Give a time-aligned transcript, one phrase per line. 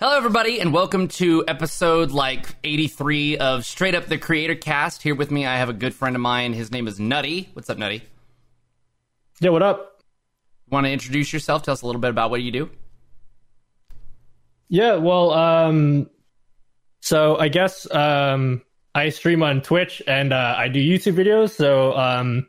[0.00, 5.02] Hello, everybody, and welcome to episode like 83 of Straight Up the Creator Cast.
[5.02, 6.54] Here with me, I have a good friend of mine.
[6.54, 7.50] His name is Nutty.
[7.52, 8.02] What's up, Nutty?
[9.40, 10.02] Yeah, what up?
[10.70, 11.64] Want to introduce yourself?
[11.64, 12.70] Tell us a little bit about what you do.
[14.70, 16.08] Yeah, well, um,
[17.02, 18.62] so I guess um,
[18.94, 21.50] I stream on Twitch and uh, I do YouTube videos.
[21.50, 22.48] So um,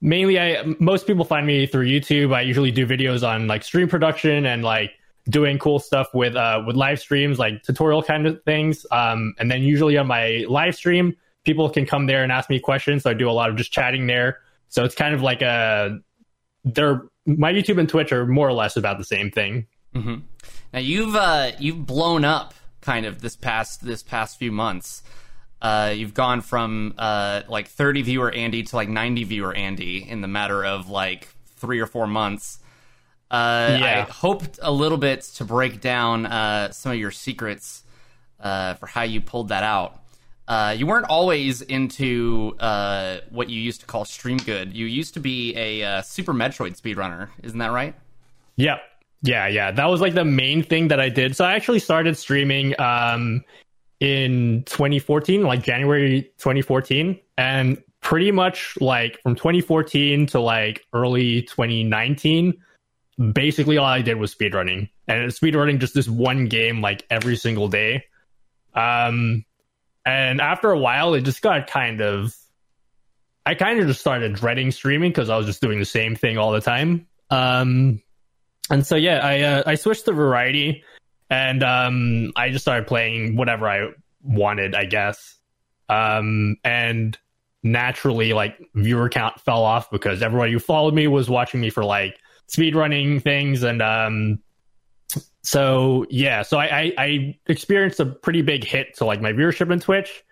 [0.00, 2.34] mainly, I most people find me through YouTube.
[2.34, 4.92] I usually do videos on like stream production and like
[5.28, 8.86] doing cool stuff with uh, with live streams, like tutorial kind of things.
[8.90, 12.60] Um, and then usually on my live stream, people can come there and ask me
[12.60, 13.02] questions.
[13.02, 14.40] So I do a lot of just chatting there.
[14.68, 15.98] So it's kind of like a
[16.64, 19.66] they're my YouTube and Twitch are more or less about the same thing.
[19.94, 20.16] Mm-hmm.
[20.72, 25.02] Now you've uh, you've blown up kind of this past this past few months.
[25.60, 30.20] Uh, you've gone from uh, like 30 viewer Andy to like 90 viewer Andy in
[30.20, 32.60] the matter of like three or four months.
[33.30, 34.06] Uh, Yeah.
[34.08, 37.84] I hoped a little bit to break down uh, some of your secrets
[38.40, 40.00] uh, for how you pulled that out.
[40.46, 44.74] Uh, you weren't always into uh, what you used to call stream good.
[44.74, 47.94] You used to be a uh, Super Metroid speedrunner, isn't that right?
[48.56, 48.80] Yep.
[49.22, 49.70] Yeah, yeah.
[49.72, 51.36] That was like the main thing that I did.
[51.36, 53.44] So I actually started streaming um
[54.00, 62.54] in 2014, like January 2014, and pretty much like from 2014 to like early 2019,
[63.32, 64.88] basically all I did was speedrunning.
[65.06, 68.04] And speedrunning just this one game like every single day.
[68.74, 69.44] Um
[70.04, 72.34] and after a while it just got kind of
[73.44, 76.38] I kind of just started dreading streaming because I was just doing the same thing
[76.38, 77.06] all the time.
[77.30, 78.02] Um
[78.70, 80.84] and so yeah, I uh, I switched to variety,
[81.30, 83.90] and um, I just started playing whatever I
[84.22, 85.36] wanted, I guess.
[85.88, 87.16] Um, and
[87.62, 91.84] naturally, like viewer count fell off because everybody who followed me was watching me for
[91.84, 92.18] like
[92.50, 94.40] speedrunning things, and um,
[95.42, 99.72] so yeah, so I, I I experienced a pretty big hit to like my viewership
[99.72, 100.24] in Twitch.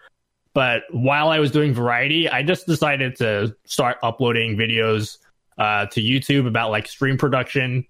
[0.55, 5.19] But while I was doing variety, I just decided to start uploading videos
[5.59, 7.87] uh, to YouTube about like stream production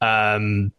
[0.00, 0.72] um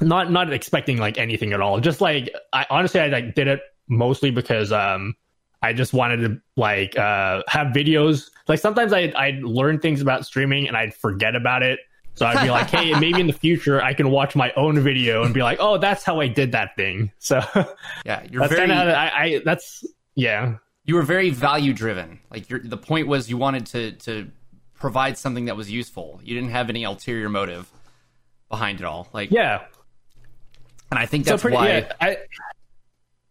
[0.00, 3.60] not not expecting like anything at all just like i honestly i like did it
[3.88, 5.14] mostly because um
[5.62, 10.24] i just wanted to like uh have videos like sometimes i i'd learn things about
[10.24, 11.80] streaming and i'd forget about it
[12.14, 15.24] so i'd be like hey maybe in the future i can watch my own video
[15.24, 17.40] and be like oh that's how i did that thing so
[18.04, 19.84] Yeah, you're very I, I that's
[20.14, 22.18] yeah you were very value driven.
[22.30, 24.30] Like your the point was you wanted to to
[24.74, 26.20] provide something that was useful.
[26.24, 27.70] You didn't have any ulterior motive
[28.48, 29.08] behind it all.
[29.12, 29.64] Like yeah
[30.90, 31.68] and I think so that's pretty why.
[31.68, 32.16] yeah i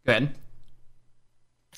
[0.06, 0.36] Go ahead.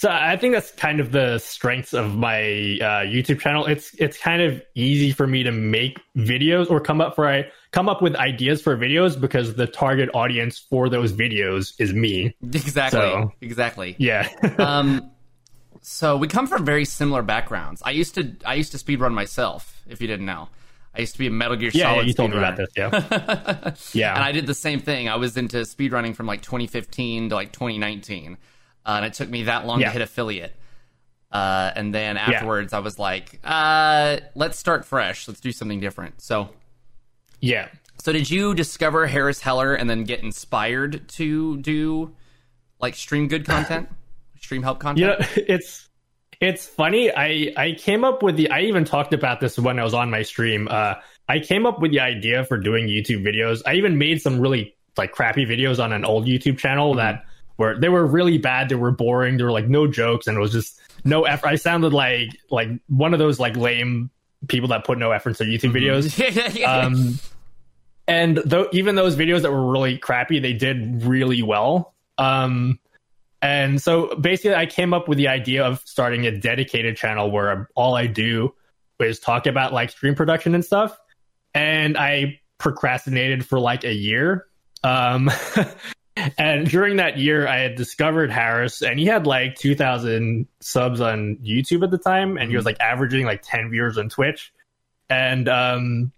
[0.03, 3.65] So I think that's kind of the strengths of my uh, YouTube channel.
[3.65, 7.49] It's it's kind of easy for me to make videos or come up for I
[7.71, 12.35] come up with ideas for videos because the target audience for those videos is me.
[12.43, 12.99] Exactly.
[12.99, 13.95] So- Exactly.
[13.97, 14.27] Yeah.
[14.57, 15.09] um,
[15.79, 17.81] so we come from very similar backgrounds.
[17.85, 19.81] I used to I used to speedrun myself.
[19.87, 20.49] If you didn't know,
[20.93, 22.01] I used to be a Metal Gear yeah, Solid.
[22.01, 22.69] yeah, you told me about this.
[22.75, 23.73] Yeah.
[23.93, 24.15] Yeah.
[24.15, 25.07] and I did the same thing.
[25.07, 28.37] I was into speedrunning from like 2015 to like 2019,
[28.85, 29.87] uh, and it took me that long Yeah.
[29.87, 30.55] to hit affiliate.
[31.31, 35.27] Uh, and then afterwards, I was like, uh, "Let's start fresh.
[35.27, 36.49] Let's do something different." So,
[37.39, 37.69] yeah.
[38.03, 42.13] so did you discover Harris Heller and then get inspired to do
[42.79, 43.89] like stream good content,
[44.39, 44.99] stream help content?
[44.99, 45.89] You know, it's
[46.39, 47.11] it's funny.
[47.11, 48.51] I I came up with the.
[48.51, 50.67] I even talked about this when I was on my stream.
[50.69, 50.95] Uh,
[51.27, 53.61] I came up with the idea for doing YouTube videos.
[53.65, 57.23] I even made some really like crappy videos on an old YouTube channel that
[57.79, 58.69] they were really bad.
[58.69, 59.37] They were boring.
[59.37, 61.47] There were like no jokes, and it was just no effort.
[61.47, 64.09] I sounded like like one of those like lame
[64.47, 66.63] people that put no effort into YouTube videos.
[66.65, 67.19] Um,
[68.07, 71.93] and though even those videos that were really crappy, they did really well.
[72.17, 72.79] Um,
[73.41, 77.69] and so basically, I came up with the idea of starting a dedicated channel where
[77.75, 78.53] all I do
[78.99, 80.97] is talk about like stream production and stuff.
[81.53, 84.47] And I procrastinated for like a year.
[84.83, 85.29] Um,
[86.37, 91.37] and during that year, I had discovered Harris, and he had like 2,000 subs on
[91.37, 94.53] YouTube at the time, and he was like averaging like 10 viewers on Twitch.
[95.09, 96.11] And um,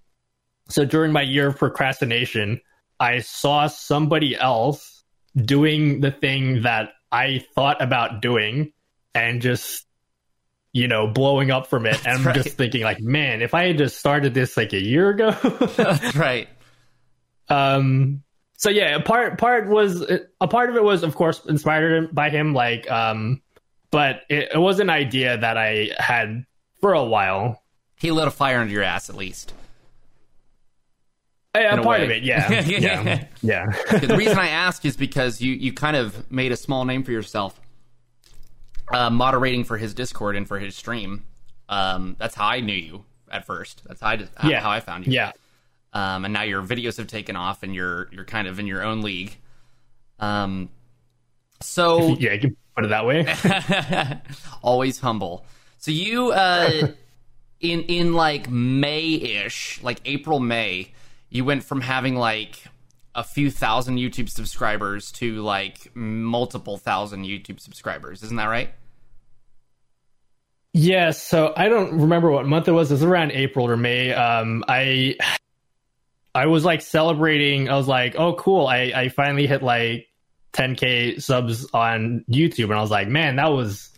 [0.70, 2.62] so during my year of procrastination,
[3.00, 5.04] I saw somebody else
[5.36, 8.74] doing the thing that I thought about doing
[9.14, 9.86] and just,
[10.74, 11.98] you know, blowing up from it.
[12.06, 12.36] And I'm right.
[12.36, 15.32] just thinking, like, man, if I had just started this like a year ago.
[15.78, 16.50] That's right.
[17.50, 18.24] um,
[18.58, 20.02] so yeah, a part part was
[20.42, 22.54] a part of it was, of course, inspired by him.
[22.54, 23.42] Like, um,
[23.92, 26.46] but it, it was an idea that I had
[26.82, 27.62] for a while.
[27.98, 29.54] He lit a fire under your ass, at least.
[31.80, 32.06] a part way.
[32.06, 33.66] of it, yeah, yeah, yeah.
[34.00, 37.12] the reason I ask is because you you kind of made a small name for
[37.12, 37.60] yourself,
[38.94, 41.24] uh, moderating for his Discord and for his stream.
[41.68, 43.84] Um, that's how I knew you at first.
[43.86, 45.14] That's how I just, yeah, how I found you.
[45.14, 45.32] Yeah,
[45.96, 48.84] Um, and now your videos have taken off, and you're you're kind of in your
[48.84, 49.38] own league.
[50.20, 50.70] Um,
[51.62, 53.34] so yeah, you can put it that way.
[54.62, 55.46] always humble.
[55.78, 56.90] So you uh
[57.62, 60.92] in in like May-ish, like April May,
[61.30, 62.62] you went from having like
[63.16, 68.22] a few thousand YouTube subscribers to like multiple thousand YouTube subscribers.
[68.22, 68.70] Isn't that right?
[70.74, 72.92] Yeah, so I don't remember what month it was.
[72.92, 74.12] It was around April or May.
[74.12, 75.16] Um, I
[76.36, 77.70] I was like celebrating.
[77.70, 78.68] I was like, "Oh, cool!
[78.68, 80.08] I I finally hit like
[80.54, 83.90] 10k subs on YouTube," and I was like, "Man, that was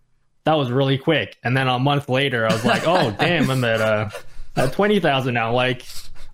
[0.45, 3.49] that was really quick." And then a month later, I was like, "Oh, damn!
[3.49, 4.09] I'm at uh
[4.55, 5.85] at 20,000 now." Like,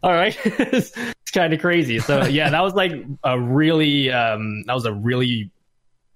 [0.04, 2.00] all right, it's, it's kind of crazy.
[2.00, 2.92] So yeah, that was like
[3.24, 5.52] a really um that was a really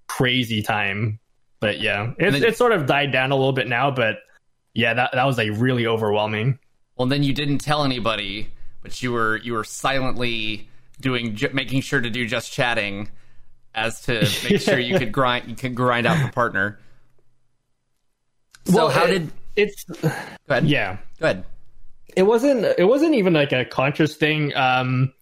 [0.06, 1.18] crazy time.
[1.60, 3.90] But yeah, it's then- it's sort of died down a little bit now.
[3.90, 4.18] But
[4.74, 6.58] yeah, that that was like really overwhelming.
[6.96, 8.50] Well, then you didn't tell anybody,
[9.02, 10.68] you were you were silently
[11.00, 13.08] doing ju- making sure to do just chatting
[13.74, 16.78] as to make sure you could grind you could grind out the partner.
[18.66, 20.08] So Well, how it- did It's go
[20.48, 20.66] ahead?
[20.66, 20.98] yeah.
[21.20, 21.44] Go ahead.
[22.16, 25.12] it wasn't it wasn't even like a conscious thing um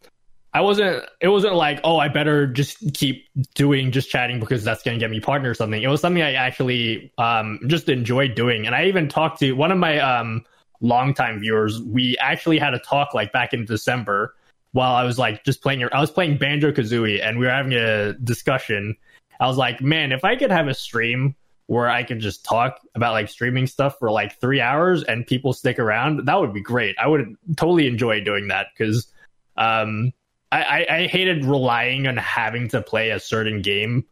[0.55, 4.83] i wasn't it wasn't like oh i better just keep doing just chatting because that's
[4.83, 8.35] going to get me partner or something it was something i actually um just enjoyed
[8.35, 10.45] doing and i even talked to one of my um
[10.81, 14.35] longtime viewers we actually had a talk like back in december
[14.73, 17.73] while i was like just playing i was playing banjo kazooie and we were having
[17.73, 18.97] a discussion
[19.41, 21.35] i was like man if i could have a stream
[21.67, 25.53] where I could just talk about like streaming stuff for like three hours and people
[25.53, 26.97] stick around, that would be great.
[26.99, 29.13] I would totally enjoy doing that because
[29.57, 30.13] um,
[30.53, 34.05] I, I, I hated relying on having to play a certain game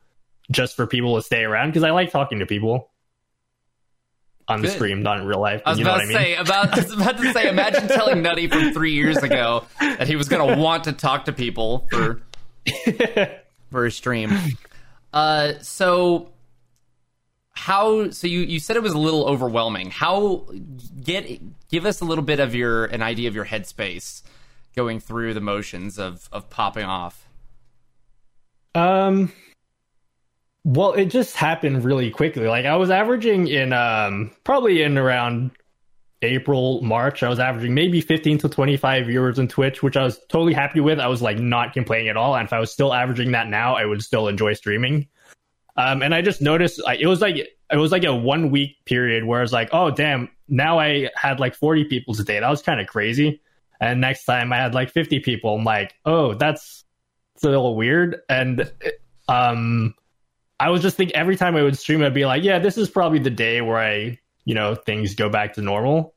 [0.50, 2.90] just for people to stay around because I like talking to people
[4.46, 4.74] on the Good.
[4.74, 5.62] stream, not in real life.
[5.64, 6.26] I was you know about what to I mean?
[6.26, 10.06] say about I was about to say imagine telling Nutty from three years ago that
[10.06, 12.20] he was gonna want to talk to people for
[13.70, 14.32] for a stream.
[15.12, 16.30] Uh, so
[17.52, 18.10] how?
[18.10, 19.90] So you you said it was a little overwhelming.
[19.90, 20.44] How
[21.02, 21.40] get
[21.70, 24.22] give us a little bit of your an idea of your headspace
[24.76, 27.26] going through the motions of of popping off.
[28.74, 29.32] Um,
[30.64, 32.48] well, it just happened really quickly.
[32.48, 35.52] Like I was averaging in um probably in around
[36.22, 40.18] April, March, I was averaging maybe 15 to 25 viewers on Twitch, which I was
[40.28, 40.98] totally happy with.
[40.98, 42.34] I was like not complaining at all.
[42.34, 45.06] And if I was still averaging that now, I would still enjoy streaming.
[45.76, 48.76] Um, and I just noticed like, it was like it was like a one week
[48.84, 52.40] period where I was like, oh damn, now I had like 40 people today.
[52.40, 53.40] That was kind of crazy.
[53.80, 55.56] And next time I had like 50 people.
[55.56, 56.84] I'm like, oh, that's
[57.34, 58.20] it's a little weird.
[58.28, 58.70] And
[59.28, 59.94] um,
[60.64, 62.88] I was just thinking every time I would stream, I'd be like, yeah, this is
[62.88, 66.14] probably the day where I, you know, things go back to normal.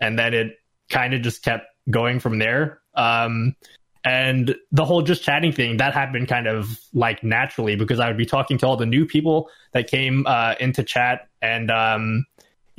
[0.00, 0.56] And then it
[0.88, 2.80] kind of just kept going from there.
[2.94, 3.54] Um,
[4.02, 8.16] and the whole just chatting thing that happened kind of like naturally because I would
[8.16, 12.24] be talking to all the new people that came uh, into chat, and um,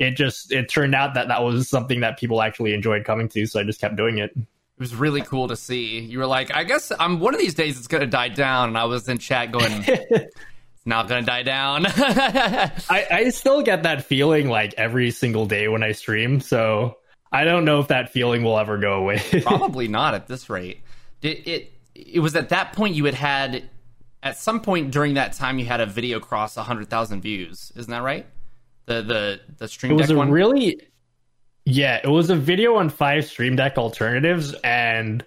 [0.00, 3.46] it just it turned out that that was something that people actually enjoyed coming to.
[3.46, 4.32] So I just kept doing it.
[4.36, 6.00] It was really cool to see.
[6.00, 8.76] You were like, I guess I'm one of these days it's gonna die down, and
[8.76, 9.86] I was in chat going,
[10.84, 11.86] not gonna die down.
[11.88, 16.40] I, I still get that feeling like every single day when I stream.
[16.40, 16.98] So
[17.32, 19.22] I don't know if that feeling will ever go away.
[19.42, 20.82] Probably not at this rate.
[21.20, 21.72] Did it?
[21.94, 23.70] It was at that point you had had.
[24.22, 27.72] At some point during that time, you had a video cross hundred thousand views.
[27.76, 28.26] Isn't that right?
[28.86, 30.30] The the the stream it was a one.
[30.30, 30.78] really
[31.64, 35.24] yeah it was a video on five stream deck alternatives and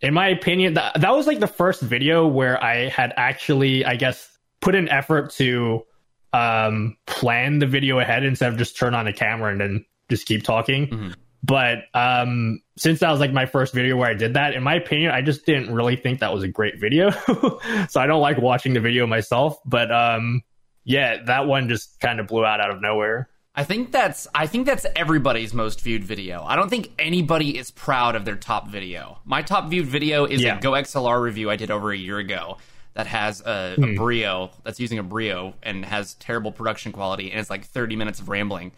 [0.00, 3.96] in my opinion that, that was like the first video where i had actually i
[3.96, 4.29] guess
[4.60, 5.84] put an effort to
[6.32, 10.26] um plan the video ahead instead of just turn on the camera and then just
[10.26, 11.14] keep talking Mhm.
[11.42, 14.74] but um since that was like my first video where i did that in my
[14.76, 17.10] opinion i just didn't really think that was a great video
[17.88, 20.42] so i don't like watching the video myself but um
[20.84, 24.46] yeah that one just kind of blew out out of nowhere I think that's I
[24.46, 26.44] think that's everybody's most viewed video.
[26.44, 29.18] I don't think anybody is proud of their top video.
[29.24, 30.56] My top viewed video is Yeah.
[30.56, 32.58] a Go XLR review I did over a year ago
[32.94, 33.94] that has a, a hmm.
[33.94, 38.20] Brio that's using a Brio and has terrible production quality and it's like 30 minutes
[38.20, 38.72] of rambling.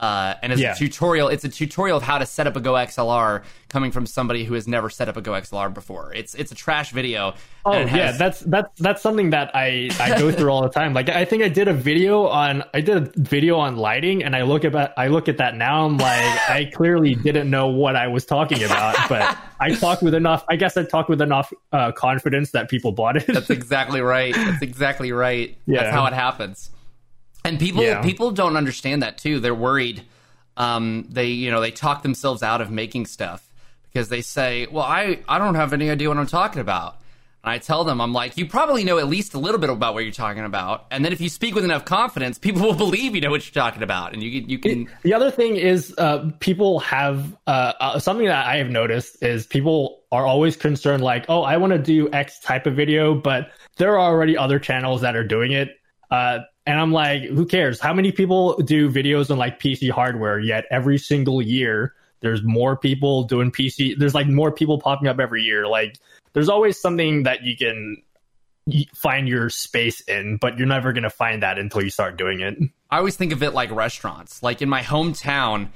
[0.00, 0.72] Uh, and it's Yeah.
[0.72, 1.28] a tutorial.
[1.28, 4.54] It's a tutorial of how to set up a Go XLR, coming from somebody who
[4.54, 6.12] has never set up a Go XLR before.
[6.14, 7.34] It's it's a trash video.
[7.66, 10.70] Oh and it yeah, that's that's that's something that I I go through all the
[10.70, 10.94] time.
[10.94, 14.34] Like I think I did a video on I did a video on lighting, and
[14.34, 15.84] I look at I look at that now.
[15.84, 20.14] I'm like I clearly didn't know what I was talking about, but I talked with
[20.14, 20.46] enough.
[20.48, 23.26] I guess I talked with enough uh, confidence that people bought it.
[23.26, 24.34] That's exactly right.
[24.34, 25.58] That's exactly right.
[25.66, 26.70] That's how it happens.
[27.44, 28.02] And people Yeah.
[28.02, 29.40] people don't understand that too.
[29.40, 30.02] They're worried.
[30.56, 33.42] Um, they you know they talk themselves out of making stuff
[33.92, 36.96] because they say, "Well, I I don't have any idea what I'm talking about."
[37.42, 39.94] And I tell them, I'm like, you probably know at least a little bit about
[39.94, 40.84] what you're talking about.
[40.90, 43.62] And then if you speak with enough confidence, people will believe you know what you're
[43.62, 47.72] talking about, and you can you can The other thing is, uh, people have uh,
[47.80, 51.72] uh, something that I have noticed is people are always concerned, like, oh, I want
[51.72, 55.52] to do X type of video, but there are already other channels that are doing
[55.52, 55.70] it.
[56.66, 57.80] And I'm like, who cares?
[57.80, 60.38] How many people do videos on like PC hardware?
[60.38, 63.98] Yet every single year, there's more people doing PC.
[63.98, 65.66] There's like more people popping up every year.
[65.66, 65.96] Like,
[66.32, 68.02] there's always something that you can
[68.94, 72.40] find your space in, but you're never going to find that until you start doing
[72.40, 72.56] it.
[72.90, 74.42] I always think of it like restaurants.
[74.42, 75.68] Like in my hometown,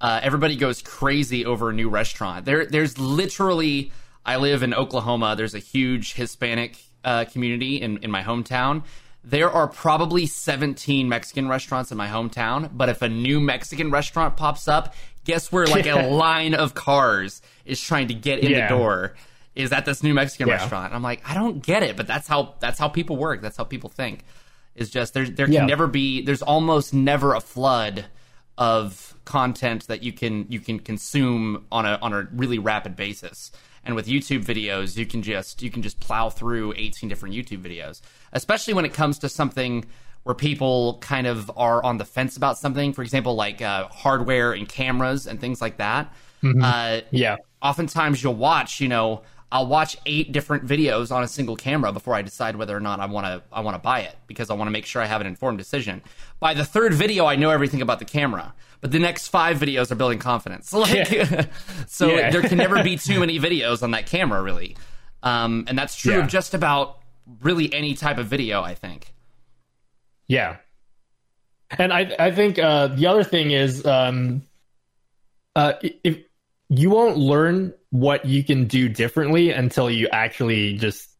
[0.00, 2.44] uh, everybody goes crazy over a new restaurant.
[2.44, 3.92] There, there's literally.
[4.24, 5.34] I live in Oklahoma.
[5.36, 8.84] There's a huge Hispanic uh, community in in my hometown.
[9.24, 14.36] There are probably 17 Mexican restaurants in my hometown, but if a new Mexican restaurant
[14.36, 18.68] pops up, guess where like a line of cars is trying to get in Yeah.
[18.68, 19.14] the door
[19.54, 20.54] is at this new Mexican Yeah.
[20.54, 20.86] restaurant.
[20.86, 23.42] And I'm like, I don't get it, but that's how that's how people work.
[23.42, 24.24] That's how people think.
[24.74, 25.66] Is just there there can Yeah.
[25.66, 28.06] never be there's almost never a flood
[28.58, 33.52] of content that you can you can consume on a on a really rapid basis.
[33.84, 37.62] And with YouTube videos, you can just you can just plow through 18 different YouTube
[37.62, 38.00] videos,
[38.32, 39.84] especially when it comes to something
[40.22, 42.92] where people kind of are on the fence about something.
[42.92, 46.14] For example, like uh, hardware and cameras and things like that.
[46.44, 47.36] Uh, Yeah.
[47.60, 52.14] oftentimes you'll watch, you know, I'll watch eight different videos on a single camera before
[52.14, 54.54] I decide whether or not I want to I want to buy it because I
[54.54, 56.02] want to make sure I have an informed decision.
[56.40, 59.92] By the third video, I know everything about the camera, but the next five videos
[59.92, 60.72] are building confidence.
[60.82, 61.06] Like,
[61.86, 62.30] so Yeah.
[62.30, 64.76] there can never be too many videos on that camera, really.
[65.22, 66.24] Um, and that's true Yeah.
[66.24, 66.98] of just about
[67.40, 69.12] really any type of video, I think.
[70.28, 70.56] Yeah.
[71.70, 74.42] And I I think uh, the other thing is um,
[75.54, 76.18] uh, if
[76.72, 81.10] you won't learn what you can do differently until you actually just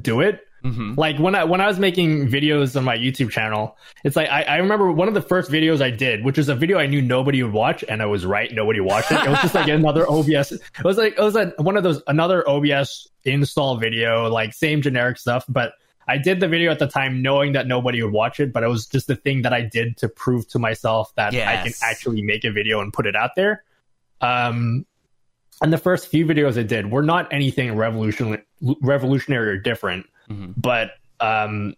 [0.00, 0.40] do it.
[0.62, 4.28] hmm Like when I when I was making videos on my YouTube channel, it's like
[4.28, 6.86] I, I remember one of the first videos I did, which was a video I
[6.86, 9.18] knew nobody would watch, and I was right, nobody watched it.
[9.24, 10.52] It was just like another OBS.
[10.52, 14.80] It was like it was like one of those another OBS install video, like same
[14.80, 15.44] generic stuff.
[15.48, 15.72] But
[16.06, 18.68] I did the video at the time knowing that nobody would watch it, but it
[18.68, 22.22] was just the thing that I did to prove to myself that I can actually
[22.22, 23.64] make a video and put it out there.
[24.22, 24.86] Um,
[25.60, 30.52] and the first few videos I did were not anything revolutionary, revolutionary or different hmm
[30.56, 31.74] but um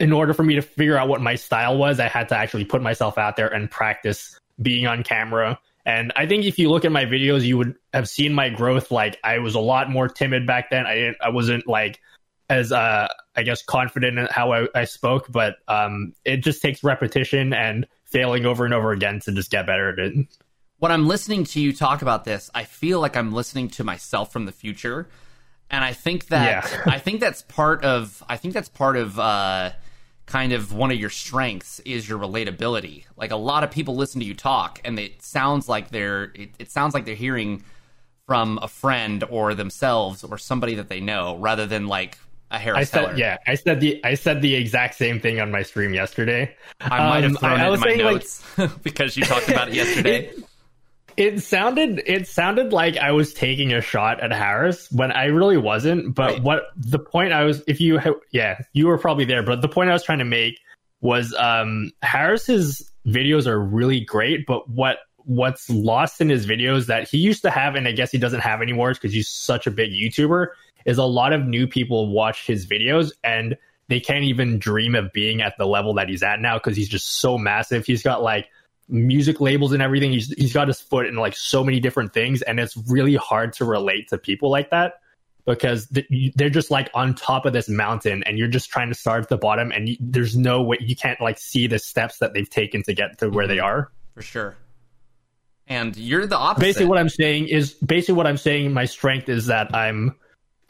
[0.00, 2.64] in order for me to figure out what my style was i had to actually
[2.64, 5.58] put myself out there and practice being on camera.
[5.86, 8.90] And i think if you look at my videos you would have seen my growth.
[8.90, 10.86] Like i was a lot more timid back then.
[10.86, 12.00] I didn't i wasn't like
[12.50, 16.82] as uh i guess confident in how i, I spoke but um it just takes
[16.82, 20.26] repetition and failing over and over again to just get better at it
[20.78, 24.32] when I'm listening to you talk about this, I feel like I'm listening to myself
[24.32, 25.08] from the future,
[25.70, 26.82] and I think that Yeah.
[26.86, 29.72] I think that's part of I think that's part of uh,
[30.26, 33.04] kind of one of your strengths is your relatability.
[33.16, 36.50] Like a lot of people listen to you talk, and it sounds like they're it,
[36.58, 37.64] it sounds like they're hearing
[38.26, 42.18] from a friend or themselves or somebody that they know, rather than like
[42.50, 43.16] a Harris I said, Heller.
[43.16, 46.54] yeah, I said the I said the exact same thing on my stream yesterday.
[46.80, 48.44] I might have Um, thrown I it in my saying, like, notes
[48.82, 50.26] because you talked about it yesterday.
[50.26, 50.44] It
[51.40, 56.14] sounded it sounded like I was taking a shot at Harris when I really wasn't.
[56.14, 56.42] But Right.
[56.42, 59.42] what the point I was, if you, yeah, you were probably there.
[59.42, 60.60] But the point I was trying to make
[61.00, 67.08] was um, Harris's videos are really great, but what what's lost in his videos that
[67.08, 69.70] he used to have, and I guess he doesn't have anymore, because he's such a
[69.70, 70.48] big YouTuber,
[70.86, 73.56] is a lot of new people watch his videos and
[73.88, 76.88] they can't even dream of being at the level that he's at now because he's
[76.88, 77.84] just so massive.
[77.84, 78.48] He's got like
[78.88, 80.12] music labels and everything.
[80.12, 83.52] He's he's got his foot in like so many different things, and it's really hard
[83.54, 85.00] to relate to people like that
[85.46, 88.94] because th- they're just like on top of this mountain, and you're just trying to
[88.94, 92.18] start at the bottom, and you, there's no way you can't like see the steps
[92.18, 93.90] that they've taken to get to where they are.
[94.14, 94.56] for sure.
[95.66, 96.64] And you're the opposite.
[96.64, 98.72] Basically, what I'm saying is basically what I'm saying.
[98.72, 100.16] My strength is that I'm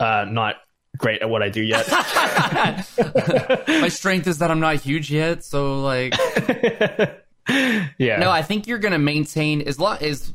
[0.01, 0.57] uh, not
[0.97, 1.89] great at what I do yet.
[3.69, 6.15] My strength is that I'm not huge yet, so like
[7.49, 8.19] yeah.
[8.19, 10.33] No, I think you're going to maintain as long as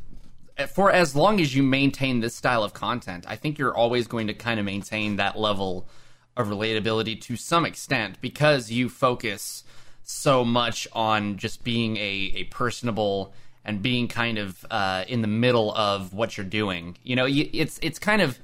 [0.69, 3.25] for as long as you maintain this style of content.
[3.27, 5.87] I think you're always going to kind of maintain that level
[6.35, 9.63] of relatability to some extent because you focus
[10.03, 13.33] so much on just being a, a personable
[13.65, 16.97] and being kind of uh, in the middle of what you're doing.
[17.03, 18.37] You know, it's it's kind of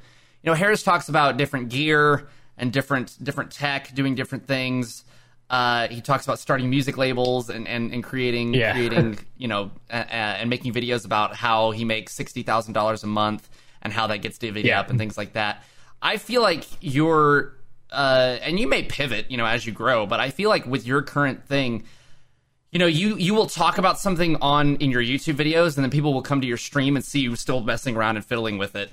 [0.44, 5.04] you know Harris talks about different gear and different different tech doing different things.
[5.50, 8.72] Uh, he talks about starting music labels and, and, and creating yeah.
[8.72, 13.08] creating you know uh, and making videos about how he makes sixty thousand dollars a
[13.08, 13.50] month
[13.82, 14.80] and how that gets divvied yeah.
[14.80, 15.64] up and things like that.
[16.02, 17.54] I feel like you're
[17.92, 20.86] uh, and you may pivot you know as you grow, but I feel like with
[20.86, 21.84] your current thing,
[22.72, 25.90] you know you you will talk about something on in your YouTube videos, and then
[25.90, 28.76] people will come to your stream and see you still messing around and fiddling with
[28.76, 28.92] it.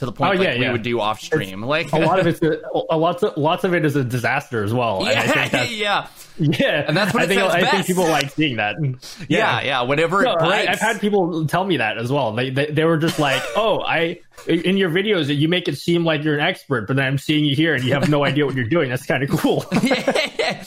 [0.00, 1.62] To the point oh, like yeah, we would do off stream.
[1.62, 4.64] Like a lot of it's a, a lots of lots of it is a disaster
[4.64, 5.02] as well.
[5.04, 6.84] Yeah, yeah, yeah.
[6.88, 7.42] And that's what I think.
[7.42, 7.70] I best.
[7.72, 8.76] think people like seeing that.
[8.82, 8.96] Yeah,
[9.28, 9.60] yeah.
[9.60, 12.32] yeah whenever no, I, have had people tell me that as well.
[12.32, 16.02] They, they they were just like, "Oh, I in your videos you make it seem
[16.02, 18.46] like you're an expert, but then I'm seeing you here and you have no idea
[18.46, 18.88] what you're doing.
[18.88, 20.64] That's kind of cool." yeah,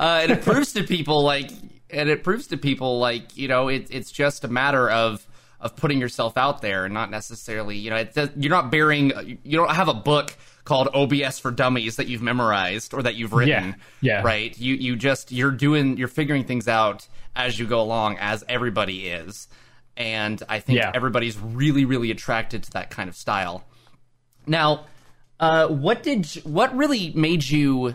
[0.00, 1.52] uh, and it proves to people like,
[1.88, 5.24] and it proves to people like you know it, it's just a matter of
[5.62, 8.04] of putting yourself out there and not necessarily, you know,
[8.36, 12.92] you're not bearing, you don't have a book called OBS for Dummies that you've memorized
[12.92, 13.76] or that you've written.
[14.00, 14.18] Yeah.
[14.18, 14.22] yeah.
[14.22, 14.58] Right.
[14.58, 19.06] You, you just, you're doing, you're figuring things out as you go along, as everybody
[19.06, 19.48] is.
[19.96, 20.90] And I think yeah.
[20.92, 23.64] everybody's really, really attracted to that kind of style.
[24.46, 24.86] Now,
[25.38, 27.94] uh, what did, what really made you,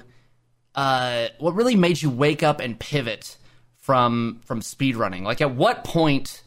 [0.74, 3.36] uh, what really made you wake up and pivot
[3.76, 5.24] from, from speedrunning?
[5.24, 6.44] Like at what point,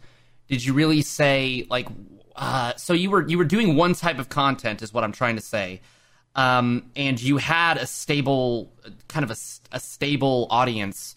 [0.50, 1.88] did you really say like
[2.34, 5.36] uh, so you were you were doing one type of content is what I'm trying
[5.36, 5.80] to say.
[6.34, 8.72] Um, and you had a stable
[9.08, 9.36] kind of a,
[9.72, 11.16] a stable audience.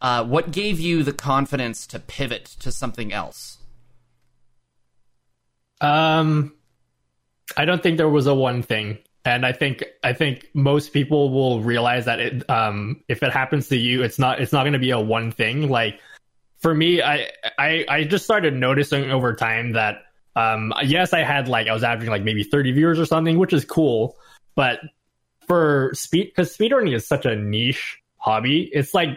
[0.00, 3.58] Uh, what gave you the confidence to pivot to something else?
[5.80, 6.54] Um
[7.56, 8.98] I don't think there was a one thing.
[9.24, 13.68] And I think I think most people will realize that it um if it happens
[13.68, 15.68] to you it's not it's not going to be a one thing.
[15.68, 16.00] Like
[16.62, 17.28] for me, I,
[17.58, 20.04] I I just started noticing over time that
[20.36, 23.52] um yes, I had like I was averaging like maybe 30 viewers or something, which
[23.52, 24.16] is cool,
[24.54, 24.80] but
[25.46, 29.10] for speed because speedrunning is such a niche hobby, it's like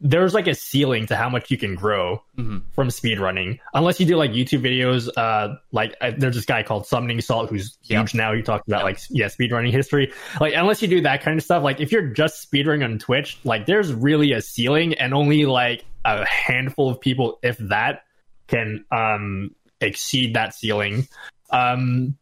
[0.00, 2.58] there's like a ceiling to how much you can grow mm-hmm.
[2.72, 6.86] from speedrunning unless you do like youtube videos uh like I, there's this guy called
[6.86, 8.02] summoning salt who's yep.
[8.02, 8.84] huge now he talks about yep.
[8.84, 12.06] like yeah speedrunning history like unless you do that kind of stuff like if you're
[12.06, 17.00] just speedrunning on twitch like there's really a ceiling and only like a handful of
[17.00, 18.02] people, if that,
[18.46, 21.06] can um, exceed that ceiling.
[21.50, 22.16] Um,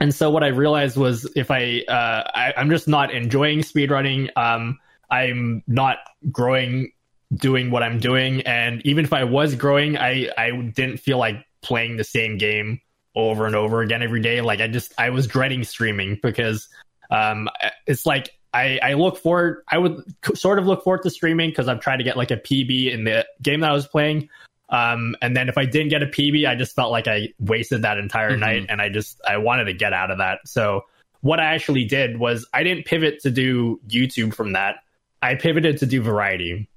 [0.00, 4.30] and so what I realized was if I, uh, I am just not enjoying speedrunning.
[4.36, 4.78] Um,
[5.10, 5.98] I'm not
[6.30, 6.92] growing
[7.34, 11.44] doing what I'm doing, and even if I was growing, I I didn't feel like
[11.62, 12.80] playing the same game
[13.14, 14.40] over and over again every day.
[14.40, 16.68] Like I just I was dreading streaming because
[17.10, 17.48] um,
[17.86, 19.62] it's like I, I look forward.
[19.70, 20.02] I would
[20.34, 23.04] sort of look forward to streaming because I'm trying to get like a PB in
[23.04, 24.28] the game that I was playing.
[24.70, 27.82] Um, and then if I didn't get a PB, I just felt like I wasted
[27.82, 28.40] that entire mm-hmm.
[28.40, 30.40] night, and I just I wanted to get out of that.
[30.46, 30.84] So
[31.20, 34.76] what I actually did was I didn't pivot to do YouTube from that.
[35.22, 36.68] I pivoted to do variety.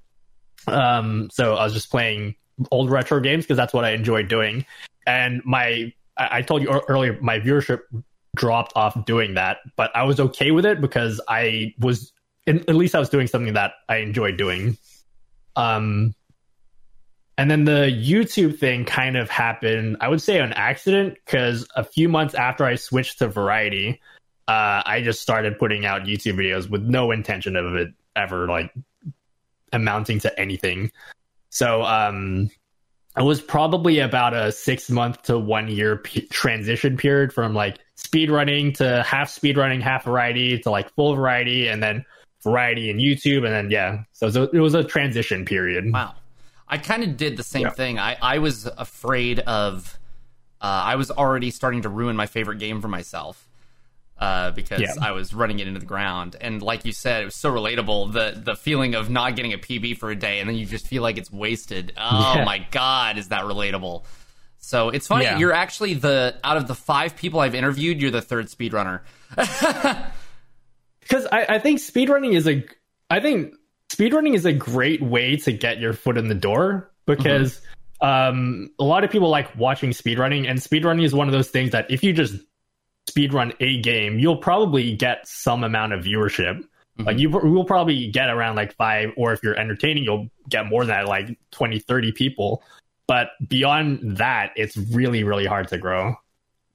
[0.66, 2.34] Um, so I was just playing
[2.70, 4.64] old retro games because that's what I enjoyed doing.
[5.06, 7.80] And my I told you earlier, my viewership
[8.36, 12.12] dropped off doing that, but I was okay with it because I was
[12.46, 14.76] at least I was doing something that I enjoyed doing.
[15.56, 16.14] Um,
[17.38, 21.84] and then the YouTube thing kind of happened, I would say an accident because a
[21.84, 24.00] few months after I switched to Variety,
[24.48, 28.72] uh, I just started putting out YouTube videos with no intention of it ever like
[29.72, 30.92] amounting to anything.
[31.50, 32.50] So um,
[33.16, 37.78] it was probably about a six month to one year p- transition period from like
[37.96, 42.04] speed running to half speed running, half variety to like full variety, and then
[42.42, 45.92] variety and YouTube, and then yeah, so it was a, it was a transition period.
[45.92, 46.14] Wow,
[46.68, 47.70] I kind of did the same yeah.
[47.70, 47.98] thing.
[47.98, 49.98] I I was afraid of.
[50.60, 53.48] Uh, I was already starting to ruin my favorite game for myself
[54.22, 54.94] uh, because yeah.
[55.00, 56.36] I was running it into the ground.
[56.40, 58.12] And like you said, it was so relatable.
[58.12, 60.86] The the feeling of not getting a PB for a day and then you just
[60.86, 61.92] feel like it's wasted.
[61.96, 62.44] Oh yeah.
[62.44, 64.04] my god, is that relatable?
[64.58, 65.24] So it's funny.
[65.24, 65.38] Yeah.
[65.38, 69.00] You're actually the out of the five people I've interviewed, you're the third speedrunner.
[71.00, 72.64] Because I, I think speedrunning is a
[73.10, 73.54] I think
[73.92, 77.60] speedrunning is a great way to get your foot in the door because
[78.00, 78.06] mm-hmm.
[78.06, 81.72] um, a lot of people like watching speedrunning, and speedrunning is one of those things
[81.72, 82.36] that if you just
[83.12, 86.58] speedrun a game, you'll probably get some amount of viewership.
[86.58, 87.04] Mm-hmm.
[87.04, 90.84] Like you will probably get around like five, or if you're entertaining, you'll get more
[90.84, 92.62] than that, like 20, 30 people.
[93.06, 96.16] But beyond that, it's really, really hard to grow.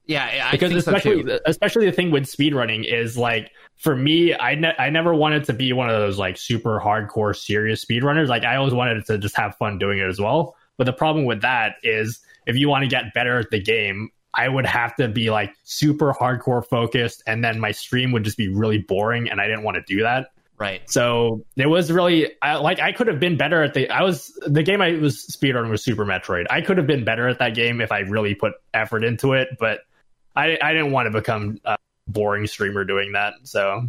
[0.06, 4.54] Yeah, I because especially so especially the thing with speedrunning is like for me, I
[4.54, 8.28] ne- I never wanted to be one of those like super hardcore serious speedrunners.
[8.28, 10.56] Like I always wanted to just have fun doing it as well.
[10.78, 14.10] But the problem with that is if you want to get better at the game,
[14.38, 18.36] I would have to be like super hardcore focused, and then my stream would just
[18.36, 20.28] be really boring, and I didn't want to do that.
[20.56, 20.88] Right.
[20.88, 23.90] So it was really I, like I could have been better at the.
[23.90, 26.46] I was the game I was speedrunning was Super Metroid.
[26.50, 29.48] I could have been better at that game if I really put effort into it,
[29.58, 29.80] but
[30.36, 33.34] I I didn't want to become a boring streamer doing that.
[33.42, 33.88] So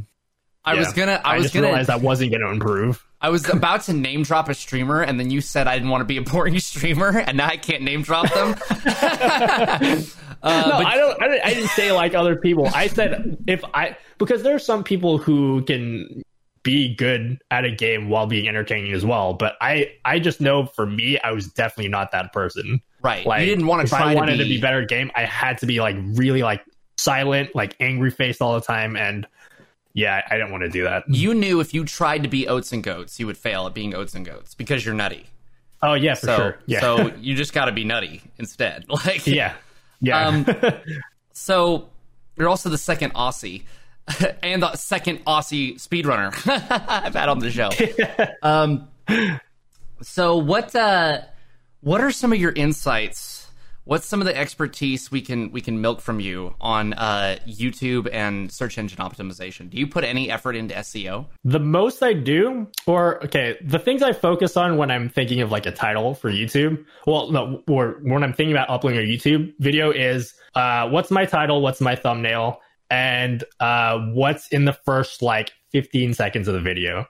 [0.65, 0.79] I yeah.
[0.79, 1.21] was gonna.
[1.23, 3.05] I, I was just gonna realize I wasn't gonna improve.
[3.21, 6.01] I was about to name drop a streamer, and then you said I didn't want
[6.01, 8.55] to be a boring streamer, and now I can't name drop them.
[8.69, 10.05] uh, no,
[10.41, 10.85] but...
[10.85, 11.21] I don't.
[11.21, 12.67] I didn't, I didn't say like other people.
[12.73, 16.23] I said if I because there are some people who can
[16.63, 19.33] be good at a game while being entertaining as well.
[19.33, 22.81] But I, I just know for me, I was definitely not that person.
[23.01, 23.25] Right.
[23.25, 24.49] Like, you didn't want to if try I wanted to be...
[24.49, 26.63] to be better at game, I had to be like really like
[26.97, 29.25] silent, like angry faced all the time, and
[29.93, 31.03] yeah, I didn't want to do that.
[31.07, 33.95] You knew if you tried to be oats and goats, you would fail at being
[33.95, 35.25] oats and goats because you're nutty.
[35.81, 36.59] Oh yeah, for so, sure.
[36.65, 36.79] Yeah.
[36.81, 38.85] so you just got to be nutty instead.
[38.89, 39.53] Like yeah,
[40.01, 40.27] yeah.
[40.27, 40.45] Um,
[41.33, 41.89] so
[42.37, 43.63] you're also the second Aussie
[44.43, 46.33] and the second Aussie speedrunner
[46.87, 47.69] I've had on the show.
[48.41, 48.87] um,
[50.01, 51.21] so what uh,
[51.81, 53.38] what are some of your insights
[53.89, 58.07] what's some of the expertise we can we can milk from you on uh, YouTube
[58.13, 59.67] and search engine optimization?
[59.67, 61.25] Do you put any effort into SEO?
[61.43, 65.51] The most I do, or okay, the things I focus on when I'm thinking of
[65.51, 66.85] like a title for YouTube.
[67.07, 71.25] Well, no, or when I'm thinking about uploading a YouTube video is uh, what's my
[71.25, 76.61] title, what's my thumbnail, and uh, what's in the first like 15 seconds of the
[76.61, 77.07] video.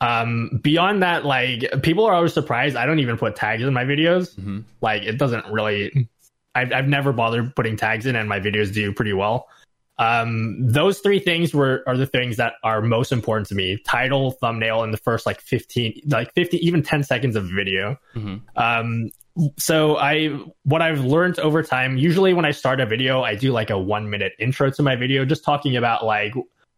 [0.00, 2.76] Um, beyond that, like people are always surprised.
[2.76, 4.34] I don't even put tags in my videos.
[4.34, 4.60] Mm-hmm.
[4.80, 6.08] Like it doesn't really
[6.54, 9.48] I've, I've never bothered putting tags in, and my videos do pretty well.
[9.96, 14.32] Um, those three things were are the things that are most important to me: title,
[14.32, 17.96] thumbnail, and the first like fifteen, like fifty, even ten seconds of video.
[18.14, 18.36] Mm-hmm.
[18.56, 19.10] Um,
[19.56, 20.28] so I
[20.64, 21.96] what I've learned over time.
[21.96, 24.96] Usually, when I start a video, I do like a one minute intro to my
[24.96, 26.34] video, just talking about like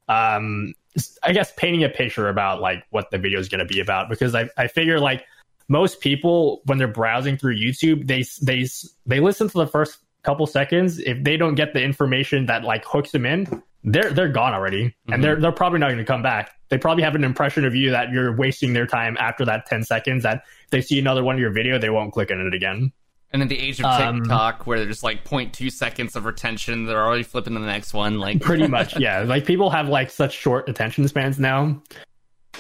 [0.09, 0.75] um
[1.23, 4.09] I guess painting a picture about like what the video is going to be about
[4.09, 5.25] because I I figure like
[5.69, 8.67] most people when they're browsing through YouTube, they they
[9.07, 10.99] they listen to the first couple seconds.
[10.99, 14.87] If they don't get the information that like hooks them in, they're they're gone already,
[14.87, 15.13] mm-hmm.
[15.13, 16.53] and they're they're probably not going to come back.
[16.69, 19.83] They probably have an impression of you that you're wasting their time after that ten
[19.83, 20.23] seconds.
[20.23, 22.93] That if they see another one of your video, they won't click on it again.
[23.33, 26.87] And in the age of um, TikTok, um, where there's like 0.2 seconds of retention,
[26.87, 28.19] they're already flipping to the next one.
[28.19, 29.23] Like pretty much, yeah.
[29.23, 31.83] Like people have like such short attention spans now.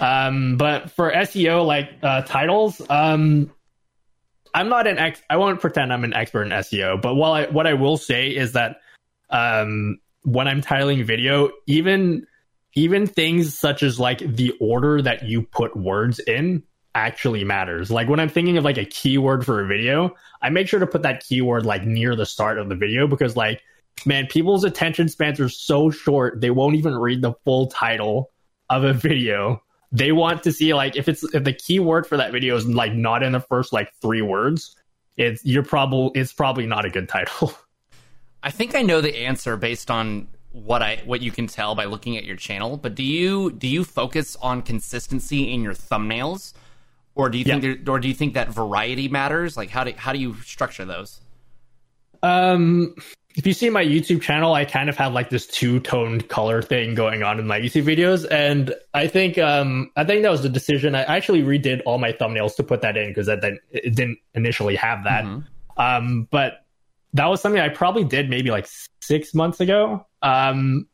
[0.01, 3.51] Um, but for SEO, like uh, titles, um,
[4.55, 5.21] I'm not an ex.
[5.29, 7.01] I won't pretend I'm an expert in SEO.
[7.01, 8.81] But while I, what I will say is that
[9.31, 12.27] um, when I'm titling video, even
[12.75, 16.63] even things such as like the order that you put words in
[16.95, 17.91] actually matters.
[17.91, 20.87] Like when I'm thinking of like a keyword for a video, I make sure to
[20.87, 23.63] put that keyword like near the start of the video because like
[24.05, 28.31] man, people's attention spans are so short they won't even read the full title
[28.69, 29.63] of a video
[29.97, 32.93] they want to see like if it's if the keyword for that video is like
[32.93, 34.77] not in the first like three words,
[35.17, 37.55] it's you're probably it's probably not a good title.
[38.43, 41.87] I think I know the answer based on what I what you can tell by
[41.87, 42.77] looking at your channel.
[42.77, 46.53] But do you do you focus on consistency in your thumbnails,
[47.15, 49.57] or do you think there, or do you think that variety matters?
[49.57, 51.23] Like how do how do you structure those?
[52.23, 52.95] Um,
[53.37, 56.63] if you see my YouTube channel, I kind of have like this two toned color
[56.63, 60.43] thing going on in my YouTube videos, and I think um, I think that was
[60.43, 60.95] the decision.
[60.95, 64.75] I actually redid all my thumbnails to put that in because that, it didn't initially
[64.77, 65.25] have that.
[65.25, 65.81] Mm-hmm.
[65.81, 66.65] Um, but
[67.13, 68.67] that was something I probably did maybe like
[69.03, 70.07] six months ago.
[70.23, 70.89] Um,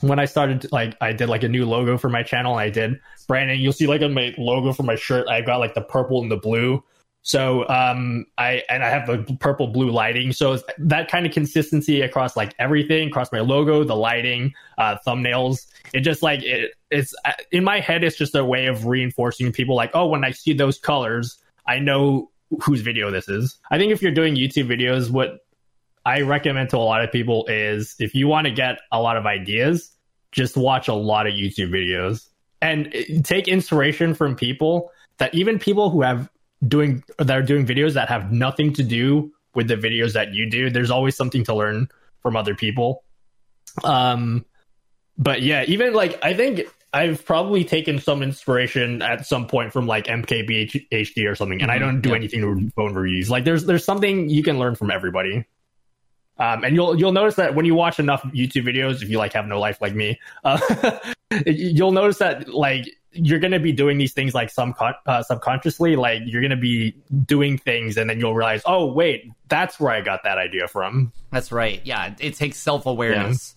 [0.00, 2.56] when I started, like I did like a new logo for my channel.
[2.56, 3.60] I did branding.
[3.60, 6.32] You'll see like on my logo for my shirt, I got like the purple and
[6.32, 6.82] the blue
[7.22, 10.32] so um, I and I have the purple blue lighting.
[10.32, 15.66] So that kind of consistency across like everything, across my logo, the lighting, uh, thumbnails.
[15.92, 17.14] It just like it, it's
[17.52, 18.04] in my head.
[18.04, 21.78] It's just a way of reinforcing people like, oh, when I see those colors, I
[21.78, 22.30] know
[22.62, 23.58] whose video this is.
[23.70, 25.40] I think if you're doing YouTube videos, what
[26.06, 29.16] I recommend to a lot of people is if you want to get a lot
[29.18, 29.94] of ideas,
[30.32, 32.28] just watch a lot of YouTube videos
[32.62, 36.30] and uh, take inspiration from people that even people who have
[36.66, 40.48] doing that are doing videos that have nothing to do with the videos that you
[40.48, 40.70] do.
[40.70, 41.88] There's always something to learn
[42.20, 43.04] from other people.
[43.84, 44.44] Um,
[45.16, 49.86] but yeah, even like I think I've probably taken some inspiration at some point from
[49.86, 51.76] like MKBHD or something, and mm-hmm.
[51.76, 52.16] I don't do yeah.
[52.16, 53.30] anything to phone reviews.
[53.30, 55.44] Like there's there's something you can learn from everybody.
[56.38, 59.34] Um, and you'll you'll notice that when you watch enough YouTube videos, if you like
[59.34, 60.58] have no life like me, uh,
[61.46, 64.74] you'll notice that like you're going to be doing these things like some
[65.06, 65.96] uh, subconsciously.
[65.96, 66.94] Like you're going to be
[67.24, 71.12] doing things, and then you'll realize, oh wait, that's where I got that idea from.
[71.30, 71.80] That's right.
[71.84, 73.54] Yeah, it takes self awareness,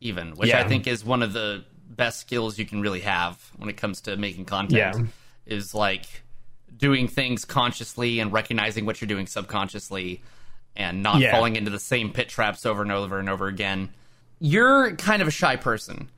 [0.00, 0.08] yeah.
[0.08, 0.60] even, which yeah.
[0.60, 4.02] I think is one of the best skills you can really have when it comes
[4.02, 4.96] to making content.
[4.96, 5.06] Yeah.
[5.46, 6.06] Is like
[6.76, 10.22] doing things consciously and recognizing what you're doing subconsciously
[10.76, 13.90] and not falling into the same pit traps over and over and over again.
[14.40, 16.08] You're kind of a shy person,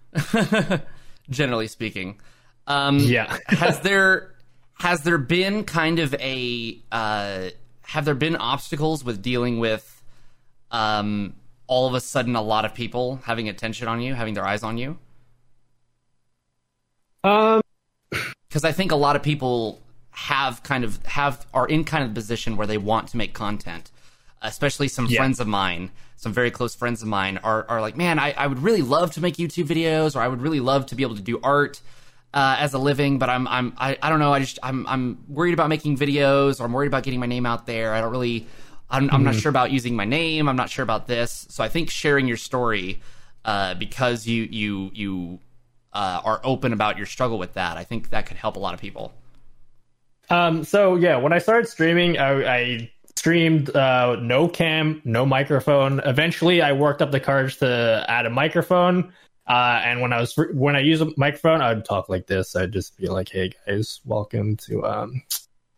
[1.30, 2.20] generally speaking.
[2.66, 3.38] Um, yeah.
[3.46, 4.34] has there
[4.78, 7.50] has there been kind of a uh,
[7.82, 10.02] have there been obstacles with dealing with
[10.70, 11.34] um,
[11.66, 14.62] all of a sudden a lot of people having attention on you, having their eyes
[14.62, 14.98] on you?
[17.24, 17.60] Um,
[18.48, 22.10] because I think a lot of people have kind of have are in kind of
[22.10, 23.90] the position where they want to make content
[24.42, 25.18] especially some yeah.
[25.18, 28.46] friends of mine, some very close friends of mine, are, are like, man, I, I
[28.46, 31.16] would really love to make YouTube videos, or I would really love to be able
[31.16, 31.80] to do art
[32.34, 35.24] uh, as a living, but I'm I'm I, I don't know, I just I'm I'm
[35.28, 37.94] worried about making videos, or I'm worried about getting my name out there.
[37.94, 38.46] I don't really,
[38.90, 39.14] I'm, mm-hmm.
[39.14, 39.40] I'm not mm-hmm.
[39.40, 40.48] sure about using my name.
[40.48, 41.46] I'm not sure about this.
[41.50, 43.00] So I think sharing your story
[43.44, 45.38] uh, because you you you
[45.92, 48.74] uh, are open about your struggle with that, I think that could help a lot
[48.74, 49.14] of people.
[50.28, 50.64] Um.
[50.64, 56.00] So yeah, when I started streaming, I, I streamed uh, no cam, no microphone.
[56.04, 59.12] Eventually, I worked up the courage to add a microphone.
[59.46, 62.56] Uh, and when I was when I use a microphone, I'd talk like this.
[62.56, 65.22] I'd just be like, "Hey guys, welcome to um,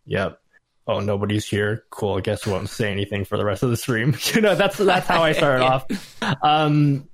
[0.05, 0.41] yep.
[0.87, 1.83] Oh, nobody's here.
[1.91, 2.17] Cool.
[2.17, 4.17] I guess I won't say anything for the rest of the stream.
[4.33, 5.85] you know, that's that's how I started off.
[6.41, 7.07] Um,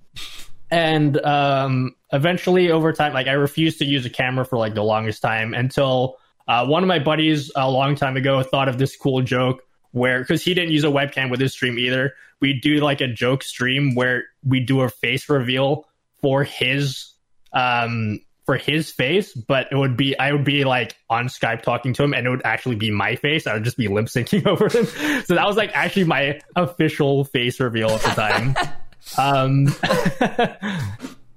[0.71, 4.83] and um, eventually, over time, like I refused to use a camera for like the
[4.83, 8.95] longest time until uh, one of my buddies a long time ago thought of this
[8.95, 12.13] cool joke where because he didn't use a webcam with his stream either.
[12.39, 15.87] We do like a joke stream where we do a face reveal
[16.21, 17.13] for his
[17.53, 21.93] um for his face, but it would be I would be like on Skype talking
[21.93, 23.47] to him, and it would actually be my face.
[23.47, 24.85] I would just be lip syncing over him.
[25.25, 28.55] So that was like actually my official face reveal at the time.
[29.17, 29.65] um,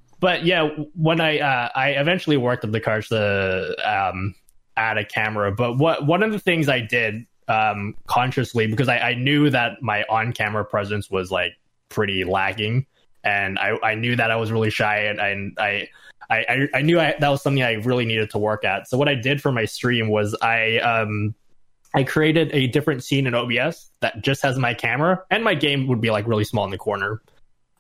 [0.20, 4.34] but yeah, when I uh, I eventually worked up the cards to um,
[4.76, 8.98] add a camera, but what one of the things I did um, consciously because I,
[8.98, 11.54] I knew that my on camera presence was like
[11.88, 12.86] pretty lacking,
[13.28, 15.88] and I, I knew that I was really shy, and, and I.
[16.30, 18.86] I, I knew I, that was something I really needed to work at.
[18.86, 21.34] So what I did for my stream was I um,
[21.94, 25.86] I created a different scene in OBS that just has my camera, and my game
[25.86, 27.22] would be like really small in the corner.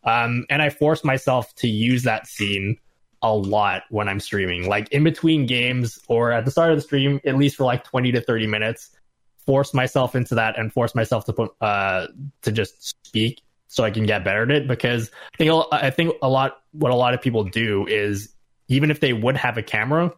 [0.04, 2.78] Um, and I forced myself to use that scene
[3.20, 6.82] a lot when I'm streaming, like in between games or at the start of the
[6.82, 8.96] stream, at least for like 20 to 30 minutes
[9.44, 12.06] force myself into that and force myself to put uh
[12.42, 16.14] to just speak so I can get better at it because I think I think
[16.22, 18.34] a lot what a lot of people do is
[18.68, 20.12] even if they would have a camera,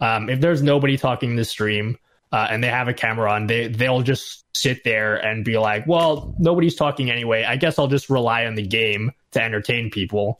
[0.00, 1.98] um, if there's nobody talking in the stream
[2.32, 5.86] uh, and they have a camera on, they they'll just sit there and be like,
[5.86, 7.44] well, nobody's talking anyway.
[7.44, 10.38] I guess I'll just rely on the game to entertain people.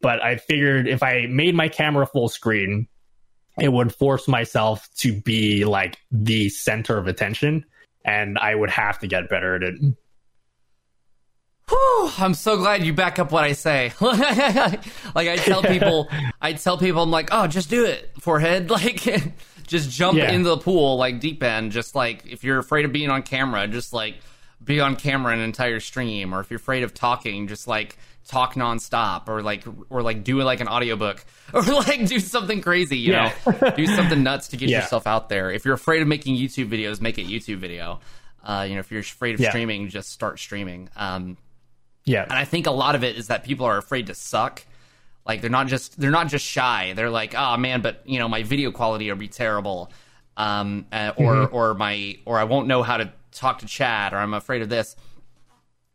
[0.00, 2.88] But I figured if I made my camera full screen,
[3.58, 7.64] it would force myself to be like the center of attention
[8.04, 9.74] and I would have to get better at it.
[11.68, 13.92] Whew, I'm so glad you back up what I say.
[14.00, 16.08] like I tell people,
[16.40, 18.70] I tell people, I'm like, oh, just do it, forehead.
[18.70, 19.02] Like,
[19.66, 20.32] just jump yeah.
[20.32, 21.72] into the pool, like deep end.
[21.72, 24.16] Just like if you're afraid of being on camera, just like
[24.62, 26.34] be on camera an entire stream.
[26.34, 27.96] Or if you're afraid of talking, just like
[28.26, 32.96] talk nonstop or like or like do like an audiobook or like do something crazy
[32.96, 33.34] you yeah.
[33.44, 34.80] know do something nuts to get yeah.
[34.80, 38.00] yourself out there if you're afraid of making youtube videos make a youtube video
[38.44, 41.36] uh, you know if you're afraid of streaming just start streaming um,
[42.04, 44.64] yeah and i think a lot of it is that people are afraid to suck
[45.26, 48.28] like they're not just they're not just shy they're like oh man but you know
[48.28, 49.90] my video quality will be terrible
[50.34, 51.54] um, uh, or mm-hmm.
[51.54, 54.68] or my or i won't know how to talk to chat or i'm afraid of
[54.68, 54.96] this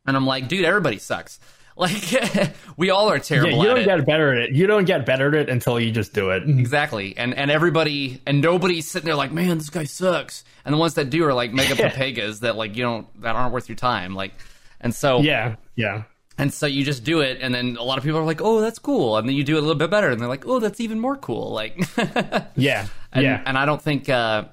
[0.06, 1.40] and i'm like dude everybody sucks
[1.80, 3.64] like we all are terrible.
[3.64, 4.56] Yeah, you don't get better at it.
[4.56, 6.42] You don't get better at it until you just do it.
[6.58, 7.16] Exactly.
[7.16, 10.44] And and everybody and nobody's sitting there like, man, this guy sucks.
[10.66, 13.54] And the ones that do are like mega papegas that like you don't that aren't
[13.54, 14.16] worth your time.
[14.16, 14.34] Like,
[14.82, 16.04] and so yeah, yeah.
[16.38, 18.60] And so you just do it, and then a lot of people are like, "Oh,
[18.60, 20.60] that's cool," and then you do it a little bit better, and they're like, "Oh,
[20.60, 21.80] that's even more cool." Like,
[22.56, 23.42] yeah, and, yeah.
[23.46, 24.44] And I don't think, uh,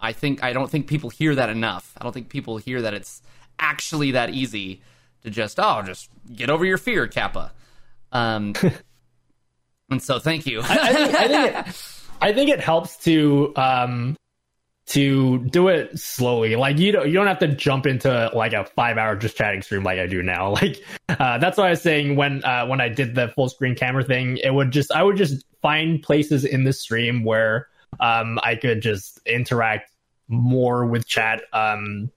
[0.00, 1.92] I think, I don't think people hear that enough.
[1.98, 3.22] I don't think people hear that it's
[3.60, 4.80] actually that easy
[5.22, 7.50] to just oh just get over your fear kappa
[8.12, 8.54] um
[9.90, 10.60] And so, thank you.
[10.60, 11.66] I, I, think, I, think it,
[12.20, 14.16] I think it helps to um,
[14.88, 16.56] to do it slowly.
[16.56, 19.60] Like you don't you don't have to jump into like a five hour just chatting
[19.60, 20.48] stream like I do now.
[20.58, 23.74] Like uh, that's what I was saying when uh, when I did the full screen
[23.74, 24.38] camera thing.
[24.38, 27.68] It would just I would just find places in the stream where
[28.00, 29.92] um, I could just interact
[30.28, 31.42] more with chat.
[31.52, 32.10] Um,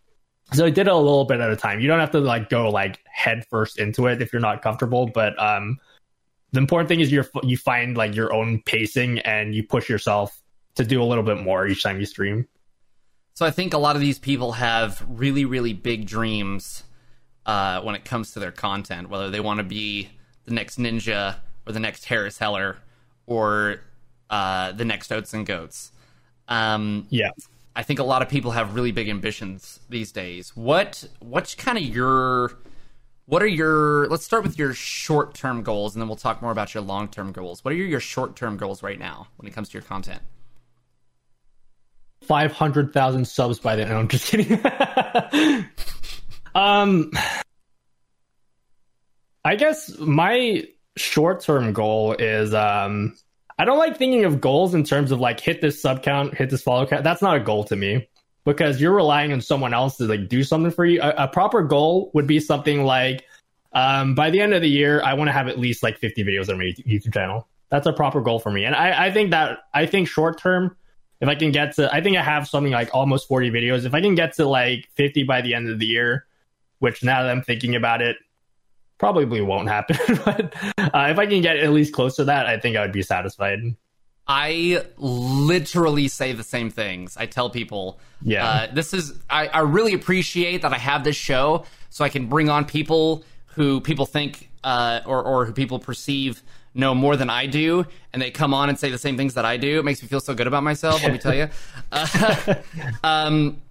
[0.53, 1.79] so I did a little bit at a time.
[1.81, 5.07] You don't have to like go like head first into it if you're not comfortable,
[5.07, 5.77] but um,
[6.51, 10.41] the important thing is you you find like your own pacing and you push yourself
[10.75, 12.47] to do a little bit more each time you stream.
[13.33, 16.83] So I think a lot of these people have really, really big dreams
[17.45, 20.09] uh, when it comes to their content, whether they want to be
[20.45, 22.77] the next Ninja or the next Harris Heller
[23.25, 23.81] or
[24.29, 25.91] uh, the next Oats and Goats.
[26.47, 27.31] Um, yeah,
[27.75, 30.55] I think a lot of people have really big ambitions these days.
[30.55, 32.57] What what's kind of your
[33.25, 36.51] what are your let's start with your short term goals and then we'll talk more
[36.51, 37.63] about your long term goals.
[37.63, 40.21] What are your, your short term goals right now when it comes to your content?
[42.23, 43.91] Five hundred thousand subs by then.
[43.95, 44.59] I'm just kidding.
[46.55, 47.11] um,
[49.43, 50.65] I guess my
[50.97, 53.15] short term goal is um,
[53.57, 56.49] I don't like thinking of goals in terms of like hit this sub count, hit
[56.49, 57.03] this follow count.
[57.03, 58.07] That's not a goal to me
[58.45, 61.01] because you're relying on someone else to like do something for you.
[61.01, 63.25] A, a proper goal would be something like
[63.73, 66.23] um, by the end of the year, I want to have at least like 50
[66.23, 67.47] videos on my YouTube channel.
[67.69, 70.75] That's a proper goal for me, and I, I think that I think short term
[71.21, 73.85] if I can get to, I think I have something like almost 40 videos.
[73.85, 76.25] If I can get to like 50 by the end of the year,
[76.79, 78.17] which now that I'm thinking about it,
[78.97, 79.97] probably won't happen.
[80.25, 82.91] but uh, if I can get at least close to that, I think I would
[82.91, 83.59] be satisfied.
[84.27, 87.17] I literally say the same things.
[87.17, 91.15] I tell people, yeah, uh, this is, I, I really appreciate that I have this
[91.15, 95.79] show so I can bring on people who people think uh, or, or who people
[95.79, 96.41] perceive
[96.73, 99.45] know more than I do, and they come on and say the same things that
[99.45, 99.79] I do.
[99.79, 101.03] It makes me feel so good about myself.
[101.03, 101.49] let me tell you.
[101.93, 102.55] Uh,
[103.03, 103.61] um,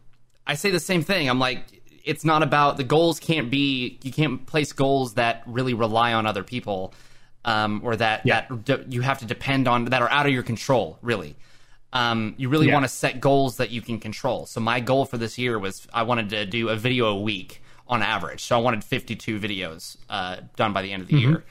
[0.46, 1.30] I say the same thing.
[1.30, 1.64] I'm like,
[2.04, 3.18] it's not about the goals.
[3.18, 6.92] Can't be you can't place goals that really rely on other people,
[7.44, 8.46] um, or that yeah.
[8.66, 10.98] that you have to depend on that are out of your control.
[11.02, 11.36] Really.
[11.92, 12.74] Um, you really yeah.
[12.74, 14.46] want to set goals that you can control.
[14.46, 17.62] So my goal for this year was I wanted to do a video a week
[17.88, 18.44] on average.
[18.44, 21.30] So I wanted 52 videos uh, done by the end of the mm-hmm.
[21.30, 21.44] year.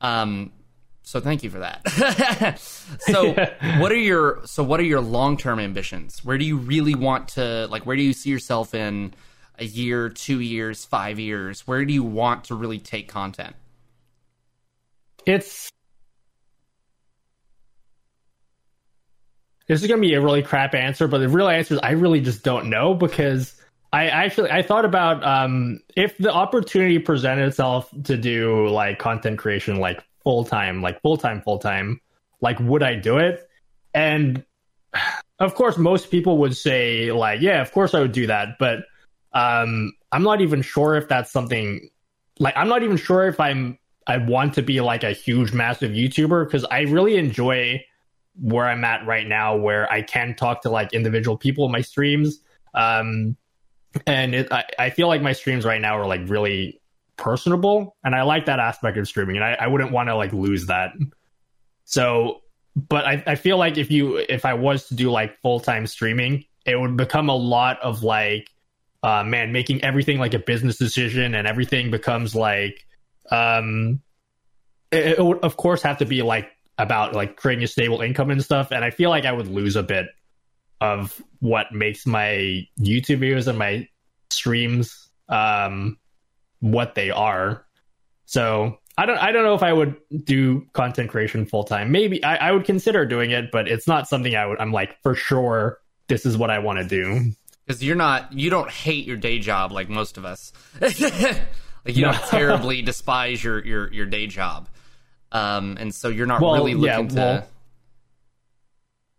[0.00, 0.52] Um,
[1.06, 2.58] so thank you for that.
[2.98, 3.34] so
[3.78, 6.24] what are your so what are your long term ambitions?
[6.24, 9.12] Where do you really want to like where do you see yourself in
[9.58, 11.66] a year, two years, five years?
[11.66, 13.54] Where do you want to really take content?
[15.26, 15.70] It's
[19.68, 22.20] this is gonna be a really crap answer, but the real answer is I really
[22.20, 23.54] just don't know because
[23.92, 29.38] I actually I thought about um, if the opportunity presented itself to do like content
[29.38, 32.00] creation like full time, like full time, full time,
[32.40, 33.46] like would I do it?
[33.92, 34.44] And
[35.38, 38.80] of course, most people would say like, yeah, of course I would do that, but
[39.32, 41.88] um, I'm not even sure if that's something.
[42.38, 45.92] Like, I'm not even sure if I'm I want to be like a huge, massive
[45.92, 47.82] YouTuber because I really enjoy
[48.40, 51.80] where I'm at right now, where I can talk to like individual people in my
[51.80, 52.40] streams.
[52.74, 53.36] Um,
[54.06, 56.80] and it, I, I feel like my streams right now are like really
[57.16, 60.32] personable and i like that aspect of streaming and i, I wouldn't want to like
[60.32, 60.92] lose that.
[61.84, 62.40] So
[62.76, 66.44] but I, I feel like if you if i was to do like full-time streaming
[66.66, 68.50] it would become a lot of like
[69.02, 72.86] uh man making everything like a business decision and everything becomes like
[73.30, 74.00] um
[74.90, 78.30] it, it would of course have to be like about like creating a stable income
[78.30, 80.06] and stuff and i feel like i would lose a bit
[80.80, 83.86] of what makes my youtube videos and my
[84.30, 85.96] streams um
[86.64, 87.64] what they are.
[88.24, 91.92] So I don't I don't know if I would do content creation full time.
[91.92, 95.00] Maybe I, I would consider doing it, but it's not something I would I'm like
[95.02, 97.32] for sure this is what I want to do.
[97.66, 100.52] Because you're not you don't hate your day job like most of us.
[100.80, 100.96] like
[101.84, 102.12] you no.
[102.12, 104.68] don't terribly despise your, your your day job.
[105.32, 107.46] Um and so you're not well, really looking yeah, well, to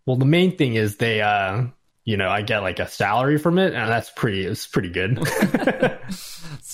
[0.08, 1.66] well the main thing is they uh
[2.06, 4.46] you know, I get like a salary from it, and that's pretty.
[4.46, 5.18] It's pretty good.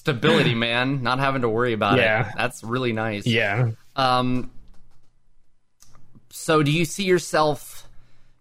[0.01, 1.03] Stability, man.
[1.03, 2.29] Not having to worry about yeah.
[2.29, 2.33] it.
[2.35, 3.27] That's really nice.
[3.27, 3.69] Yeah.
[3.95, 4.49] Um.
[6.31, 7.87] So, do you see yourself?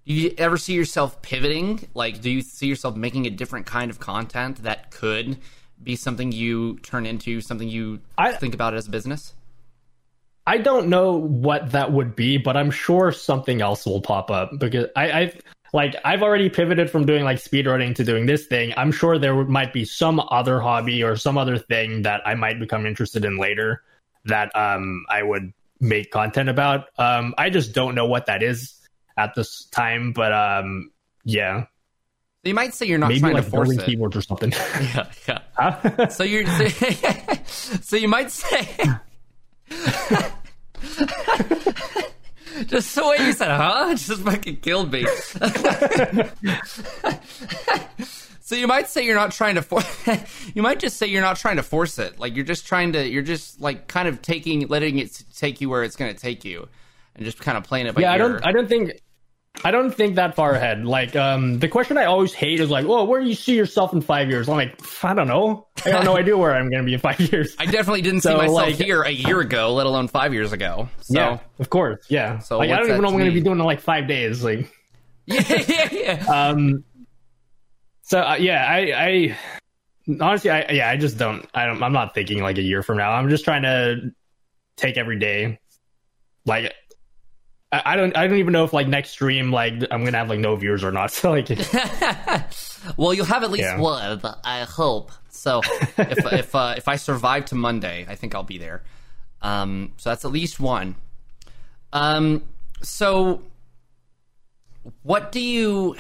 [0.07, 1.87] Do you ever see yourself pivoting?
[1.93, 5.37] Like, do you see yourself making a different kind of content that could
[5.83, 9.35] be something you turn into, something you I, think about as a business?
[10.47, 14.53] I don't know what that would be, but I'm sure something else will pop up
[14.59, 15.33] because I, I
[15.73, 18.73] like I've already pivoted from doing like speedrunning to doing this thing.
[18.77, 22.59] I'm sure there might be some other hobby or some other thing that I might
[22.59, 23.83] become interested in later
[24.25, 26.87] that um I would make content about.
[26.99, 28.75] Um, I just don't know what that is
[29.17, 30.91] at this time, but um,
[31.25, 31.63] yeah.
[31.63, 33.83] So you might say you're not Maybe trying like to force it.
[33.83, 34.53] keyboards or something.
[34.81, 35.39] Yeah, yeah.
[35.57, 36.09] Huh?
[36.09, 36.47] So you're
[37.47, 38.69] so you might say
[42.67, 45.05] just the way you said huh just fucking killed me.
[48.41, 49.87] so you might say you're not trying to force
[50.55, 52.19] you might just say you're not trying to force it.
[52.19, 55.69] Like you're just trying to you're just like kind of taking letting it take you
[55.69, 56.69] where it's going to take you
[57.15, 58.45] and just kind of playing it by yeah, I don't.
[58.45, 59.01] I don't think.
[59.63, 60.85] I don't think that far ahead.
[60.85, 63.93] Like, um, the question I always hate is like, "Oh, where do you see yourself
[63.93, 65.67] in five years?" I'm like, I don't know.
[65.85, 67.55] I have no idea where I'm going to be in five years.
[67.59, 70.89] I definitely didn't see myself like- here a year ago, let alone 5 years ago.
[71.01, 72.07] So yeah, of course.
[72.09, 72.39] Yeah.
[72.39, 74.09] So like, I don't even know what I'm going to be doing in like five
[74.09, 74.43] days.
[74.43, 74.73] Like,
[75.27, 76.25] yeah, yeah, yeah.
[76.27, 76.85] um,
[78.03, 79.39] so uh, yeah, I, I
[80.21, 81.47] honestly, I yeah, I just don't.
[81.55, 81.83] I don't.
[81.83, 83.13] I'm not thinking like a year from now.
[83.13, 84.11] I'm just trying to
[84.77, 85.61] take every day.
[86.47, 86.73] Like,
[87.73, 88.17] I, don't.
[88.17, 90.83] I don't even know if like next stream, like I'm gonna have like no viewers
[90.83, 91.11] or not.
[91.13, 91.49] So like,
[92.97, 93.79] well, you'll have at least Yeah.
[93.79, 95.13] one, I hope.
[95.29, 95.61] So
[95.97, 98.83] if if uh, if I survive to Monday, I think I'll be there.
[99.41, 100.97] Um, so that's at least one.
[101.93, 102.43] Um,
[102.83, 103.43] so
[105.03, 105.95] what do you?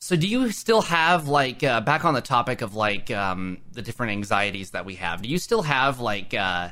[0.00, 3.82] So do you still have like uh, back on the topic of like um, the
[3.82, 5.22] different anxieties that we have?
[5.22, 6.70] Do you still have like uh,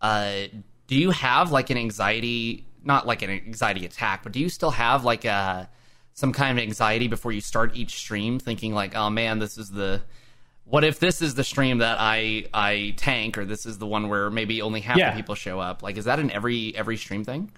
[0.00, 0.32] uh,
[0.92, 4.70] do you have like an anxiety not like an anxiety attack but do you still
[4.70, 5.68] have like a
[6.12, 9.70] some kind of anxiety before you start each stream thinking like oh man this is
[9.70, 10.02] the
[10.64, 14.08] what if this is the stream that i i tank or this is the one
[14.10, 15.10] where maybe only half Yeah.
[15.12, 17.50] the people show up like is that in every every stream thing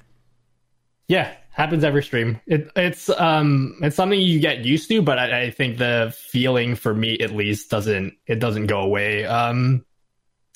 [1.09, 2.41] Yeah, happens every stream.
[2.47, 6.77] It, it's um it's something you get used to, but I, I think the feeling
[6.77, 9.27] for me at least doesn't it doesn't go away.
[9.27, 9.85] Um,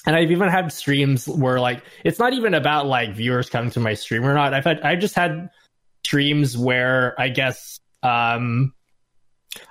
[0.09, 3.81] and I've even had streams where like it's not even about like viewers coming to
[3.81, 4.55] my stream or not.
[4.55, 5.51] I've had I just had
[6.03, 8.73] streams where I guess um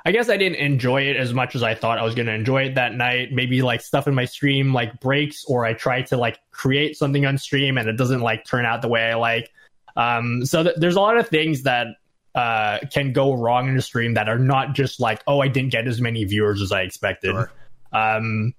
[0.05, 2.33] I guess I didn't enjoy it as much as I thought I was going to
[2.33, 3.31] enjoy it that night.
[3.31, 7.25] Maybe like stuff in my stream like breaks, or I try to like create something
[7.25, 9.51] on stream and it doesn't like turn out the way I like.
[9.95, 11.88] Um, so th- there's a lot of things that
[12.35, 15.71] uh, can go wrong in a stream that are not just like, oh, I didn't
[15.71, 17.31] get as many viewers as I expected.
[17.31, 17.51] Sure.
[17.91, 18.53] Um,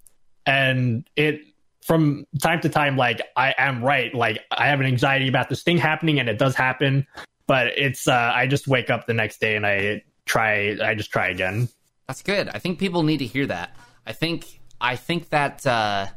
[0.45, 1.43] and it
[1.89, 5.63] from time to time, like I am right, like I have an anxiety about this
[5.63, 7.07] thing happening, and it does happen.
[7.47, 11.11] But it's uh, I just wake up the next day and I try, I just
[11.11, 11.71] try again.
[12.07, 12.51] That's good.
[12.51, 13.75] I think people need to hear that.
[14.07, 16.09] I think I think that uh,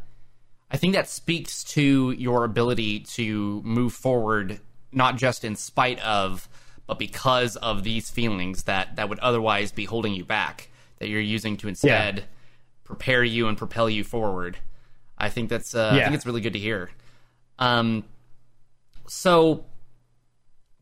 [0.70, 4.60] I think that speaks to your ability to move forward,
[4.92, 6.50] not just in spite of,
[6.86, 10.70] but because of these feelings that that would otherwise be holding you back.
[11.00, 12.26] That you're using to instead
[12.84, 14.58] prepare you and propel you forward.
[15.22, 16.90] I think that's uh, I think it's really good to hear.
[17.60, 18.04] Um,
[19.08, 19.66] so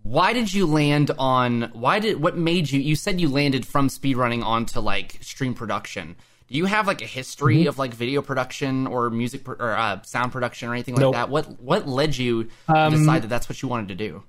[0.03, 3.89] why did you land on why did what made you you said you landed from
[3.89, 6.15] speedrunning onto like stream production
[6.47, 7.67] do you have like a history Mm-hmm.
[7.67, 11.15] of like video production or music pro- or uh, sound production or anything like Nope.
[11.15, 14.23] that what what led you to Um, decide that that's what you wanted to do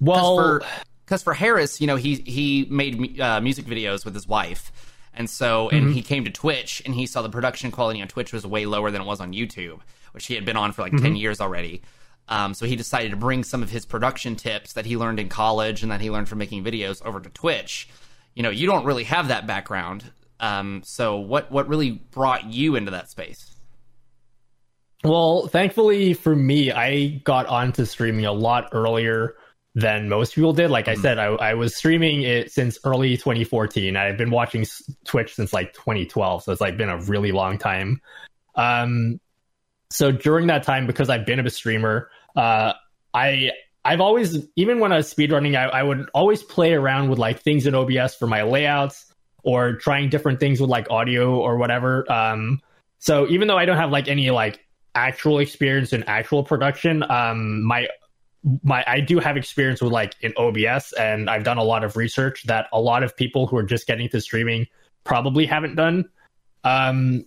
[0.00, 0.62] Well, for
[1.04, 4.72] because for Harris, you know, he he made uh, music videos with his wife,
[5.14, 5.92] and so and Mm-hmm.
[5.92, 8.90] he came to Twitch and he saw the production quality on Twitch was way lower
[8.90, 9.80] than it was on YouTube,
[10.12, 11.04] which he had been on for like Mm-hmm.
[11.04, 11.82] ten years already.
[12.28, 15.28] Um, so he decided to bring some of his production tips that he learned in
[15.28, 17.88] college and that he learned from making videos over to Twitch.
[18.34, 20.04] You know, you don't really have that background.
[20.40, 23.48] Um, so what what really brought you into that space?
[25.04, 29.34] Well, thankfully for me, I got onto streaming a lot earlier
[29.74, 30.70] than most people did.
[30.70, 33.96] Like I said, I, I was streaming it since early 2014.
[33.96, 34.66] I've been watching
[35.04, 38.00] Twitch since like 2012, so it's like been a really long time.
[38.54, 39.18] Um,
[39.90, 42.74] so during that time, because I've been a streamer, uh,
[43.14, 43.50] I
[43.84, 47.40] I've always even when I was speedrunning, I, I would always play around with like
[47.40, 49.12] things in OBS for my layouts
[49.42, 52.10] or trying different things with like audio or whatever.
[52.10, 52.60] Um,
[52.98, 54.60] so even though I don't have like any like
[54.94, 57.88] actual experience in actual production, um, my
[58.62, 61.96] my I do have experience with like in OBS, and I've done a lot of
[61.96, 64.66] research that a lot of people who are just getting to streaming
[65.04, 66.08] probably haven't done.
[66.64, 67.26] Um,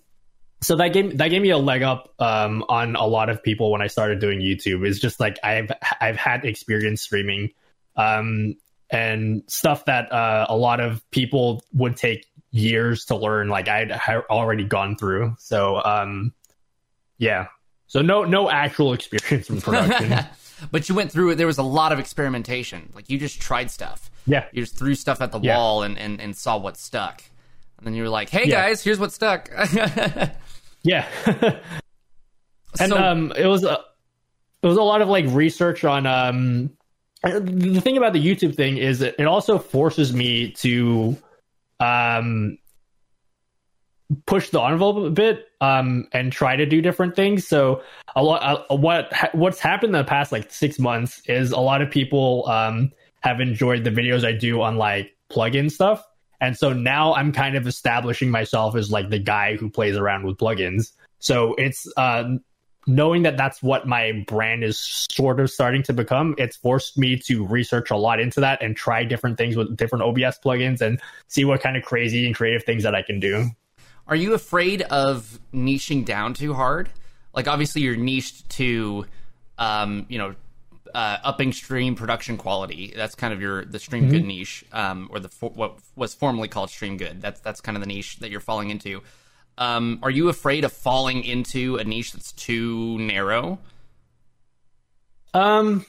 [0.61, 3.71] so that gave that gave me a leg up um, on a lot of people
[3.71, 4.85] when I started doing YouTube.
[4.87, 7.51] It's just like I've I've had experience streaming,
[7.95, 8.55] um,
[8.89, 13.49] and stuff that uh, a lot of people would take years to learn.
[13.49, 13.91] Like I'd
[14.29, 15.35] already gone through.
[15.39, 16.33] So um,
[17.17, 17.47] yeah.
[17.87, 20.25] So no no actual experience in production.
[20.71, 21.35] but you went through it.
[21.35, 22.91] There was a lot of experimentation.
[22.95, 24.09] Like you just tried stuff.
[24.25, 24.45] yeah.
[24.51, 25.57] You just threw stuff at the Yeah.
[25.57, 27.23] wall and, and, and saw what stuck.
[27.77, 28.67] And then you were like, hey Yeah.
[28.67, 29.49] guys, here's what stuck.
[30.83, 31.07] Yeah.
[32.79, 33.79] and So- um, it was a,
[34.61, 36.71] it was a lot of like research on um.
[37.23, 41.17] The thing about the YouTube thing is it it also forces me to
[41.79, 42.59] um
[44.25, 47.47] push the envelope a bit um and try to do different things.
[47.47, 47.81] So
[48.15, 51.59] a lot uh, what ha- what's happened in the past like 6 months is a
[51.59, 52.91] lot of people um
[53.21, 56.03] have enjoyed the videos I do on like plugin stuff.
[56.39, 60.25] And so now I'm kind of establishing myself as like the guy who plays around
[60.25, 60.91] with plugins.
[61.19, 62.35] So it's uh
[62.87, 67.17] knowing that that's what my brand is sort of starting to become, it's forced me
[67.17, 71.01] to research a lot into that and try different things with different OBS plugins and
[71.27, 73.49] see what kind of crazy and creative things that I can do.
[74.07, 76.89] Are you afraid of niching down too hard?
[77.33, 79.05] Like, obviously, you're niched to,
[79.57, 80.35] um, you know,
[80.93, 82.93] uh, upping stream production quality.
[82.95, 86.47] That's kind of your the stream good niche, um, or the for, what was formerly
[86.47, 87.21] called stream good.
[87.21, 89.01] That's that's kind of the niche that you're falling into.
[89.57, 93.59] Um, are you afraid of falling into a niche that's too narrow?
[95.33, 95.85] Um,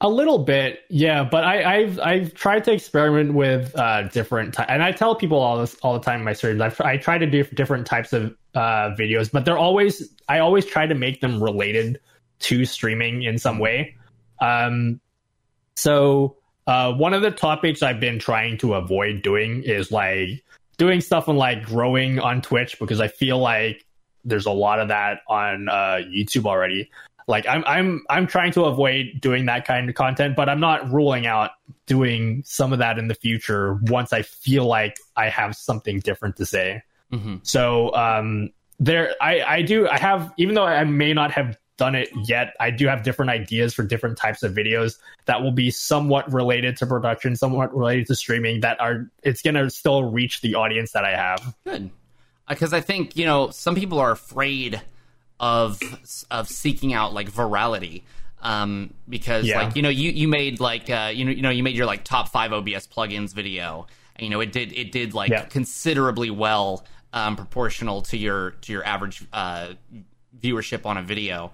[0.00, 1.24] a little bit, yeah.
[1.24, 5.38] But I, I've I've tried to experiment with uh, different, ty- and I tell people
[5.38, 6.60] all this all the time in my streams.
[6.60, 10.66] I've, I try to do different types of uh, videos, but they're always I always
[10.66, 12.00] try to make them related
[12.40, 13.96] to streaming in some way.
[14.40, 15.00] Um,
[15.76, 16.36] so
[16.66, 20.44] uh, one of the topics I've been trying to avoid doing is like
[20.76, 23.84] doing stuff on like growing on Twitch because I feel like
[24.24, 26.90] there's a lot of that on uh, YouTube already.
[27.28, 30.90] Like I'm I'm I'm trying to avoid doing that kind of content, but I'm not
[30.90, 31.50] ruling out
[31.86, 36.36] doing some of that in the future once I feel like I have something different
[36.36, 36.82] to say.
[37.12, 37.36] Mm-hmm.
[37.42, 38.50] So um,
[38.80, 42.54] there, I I do I have even though I may not have done it yet,
[42.60, 46.78] I do have different ideas for different types of videos that will be somewhat related
[46.78, 48.60] to production, somewhat related to streaming.
[48.60, 51.54] That are it's gonna still reach the audience that I have.
[51.64, 51.90] Good,
[52.48, 54.80] because I think you know some people are afraid
[55.40, 58.02] of of seeking out like virality.
[58.40, 59.56] Um, because Yeah.
[59.62, 61.86] like you know you you made like uh, you know you know you made your
[61.86, 63.86] like top five OBS plugins video.
[64.16, 65.44] And, you know it did it did like Yeah.
[65.44, 69.74] considerably well um, proportional to your to your average uh,
[70.40, 71.52] viewership on a video.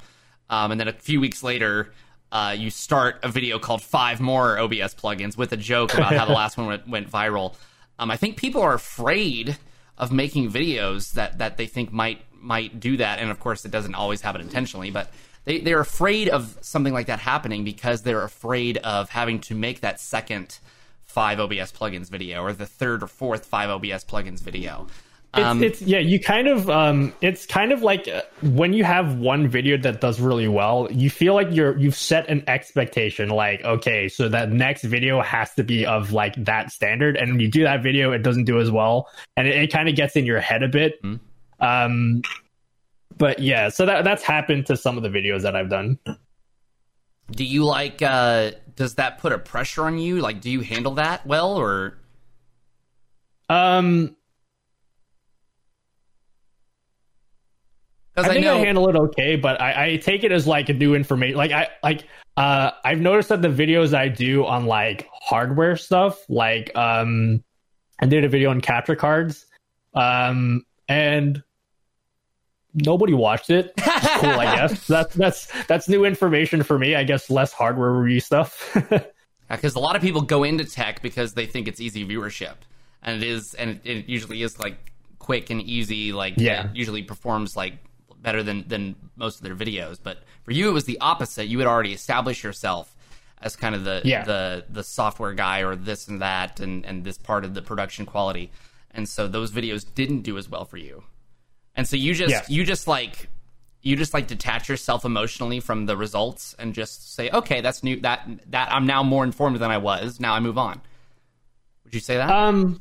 [0.50, 1.92] Um, and then a few weeks later,
[2.32, 6.26] uh, you start a video called Five More OBS Plugins with a joke about how
[6.26, 7.54] the last one went, went viral.
[7.98, 9.56] Um, I think people are afraid
[9.96, 13.18] of making videos that, that they think might might do that.
[13.18, 15.10] And of course, it doesn't always happen intentionally, but
[15.44, 19.80] they, they're afraid of something like that happening because they're afraid of having to make
[19.80, 20.58] that second
[21.04, 24.86] five OBS plugins video or the third or fourth five OBS plugins video.
[25.36, 28.84] Um, it's, it's yeah you kind of um it's kind of like uh, when you
[28.84, 33.30] have one video that does really well you feel like you're you've set an expectation
[33.30, 37.40] like okay so that next video has to be of like that standard and when
[37.40, 40.14] you do that video it doesn't do as well and it, it kind of gets
[40.14, 41.18] in your head a bit Mhm.
[41.64, 42.22] Um
[43.16, 45.98] but yeah so that that's happened to some of the videos that i've done
[47.30, 48.02] Do you like?
[48.02, 50.20] uh Does that put a pressure on you?
[50.20, 51.98] Like, do you handle that well, or
[53.48, 54.14] um
[58.16, 60.68] I I, think I, know handle it okay, but I, I take it as like
[60.68, 61.36] new information.
[61.36, 62.06] Like I like
[62.36, 67.42] uh I've noticed that the videos I do on like hardware stuff, like um
[68.00, 69.46] I did a video on capture cards,
[69.94, 71.42] um and
[72.74, 73.72] nobody watched it.
[73.76, 74.86] Cool, I guess.
[74.88, 76.94] That's that's that's new information for me.
[76.94, 78.76] I guess less hardware review stuff.
[79.50, 82.54] because a lot of people go into tech because they think it's easy viewership,
[83.02, 84.76] and it is, and it, it usually is like
[85.18, 86.12] quick and easy.
[86.12, 86.66] Like, Yeah.
[86.70, 87.74] it usually performs like
[88.20, 89.98] better than than most of their videos.
[90.02, 91.46] But for you, it was the opposite.
[91.46, 92.94] You had already established yourself
[93.42, 94.24] as kind of the Yeah.
[94.24, 98.06] the the software guy or this and that, and and this part of the production
[98.06, 98.50] quality,
[98.90, 101.04] and so those videos didn't do as well for you.
[101.76, 102.42] And so you just Yeah.
[102.48, 103.28] you just like
[103.82, 108.00] you just like detach yourself emotionally from the results and just say, okay, that's new.
[108.00, 110.20] That that I'm now more informed than I was.
[110.20, 110.80] Now I move on.
[111.84, 112.30] Would you say that?
[112.30, 112.80] Um,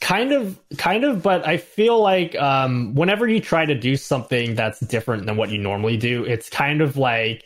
[0.00, 4.56] kind of, kind of, but I feel like um, whenever you try to do something
[4.56, 7.44] that's different than what you normally do, it's kind of like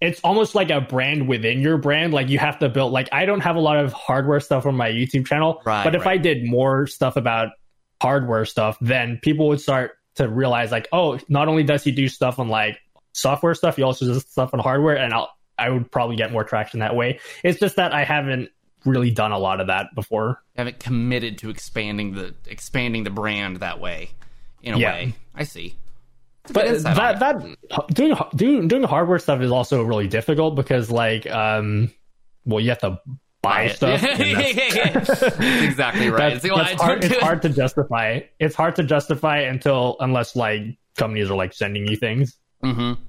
[0.00, 2.14] it's almost like a brand within your brand.
[2.14, 2.92] Like you have to build.
[2.92, 5.96] Like I don't have a lot of hardware stuff on my YouTube channel, Right, but
[5.96, 6.12] if right.
[6.12, 7.48] I did more stuff about
[8.00, 12.08] hardware stuff, then people would start to realize like, oh, not only does he do
[12.08, 12.78] stuff on like
[13.12, 16.44] software stuff, he also does stuff on hardware, and I'll I would probably get more
[16.44, 17.18] traction that way.
[17.42, 18.50] It's just that I haven't
[18.84, 20.42] really done a lot of that before.
[20.56, 24.10] I haven't committed to expanding the expanding the brand that way.
[24.62, 24.92] In a Yeah.
[24.92, 25.76] way, I see.
[26.52, 30.54] But good insight on that that doing doing doing hardware stuff is also really difficult
[30.54, 31.90] because like um
[32.44, 33.00] well you have to
[33.48, 35.00] buy stuff Yeah, that's- yeah, yeah.
[35.00, 35.22] That's
[35.64, 36.30] exactly right.
[36.34, 40.62] that's, See, that's hard, it's hard to justify it's hard to justify until unless like
[40.96, 42.36] companies are like sending you things.
[42.62, 43.00] Mm-hmm.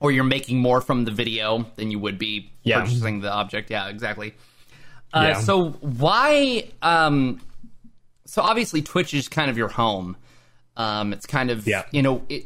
[0.00, 2.80] Or you're making more from the video than you would be Yeah.
[2.80, 3.70] purchasing the object.
[3.70, 4.34] Yeah, exactly.
[5.12, 5.40] Uh, Yeah.
[5.40, 6.68] So why?
[6.82, 7.40] Um,
[8.26, 10.16] so obviously Twitch is kind of your home.
[10.76, 11.84] Um, it's kind of Yeah.
[11.92, 12.44] you know it,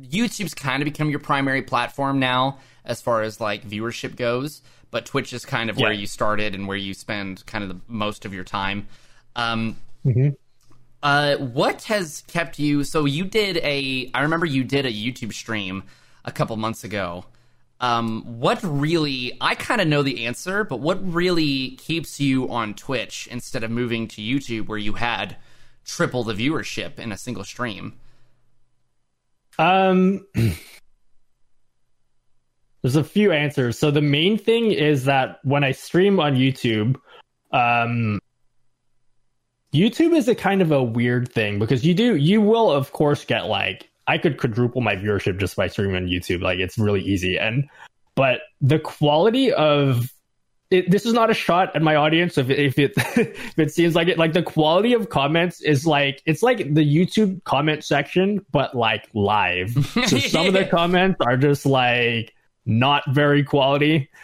[0.00, 4.62] YouTube's kind of become your primary platform now as far as like viewership goes.
[4.90, 7.80] But Twitch is kind of where you started and where you spend kind of the
[7.88, 8.86] most of your time.
[9.34, 10.36] Um, Mhm.
[11.02, 12.84] uh, what has kept you?
[12.84, 14.10] So you did a.
[14.14, 15.82] I remember you did a YouTube stream
[16.24, 17.24] a couple months ago.
[17.78, 19.36] Um, what really?
[19.40, 23.70] I kind of know the answer, but what really keeps you on Twitch instead of
[23.70, 25.36] moving to YouTube, where you had
[25.84, 27.98] triple the viewership in a single stream?
[29.58, 30.26] Um,
[32.86, 33.76] there's a few answers.
[33.76, 36.94] So the main thing is that when I stream on YouTube,
[37.50, 38.20] um,
[39.74, 43.24] YouTube is a kind of a weird thing because you do you will of course
[43.24, 46.42] get like I could quadruple my viewership just by streaming on YouTube.
[46.42, 47.68] Like it's really easy and
[48.14, 50.08] but the quality of
[50.70, 53.96] it, this is not a shot at my audience if, if it if it seems
[53.96, 58.44] like it like the quality of comments is like it's like the youtube comment section
[58.50, 59.70] but like live
[60.06, 62.35] so some of the comments are just like
[62.66, 64.10] not very quality.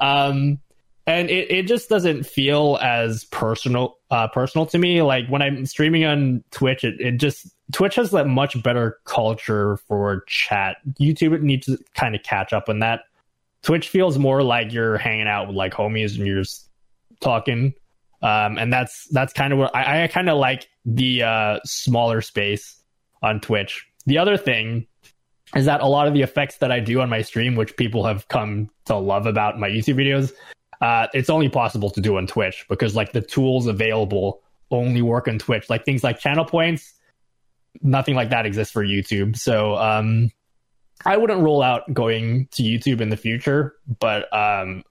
[0.00, 0.60] Um
[1.04, 5.02] and it, it just doesn't feel as personal uh personal to me.
[5.02, 9.78] Like when i'm streaming on twitch it, it just twitch has that much better culture
[9.88, 10.76] for chat.
[11.00, 13.00] Youtube needs to kind of catch up on that.
[13.62, 16.68] Twitch feels more like you're hanging out with like homies and you're just
[17.20, 17.74] talking.
[18.22, 22.20] Um, and that's that's kind of what I, I kind of like the uh, smaller
[22.20, 22.80] space
[23.22, 23.86] on Twitch.
[24.06, 24.86] The other thing
[25.54, 28.04] is that a lot of the effects that I do on my stream, which people
[28.04, 30.32] have come to love about my YouTube videos,
[30.80, 35.28] uh, it's only possible to do on Twitch because like the tools available only work
[35.28, 35.68] on Twitch.
[35.68, 36.94] Like things like channel points,
[37.82, 39.36] nothing like that exists for YouTube.
[39.36, 40.30] So um,
[41.04, 44.82] I wouldn't rule out going to YouTube in the future, but um,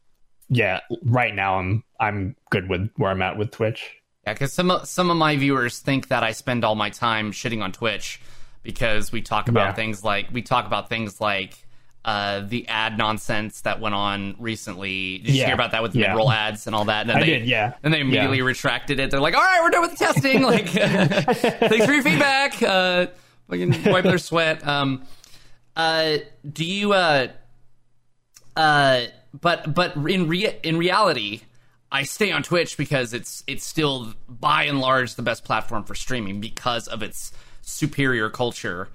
[0.50, 3.96] yeah, right now I'm I'm good with where I'm at with Twitch.
[4.26, 7.64] Yeah, because some some of my viewers think that I spend all my time shitting
[7.64, 8.22] on Twitch
[8.64, 9.74] because we talk about Yeah.
[9.74, 11.68] things like we talk about things like
[12.04, 15.20] uh, the ad nonsense that went on recently.
[15.20, 15.46] Did you Yeah.
[15.48, 16.08] hear about that with the Yeah.
[16.10, 17.02] mid-roll ads and all that?
[17.02, 17.74] And then I they, did, yeah.
[17.84, 18.44] And they immediately Yeah.
[18.46, 19.12] retracted it.
[19.12, 20.42] They're like, "All right, we're done with the testing.
[20.42, 23.06] like, thanks for your feedback." Uh,
[23.50, 24.66] fucking wipe their sweat.
[24.68, 25.06] Um,
[25.76, 26.18] uh,
[26.52, 26.94] do you?
[26.94, 27.28] Uh,
[28.56, 29.02] uh,
[29.40, 31.42] but but in rea- in reality,
[31.92, 35.96] I stay on Twitch because it's it's still by and large the best platform for
[35.96, 37.32] streaming because of its
[37.62, 38.90] superior culture,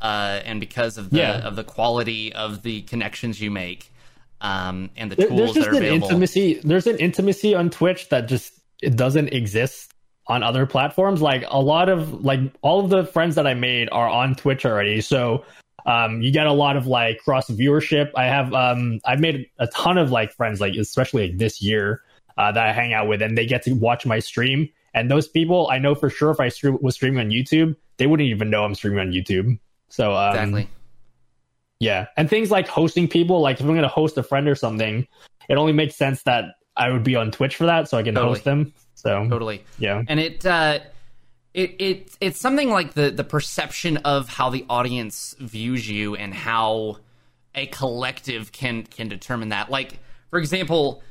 [0.00, 1.38] uh, and because of the Yeah.
[1.46, 3.92] of the quality of the connections you make,
[4.40, 6.08] um, and the There- tools that are an available.
[6.08, 6.60] intimacy.
[6.64, 8.52] There's an intimacy on Twitch that just
[8.82, 9.92] it doesn't exist
[10.26, 11.20] on other platforms.
[11.20, 14.64] Like a lot of like all of the friends that I made are on Twitch
[14.64, 15.44] already, so
[15.86, 18.10] um, you get a lot of like cross viewership.
[18.14, 22.02] I have um, I've made a ton of like friends, like especially like this year
[22.38, 24.68] uh, that I hang out with, and they get to watch my stream.
[24.94, 28.06] And those people, I know for sure, if I stream, was streaming on YouTube, they
[28.06, 29.60] wouldn't even know I'm streaming on YouTube.
[29.88, 30.68] So um, exactly.
[31.78, 34.56] yeah, and things like hosting people, like if I'm going to host a friend or
[34.56, 35.06] something,
[35.48, 38.14] it only makes sense that I would be on Twitch for that, so I can
[38.14, 38.32] Totally.
[38.32, 38.72] host them.
[38.94, 39.64] So Totally.
[39.78, 40.80] yeah, and it uh
[41.52, 46.32] it it it's something like the the perception of how the audience views you and
[46.32, 46.98] how
[47.54, 49.98] a collective can can determine that like
[50.30, 51.02] for example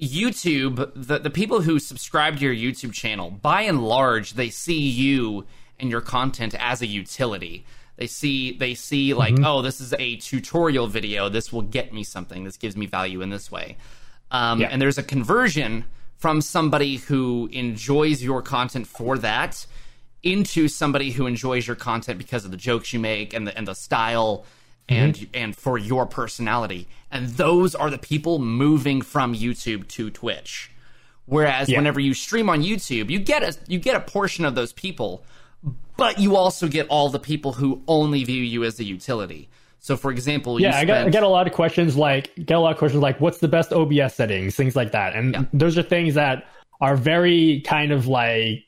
[0.00, 4.78] youtube the the people who subscribe to your youtube channel by and large they see
[4.78, 5.44] you
[5.80, 7.64] and your content as a utility
[7.96, 12.02] they see they see like oh this is a tutorial video this will get me
[12.04, 13.76] something this gives me value in this way
[14.30, 14.68] um, Yeah.
[14.70, 15.84] and there's a conversion
[16.16, 19.66] from somebody who enjoys your content for that
[20.22, 23.68] into somebody who enjoys your content because of the jokes you make and the and
[23.68, 24.44] the style
[24.88, 26.86] and and for your personality.
[27.10, 30.70] And those are the people moving from YouTube to Twitch.
[31.26, 31.78] Whereas Yeah.
[31.78, 35.24] whenever you stream on YouTube, you get a you get a portion of those people,
[35.96, 39.48] but you also get all the people who only view you as a utility.
[39.78, 42.56] So for example, you yeah, I get, I get a lot of questions like get
[42.56, 45.44] a lot of questions like what's the best OBS settings, things like that, and Yeah.
[45.52, 46.46] those are things that
[46.80, 48.64] are very kind of like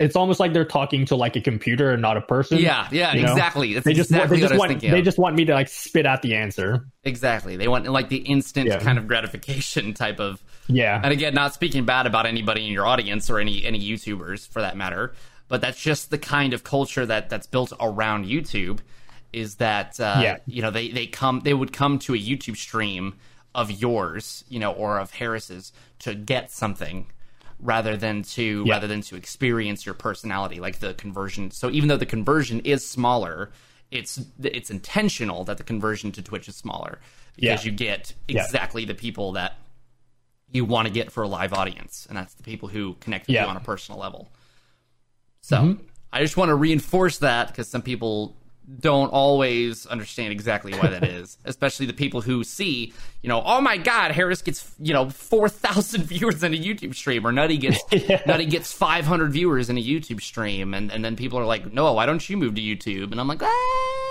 [0.00, 2.58] it's almost like they're talking to like a computer and not a person.
[2.58, 3.32] Yeah, yeah, you know?
[3.32, 3.74] exactly.
[3.74, 6.06] That's They just exactly want, they just want they just want me to like spit
[6.06, 6.86] out the answer.
[7.02, 7.56] Exactly.
[7.56, 8.78] They want like the instant Yeah.
[8.78, 12.86] kind of gratification type of Yeah, and again, not speaking bad about anybody in your
[12.86, 15.14] audience or any any YouTubers for that matter,
[15.48, 18.80] but that's just the kind of culture that that's built around YouTube.
[19.32, 20.36] Is that uh, Yeah.
[20.46, 23.14] you know they they come they would come to a YouTube stream
[23.54, 27.06] of yours, you know, or of Harris's to get something,
[27.60, 28.74] rather than to Yeah.
[28.74, 32.88] rather than to experience your personality like the conversion so even though the conversion is
[32.88, 33.50] smaller
[33.90, 37.00] it's it's intentional that the conversion to twitch is smaller
[37.34, 37.70] because Yeah.
[37.72, 38.42] you get Yeah.
[38.44, 39.56] exactly the people that
[40.52, 43.34] you want to get for a live audience and that's the people who connect with
[43.34, 43.44] Yeah.
[43.44, 44.30] you on a personal level
[45.48, 45.82] so mm-hmm.
[46.12, 48.36] i just want to reinforce that because some people
[48.80, 52.92] don't always understand exactly why that is especially the people who see
[53.22, 57.26] you know oh my god harris gets you know 4000 viewers in a youtube stream
[57.26, 57.80] or nutty gets
[58.26, 61.90] nutty gets 500 viewers in a youtube stream and, and then people are like no
[61.94, 63.10] why don't you move to youtube?
[63.10, 64.07] And i'm like ah,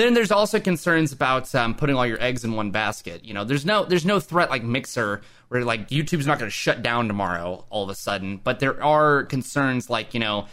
[0.00, 3.24] then there's also concerns about um, putting all your eggs in one basket.
[3.24, 6.54] You know, there's no there's no threat like Mixer where like YouTube's not going to
[6.54, 10.46] shut down tomorrow all of a sudden, but there are concerns like you know,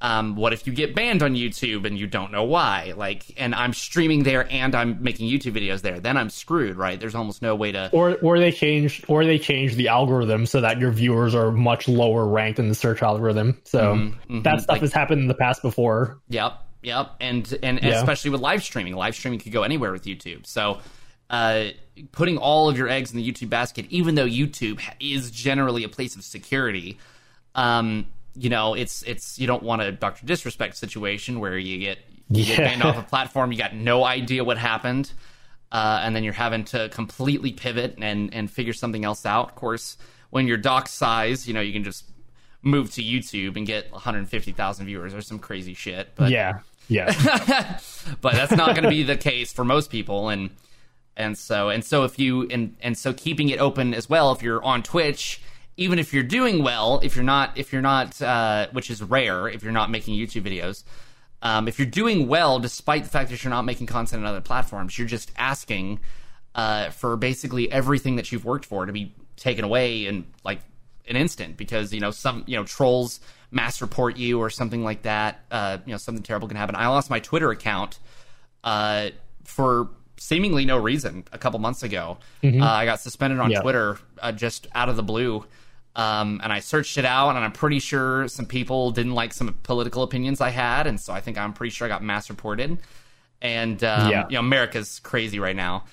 [0.00, 2.92] um, what if you get banned on YouTube and you don't know why?
[2.96, 7.00] Like, and I'm streaming there and I'm making YouTube videos there, then I'm screwed, right?
[7.00, 7.88] There's almost no way to.
[7.92, 11.88] or or they changed or they changed the algorithm so that your viewers are much
[11.88, 13.60] lower ranked in the search algorithm.
[13.64, 16.20] So Mm-hmm, that stuff has happened in the past before.
[16.28, 17.90] Yep, yep, and and Yeah.
[17.98, 20.46] especially with live streaming, live streaming could go anywhere with YouTube.
[20.46, 20.80] So,
[21.30, 21.66] uh,
[22.12, 25.88] putting all of your eggs in the YouTube basket, even though YouTube is generally a
[25.88, 26.98] place of security,
[27.54, 28.06] um,
[28.36, 31.98] you know, it's it's you don't want a Doctor Disrespect situation where you get
[32.30, 35.12] you get banned off a platform, you got no idea what happened.
[35.72, 39.48] Uh, and then you're having to completely pivot and, and figure something else out.
[39.48, 39.96] Of course,
[40.30, 42.04] when you're doc size, you know, you can just
[42.62, 46.10] move to YouTube and get 150,000 viewers or some crazy shit.
[46.14, 46.60] But Yeah.
[46.88, 47.12] Yeah.
[48.20, 50.50] but that's not going to be the case for most people and
[51.16, 54.42] and so and so if you and and so keeping it open as well if
[54.42, 55.40] you're on Twitch
[55.76, 59.48] even if you're doing well if you're not if you're not uh, which is rare
[59.48, 60.84] if you're not making YouTube videos
[61.42, 64.40] um, if you're doing well despite the fact that you're not making content on other
[64.40, 66.00] platforms you're just asking
[66.54, 70.60] uh, for basically everything that you've worked for to be taken away in like
[71.08, 73.20] an instant because you know some you know trolls
[73.54, 76.74] mass report you or something like that uh, you know something terrible can happen.
[76.76, 77.98] I lost my twitter account
[78.64, 79.10] uh,
[79.44, 82.18] for seemingly no reason a couple months ago.
[82.44, 83.60] Uh, i got suspended on Yeah.
[83.62, 85.44] twitter uh, just out of the blue.
[85.96, 89.54] Um, and i searched it out and i'm pretty sure some people didn't like some
[89.62, 92.78] political opinions i had and so i think i'm pretty sure i got mass reported.
[93.42, 94.26] And um, Yeah.
[94.28, 95.84] you know america's crazy right now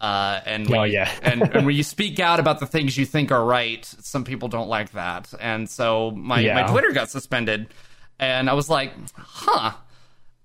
[0.00, 1.10] uh, and Oh, when you- yeah.
[1.22, 4.48] and, and when you speak out about the things you think are right, some people
[4.48, 5.32] don't like that.
[5.40, 7.72] And so my, my Twitter got suspended,
[8.18, 9.72] and I was like, huh,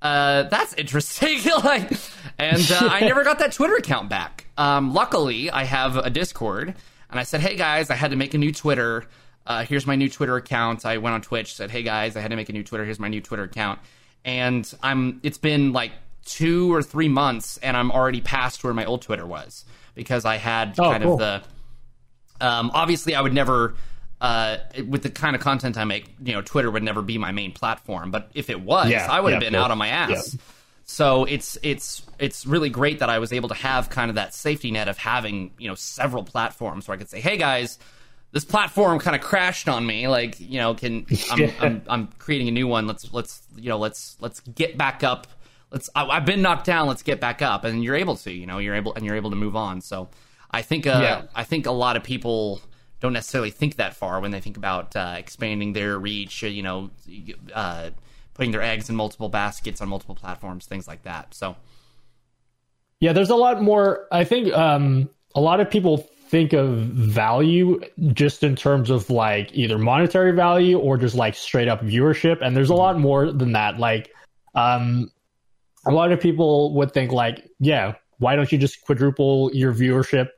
[0.01, 1.39] uh, that's interesting.
[1.64, 1.91] like,
[2.38, 4.45] and uh, I never got that Twitter account back.
[4.58, 6.74] Um, luckily, I have a Discord,
[7.10, 9.06] and I said, hey guys, I had to make a new Twitter.
[9.47, 10.86] Uh, here's my new Twitter account.
[10.86, 12.84] I went on Twitch, said, hey guys, I had to make a new Twitter.
[12.84, 13.80] Here's my new Twitter account.
[14.24, 15.91] And I'm, it's been like
[16.26, 19.64] two or three months, and I'm already past where my old Twitter was
[19.94, 21.14] because I had Oh, kind cool.
[21.14, 21.44] of the
[22.46, 23.76] um, obviously, I would never,
[24.20, 24.58] uh,
[24.88, 27.54] with the kind of content I make, you know, Twitter would never be my main
[27.54, 28.12] platform.
[28.12, 29.64] But if it was, Yeah, I would have yeah, been yeah.
[29.64, 30.34] out on my ass.
[30.34, 30.42] Yeah.
[30.88, 34.34] So it's it's it's really great that I was able to have kind of that
[34.36, 37.80] safety net of having you know several platforms where I could say, hey guys.
[38.32, 40.10] This platform kind of crashed on me.
[40.10, 42.86] Like, you know, can I'm, I'm I'm creating a new one.
[42.86, 45.28] Let's let's you know let's let's get back up.
[45.76, 46.88] Let's I, I've been knocked down.
[46.88, 48.32] Let's get back up, and you're able to.
[48.32, 49.82] You know, you're able and you're able to move on.
[49.82, 50.08] So
[50.50, 51.22] I think uh, Yeah.
[51.36, 52.62] I think a lot of people
[53.02, 56.42] don't necessarily think that far when they think about uh, expanding their reach.
[56.44, 56.92] You know,
[57.54, 57.90] uh,
[58.36, 61.34] putting their eggs in multiple baskets on multiple platforms, things like that.
[61.34, 61.58] So
[63.02, 64.08] Yeah, there's a lot more.
[64.14, 65.98] I think um, a lot of people
[66.30, 67.82] think of value
[68.14, 72.56] just in terms of like either monetary value or just like straight up viewership, and
[72.56, 73.78] there's a lot more than that.
[73.78, 74.12] Like,
[74.56, 75.12] um,
[75.86, 80.30] a lot of people would think like, yeah, why don't you just quadruple your viewership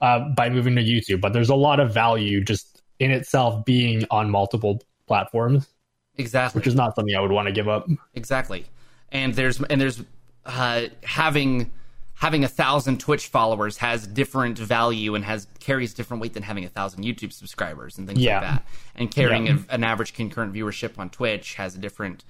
[0.00, 1.20] uh, by moving to YouTube?
[1.20, 5.68] But there's a lot of value just in itself being on multiple platforms,
[6.16, 7.86] exactly, which is not something I would want to give up.
[8.14, 8.64] exactly.
[9.12, 10.02] And there's and there's
[10.46, 11.70] uh, having
[12.14, 16.64] having a thousand Twitch followers has different value and has carries different weight than having
[16.64, 18.34] a thousand YouTube subscribers and things Yeah.
[18.40, 18.66] like that.
[18.94, 19.58] And carrying Yeah.
[19.70, 22.24] a, an average concurrent viewership on Twitch has a different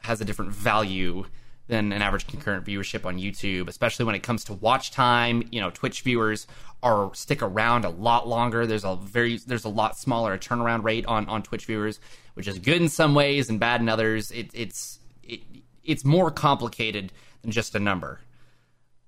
[0.00, 1.24] has a different value
[1.68, 5.42] than an average concurrent viewership on YouTube, especially when it comes to watch time.
[5.50, 6.46] You know, Twitch viewers
[6.82, 8.66] are stick around a lot longer.
[8.66, 12.00] There's a very there's a lot smaller turnaround rate on on Twitch viewers,
[12.34, 14.30] which is good in some ways and bad in others.
[14.30, 15.40] It, it's it,
[15.84, 18.20] it's more complicated than just a number.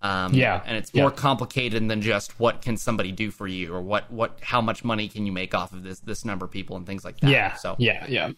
[0.03, 1.17] Um, Yeah, and it's more yeah.
[1.17, 5.09] complicated than just what can somebody do for you or what what how much money
[5.09, 7.31] can you make off of this this number of people and things like that.
[7.31, 7.55] Yeah.
[7.55, 8.31] So yeah, yeah.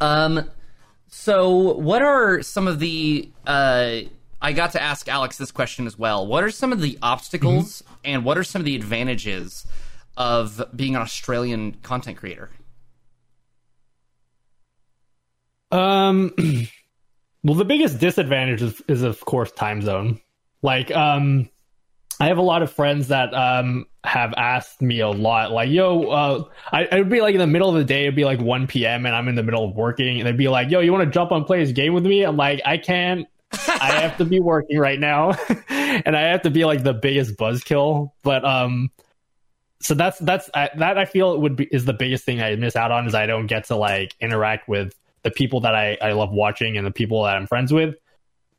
[0.00, 0.48] um,
[1.10, 3.30] so what are some of the?
[3.46, 4.02] Uh,
[4.40, 6.26] I got to ask Alex this question as well.
[6.26, 9.66] What are some of the obstacles and what are some of the advantages
[10.16, 12.50] of being an Australian content creator?
[15.70, 16.32] Um,
[17.44, 20.20] well, the biggest disadvantage is, is of course time zone.
[20.62, 21.50] Like, um,
[22.20, 26.04] I have a lot of friends that um have asked me a lot, like, "Yo,
[26.04, 28.40] uh, I it would be like in the middle of the day, it'd be like
[28.40, 29.06] 1 p.m.
[29.06, 31.10] and I'm in the middle of working, and they'd be like, "Yo, you want to
[31.10, 33.26] jump on play this game with me?" I'm like, I can't.
[33.68, 35.32] I have to be working right now,
[35.68, 38.12] and I have to be like the biggest buzzkill.
[38.22, 38.90] But um,
[39.80, 42.76] so that's that's I, that I feel would be is the biggest thing I miss
[42.76, 46.12] out on is I don't get to like interact with the people that I I
[46.12, 47.94] love watching and the people that I'm friends with.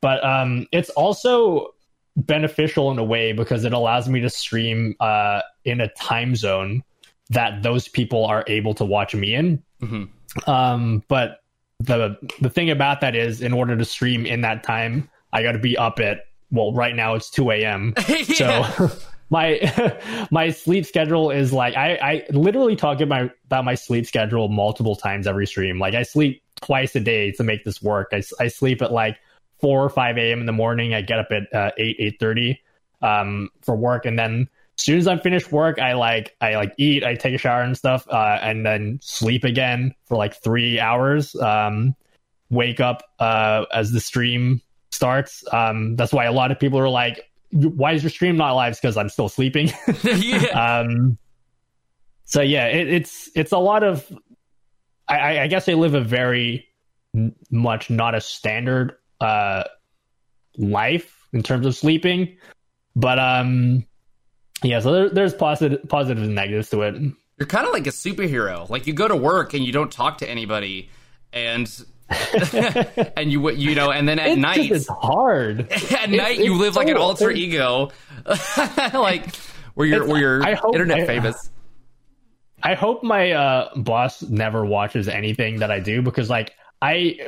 [0.00, 1.74] But um, it's also
[2.16, 6.82] beneficial in a way because it allows me to stream uh, in a time zone
[7.30, 9.62] that those people are able to watch me in.
[9.80, 10.50] Mm-hmm.
[10.50, 11.42] Um, but
[11.80, 15.52] the the thing about that is, in order to stream in that time, I got
[15.52, 17.94] to be up at well, right now it's two a.m.
[18.08, 18.70] yeah.
[18.72, 18.90] So.
[19.32, 24.06] my my sleep schedule is like I, I literally talk about my, about my sleep
[24.06, 25.80] schedule multiple times every stream.
[25.80, 28.10] Like I sleep twice a day to make this work.
[28.12, 29.16] I, I sleep at like
[29.62, 30.40] four or five a.m.
[30.40, 30.92] in the morning.
[30.92, 32.60] I get up at uh, eight eight thirty
[33.00, 34.48] um, for work, and then
[34.78, 37.62] as soon as I'm finished work, I like I like eat, I take a shower
[37.62, 41.34] and stuff, uh, and then sleep again for like three hours.
[41.36, 41.94] Um,
[42.50, 44.60] wake up uh, as the stream
[44.90, 45.44] starts.
[45.52, 48.74] Um, that's why a lot of people are like, "Why is your stream not live?"
[48.74, 49.70] Because I'm still sleeping.
[50.02, 50.80] yeah.
[50.80, 51.18] Um,
[52.24, 54.10] so yeah, it, it's it's a lot of.
[55.08, 56.66] I, I guess I live a very
[57.50, 59.64] much not a standard uh,
[60.56, 62.36] life in terms of sleeping.
[62.94, 63.86] But um,
[64.62, 67.00] yeah, so there, there's positive positives and negatives to it.
[67.38, 68.68] You're kind of like a superhero.
[68.68, 70.90] Like you go to work and you don't talk to anybody,
[71.32, 71.68] and
[73.16, 75.72] and you you know, and then at it's night it's hard.
[75.92, 77.90] At night you live so like an alter ego,
[78.92, 79.34] like
[79.74, 81.50] where you're where you're hope, internet I, famous.
[82.62, 87.18] I hope my uh, boss never watches anything that I do because like I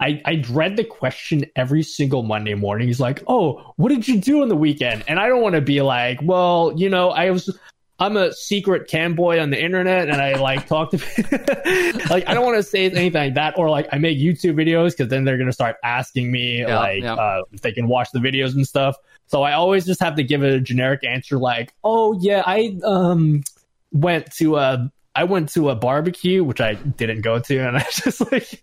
[0.00, 2.88] I, I dread the question every single Monday morning.
[2.88, 5.60] He's like, "Oh, what did you do on the weekend?" And I don't want to
[5.60, 7.56] be like, "Well, you know, I was."
[8.00, 10.96] I'm a secret cam boy on the internet, and I like talk to
[12.10, 14.90] like I don't want to say anything like that, or like I make YouTube videos
[14.90, 17.14] because then they're gonna start asking me yeah, like yeah.
[17.14, 18.96] Uh, if they can watch the videos and stuff.
[19.26, 23.44] So I always just have to give a generic answer like, "Oh yeah, I um
[23.92, 27.86] went to a I went to a barbecue, which I didn't go to, and I
[27.92, 28.60] just like."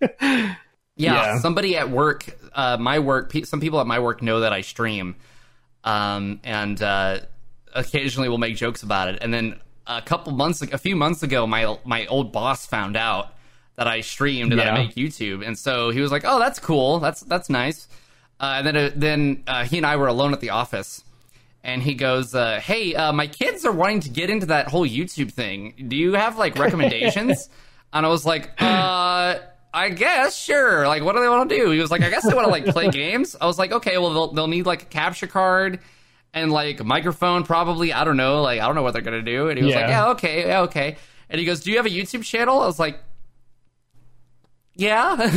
[0.98, 1.40] Yeah, yeah.
[1.40, 5.16] somebody at work, uh, my work, some people at my work know that I stream,
[5.84, 7.20] um, and uh,
[7.74, 9.20] occasionally will make jokes about it.
[9.22, 13.34] And then a couple months, a few months ago, my my old boss found out
[13.76, 14.66] that I streamed and yeah.
[14.66, 17.00] that I make YouTube, and so he was like, "Oh, that's cool.
[17.00, 17.88] That's that's nice."
[18.40, 21.04] Uh, and then uh, then uh, he and I were alone at the office,
[21.64, 24.86] and he goes, uh, "Hey, uh, my kids are wanting to get into that whole
[24.86, 25.86] YouTube thing.
[25.88, 27.50] Do you have like recommendations?"
[27.94, 29.40] and I was like, "Uh."
[29.74, 30.88] I guess sure.
[30.88, 31.72] Like, what do they want to do?
[31.72, 33.36] He was like, I guess they want to like play games.
[33.40, 35.80] I was like, okay, well they'll they'll need like a capture card
[36.34, 37.94] and like a microphone probably.
[37.94, 38.42] I don't know.
[38.42, 39.50] Like, I don't know what they're gonna do.
[39.50, 39.82] And he was yeah.
[39.82, 40.98] like, yeah, okay, yeah, okay.
[41.30, 42.60] And he goes, do you have a YouTube channel?
[42.60, 43.00] I was like,
[44.76, 45.16] yeah.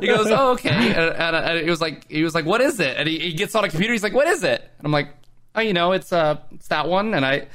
[0.00, 0.70] he goes, oh, okay.
[0.70, 2.96] And, and, and, he was like, he was like, what is it?
[2.96, 3.92] And he, he gets on a computer.
[3.92, 4.60] He's like, what is it?
[4.78, 5.08] And I'm like,
[5.54, 7.14] oh, you know, it's uh, it's that one.
[7.14, 7.46] And I,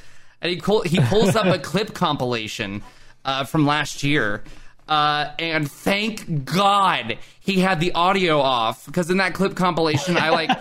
[0.41, 0.55] and he
[0.85, 2.83] he pulls up a clip compilation
[3.23, 4.43] uh, from last year
[4.87, 10.29] uh, and thank God he had the audio off because in that clip compilation, I
[10.29, 10.51] like,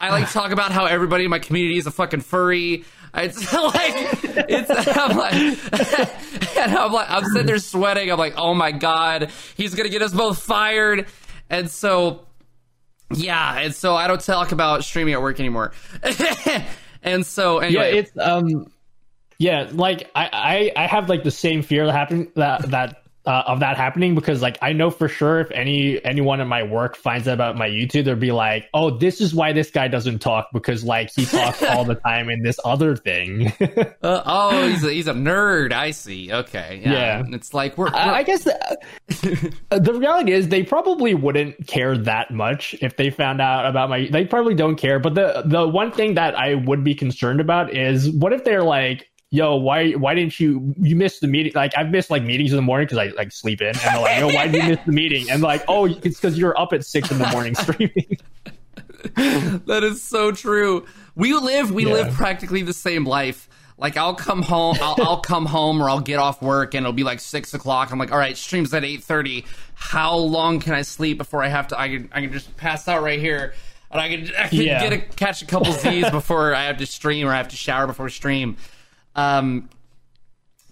[0.00, 2.84] I like talk about how everybody in my community is a fucking furry.
[3.14, 3.92] It's like,
[4.48, 5.34] it's, I'm like,
[6.58, 8.10] and I'm like, I'm sitting there sweating.
[8.10, 11.06] I'm like, oh my God, he's going to get us both fired.
[11.48, 12.26] And so,
[13.14, 13.60] yeah.
[13.60, 15.72] And so I don't talk about streaming at work anymore.
[17.02, 17.94] and so, anyway.
[17.94, 18.70] Yeah, it's, um,
[19.40, 20.28] yeah, like I,
[20.76, 24.14] I, I have like the same fear that happened that that uh, of that happening
[24.14, 27.56] because like I know for sure if any anyone in my work finds out about
[27.56, 31.10] my YouTube, they'll be like, "Oh, this is why this guy doesn't talk because like
[31.14, 35.12] he talks all the time in this other thing." uh, oh, he's a, he's a
[35.12, 35.72] nerd.
[35.72, 36.32] I see.
[36.32, 36.92] Okay, yeah.
[36.92, 37.22] yeah.
[37.28, 37.86] It's like we're.
[37.86, 37.96] we're...
[37.96, 43.10] I, I guess the, the reality is they probably wouldn't care that much if they
[43.10, 44.08] found out about my.
[44.10, 44.98] They probably don't care.
[44.98, 48.62] But the the one thing that I would be concerned about is what if they're
[48.62, 51.52] like, yo, why why didn't you you missed the meeting?
[51.54, 54.00] Like I've missed like meetings in the morning because I like sleep in, and they're
[54.00, 55.30] like, yo, why did you miss the meeting?
[55.30, 58.18] And like, oh, it's because you're up at six in the morning streaming.
[59.66, 60.84] that is so true.
[61.14, 61.92] We live we yeah.
[61.92, 63.48] live practically the same life.
[63.78, 66.92] Like I'll come home, I'll, I'll come home, or I'll get off work, and it'll
[66.92, 67.90] be like six o'clock.
[67.90, 69.46] I'm like, all right, streams at eight thirty.
[69.74, 71.80] How long can I sleep before I have to?
[71.80, 73.54] I can I can just pass out right here,
[73.90, 74.86] and I can I can yeah.
[74.86, 77.56] get a, catch a couple Z's before I have to stream, or I have to
[77.56, 78.58] shower before stream.
[79.14, 79.68] Um,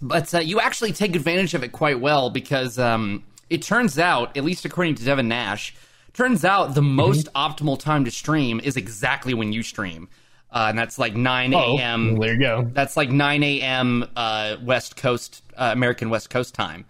[0.01, 4.37] but uh, you actually take advantage of it quite well because um, it turns out,
[4.37, 5.75] at least according to Devin Nash,
[6.13, 10.07] turns out the most optimal time to stream is exactly when you stream.
[10.51, 12.17] Uh, and that's like 9 Oh, a.m.
[12.17, 12.67] there you go.
[12.73, 14.07] That's like 9 a.m.
[14.15, 16.85] Uh, West Coast, uh, American West Coast time.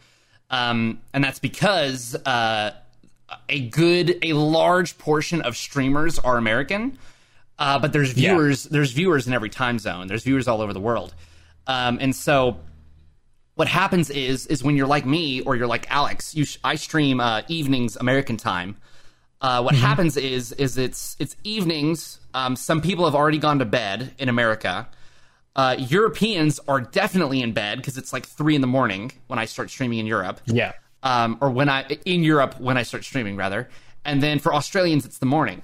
[0.49, 2.71] Um, and that's because uh,
[3.49, 6.97] a good, a large portion of streamers are American,
[7.57, 8.31] uh, but there's Yeah.
[8.33, 10.07] viewers, there's viewers in every time zone.
[10.07, 11.13] There's viewers all over the world,
[11.69, 12.57] um, and so
[13.55, 16.75] what happens is, is when you're like me or you're like Alex, you sh- I
[16.75, 18.75] stream uh, evenings American time.
[19.41, 22.19] Uh, what happens is, is it's it's evenings.
[22.33, 24.87] Um, some people have already gone to bed in America.
[25.55, 29.45] Uh, Europeans are definitely in bed because it's like three in the morning when I
[29.45, 30.71] start streaming in Europe Yeah.
[31.03, 33.69] um, or when I in Europe when I start streaming rather,
[34.05, 35.61] and then for Australians it's the morning.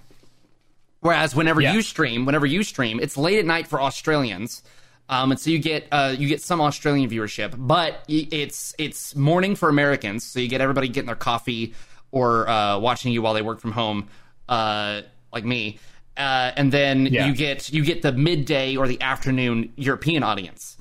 [1.02, 1.74] Whereas whenever Yeah.
[1.74, 4.64] you stream, whenever you stream, it's late at night for Australians,
[5.10, 9.56] um, and so you get uh, you get some Australian viewership, but it's it's morning
[9.56, 11.74] for Americans, so you get everybody getting their coffee
[12.12, 14.08] or uh, watching you while they work from home,
[14.50, 15.02] uh,
[15.34, 15.80] like me,
[16.18, 17.28] uh, and then Yeah.
[17.28, 20.78] you get you get the midday or the afternoon European audience.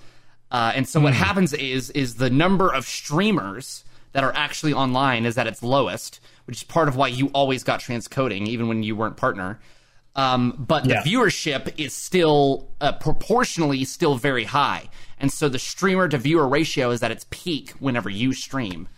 [0.50, 5.26] Uh, and so what happens is is the number of streamers that are actually online
[5.26, 8.82] is at its lowest, which is part of why you always got transcoding even when
[8.84, 9.58] you weren't partner.
[10.16, 11.02] Um, but Yeah.
[11.02, 14.88] the viewership is still uh, proportionally still very high,
[15.18, 18.88] and so the streamer to viewer ratio is at its peak whenever you stream.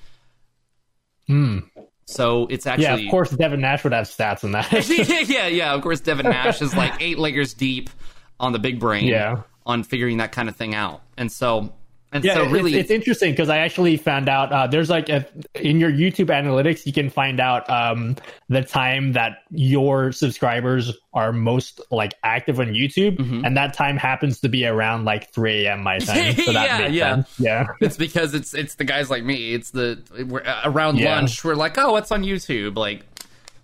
[2.08, 4.70] So it's actually Yeah, of course, Devin Nash would have stats on that.
[5.28, 5.74] yeah, yeah.
[5.74, 7.90] Of course, Devin Nash is like eight layers deep
[8.38, 9.06] on the big brain.
[9.06, 9.42] Yeah.
[9.64, 11.72] on figuring that kind of thing out, and so
[12.16, 15.08] and Yeah, so it's- really, it's, interesting because I actually found out uh, there's like
[15.08, 18.16] a, in your YouTube analytics, you can find out um,
[18.48, 23.44] the time that your subscribers are most like active on YouTube, Mm-hmm.
[23.44, 25.82] and that time happens to be around like 3 a.m.
[25.82, 26.34] my time.
[26.44, 27.14] So that Yeah, makes yeah.
[27.14, 27.40] sense.
[27.40, 29.54] Yeah, it's because it's it's the guys like me.
[29.54, 29.98] It's the
[30.28, 31.14] we're, uh, around Yeah.
[31.16, 31.44] lunch.
[31.44, 32.76] We're like, oh, what's on YouTube?
[32.76, 33.02] Like,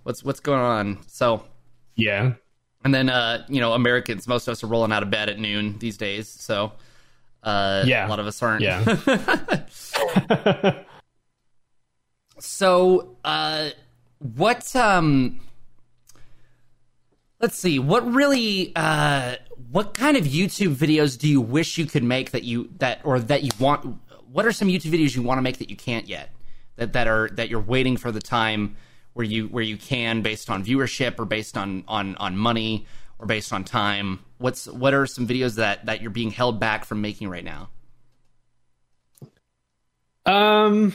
[0.05, 0.99] what's what's going on?
[1.09, 1.45] So,
[1.97, 2.33] yeah,
[2.85, 5.39] and then uh, you know, Americans, most of us are rolling out of bed at
[5.39, 6.29] noon these days.
[6.29, 6.73] So,
[7.43, 8.07] uh, Yeah.
[8.07, 8.63] a lot of us aren't.
[8.63, 8.83] yeah.
[12.39, 13.71] So, uh,
[14.19, 15.41] what um,
[17.41, 19.37] let's see, what really uh,
[19.71, 23.21] what kind of YouTube videos do you wish you could make that you that or
[23.21, 23.99] that you want?
[24.31, 26.31] What are some YouTube videos you want to make that you can't yet?
[26.77, 28.77] That that are that you're waiting for the time
[29.13, 32.87] where you where you can based on viewership or based on on on money
[33.23, 34.19] or based on time.
[34.39, 37.71] What's what are some videos that that you're being held back from making right now?
[40.27, 40.95] Um,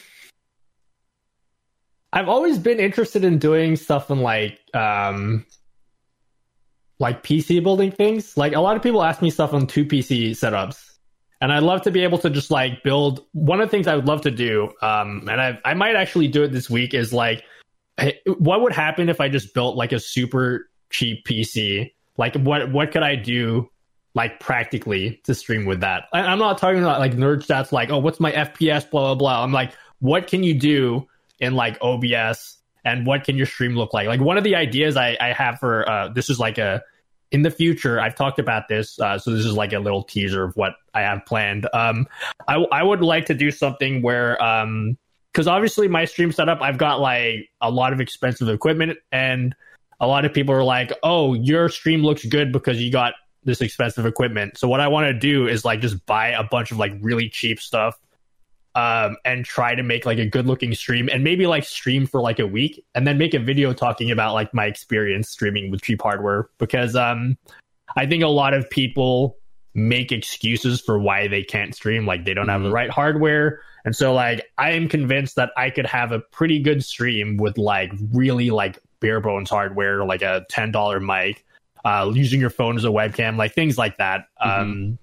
[2.12, 5.46] I've always been interested in doing stuff in like um,
[7.00, 8.38] like PC building things.
[8.38, 10.84] Like a lot of people ask me stuff on two PC setups,
[11.40, 13.26] and I'd love to be able to just like build.
[13.32, 16.28] One of the things I would love to do, um, and I I might actually
[16.28, 17.44] do it this week, is like,
[18.26, 21.92] what would happen if I just built like a super cheap PC?
[22.18, 23.70] Like what what could I do
[24.18, 26.06] like practically to stream with that.
[26.12, 29.16] I, I'm not talking about like nerd stats like, oh, what's my FPS, blah, blah,
[29.16, 29.44] blah.
[29.44, 31.08] I'm like, what can you do
[31.40, 34.08] in like OBS and what can your stream look like?
[34.08, 36.82] Like one of the ideas I, I have for uh, this is like a,
[37.32, 39.00] in the future, I've talked about this.
[39.00, 41.70] Uh, so this is like a little teaser of what I have planned.
[41.74, 42.08] Um,
[42.48, 44.98] I, I would like to do something where, um,
[45.32, 49.54] because obviously my stream setup, I've got like a lot of expensive equipment and
[50.00, 53.62] a lot of people are like, oh, your stream looks good because you got this
[53.62, 54.58] expensive equipment.
[54.58, 57.30] So what I want to do is like just buy a bunch of like really
[57.30, 57.98] cheap stuff
[58.76, 62.22] um and try to make like a good looking stream and maybe like stream for
[62.22, 65.82] like a week and then make a video talking about like my experience streaming with
[65.82, 67.38] cheap hardware because um
[67.96, 69.38] I think a lot of people
[69.74, 72.74] make excuses for why they can't stream like they don't have the Mhm.
[72.74, 76.84] right hardware and so like I am convinced that I could have a pretty good
[76.84, 81.46] stream with like really like bare bones hardware like a $10 mic
[81.86, 84.28] uh, using your phone as a webcam, like things like that.
[84.42, 84.98] Um,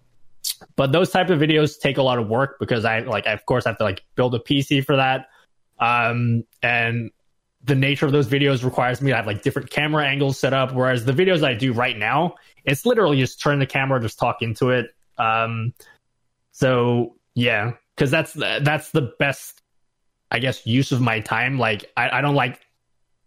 [0.76, 3.46] but those type of videos take a lot of work because I like, I, of
[3.46, 5.28] course, I have to like build a PC for that.
[5.78, 7.10] Um, and
[7.64, 10.72] the nature of those videos requires me to have like different camera angles set up.
[10.72, 12.34] Whereas the videos I do right now,
[12.64, 14.94] it's literally just turn the camera, just talk into it.
[15.16, 15.72] Um,
[16.52, 19.62] so yeah, because that's the, that's the best,
[20.30, 21.58] I guess, use of my time.
[21.58, 22.60] Like I, I don't like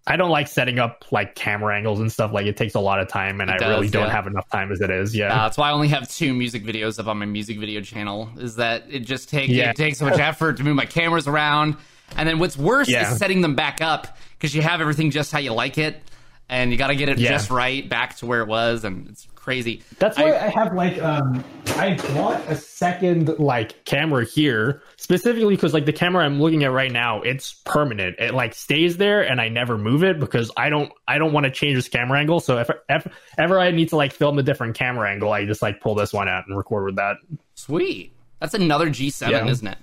[0.10, 2.32] I don't like setting up like camera angles and stuff.
[2.32, 4.12] Like it takes a lot of time, and It I does, really don't yeah.
[4.12, 5.14] have enough time as it is.
[5.16, 7.82] Yeah, Uh, that's why I only have two music videos up on my music video
[7.82, 8.30] channel.
[8.38, 9.70] Is that it just takes Yeah.
[9.72, 11.76] it takes so much effort to move my cameras around,
[12.16, 13.12] and then what's worse Yeah.
[13.12, 16.01] is setting them back up because you have everything just how you like it,
[16.47, 19.28] and you got to get it just right back to where it was, and it's
[19.47, 19.81] crazy.
[19.97, 21.41] That's why I, I have like um
[21.77, 26.73] I bought a second like camera here specifically because like the camera I'm looking at
[26.73, 28.17] right now it's permanent.
[28.19, 31.45] It like stays there and I never move it because I don't I don't want
[31.45, 32.41] to change this camera angle.
[32.41, 35.61] So if, if ever I need to like film a different camera angle, I just
[35.61, 37.15] like pull this one out and record with that.
[37.55, 38.11] Sweet.
[38.41, 39.47] That's another G7, yeah.
[39.47, 39.77] isn't it?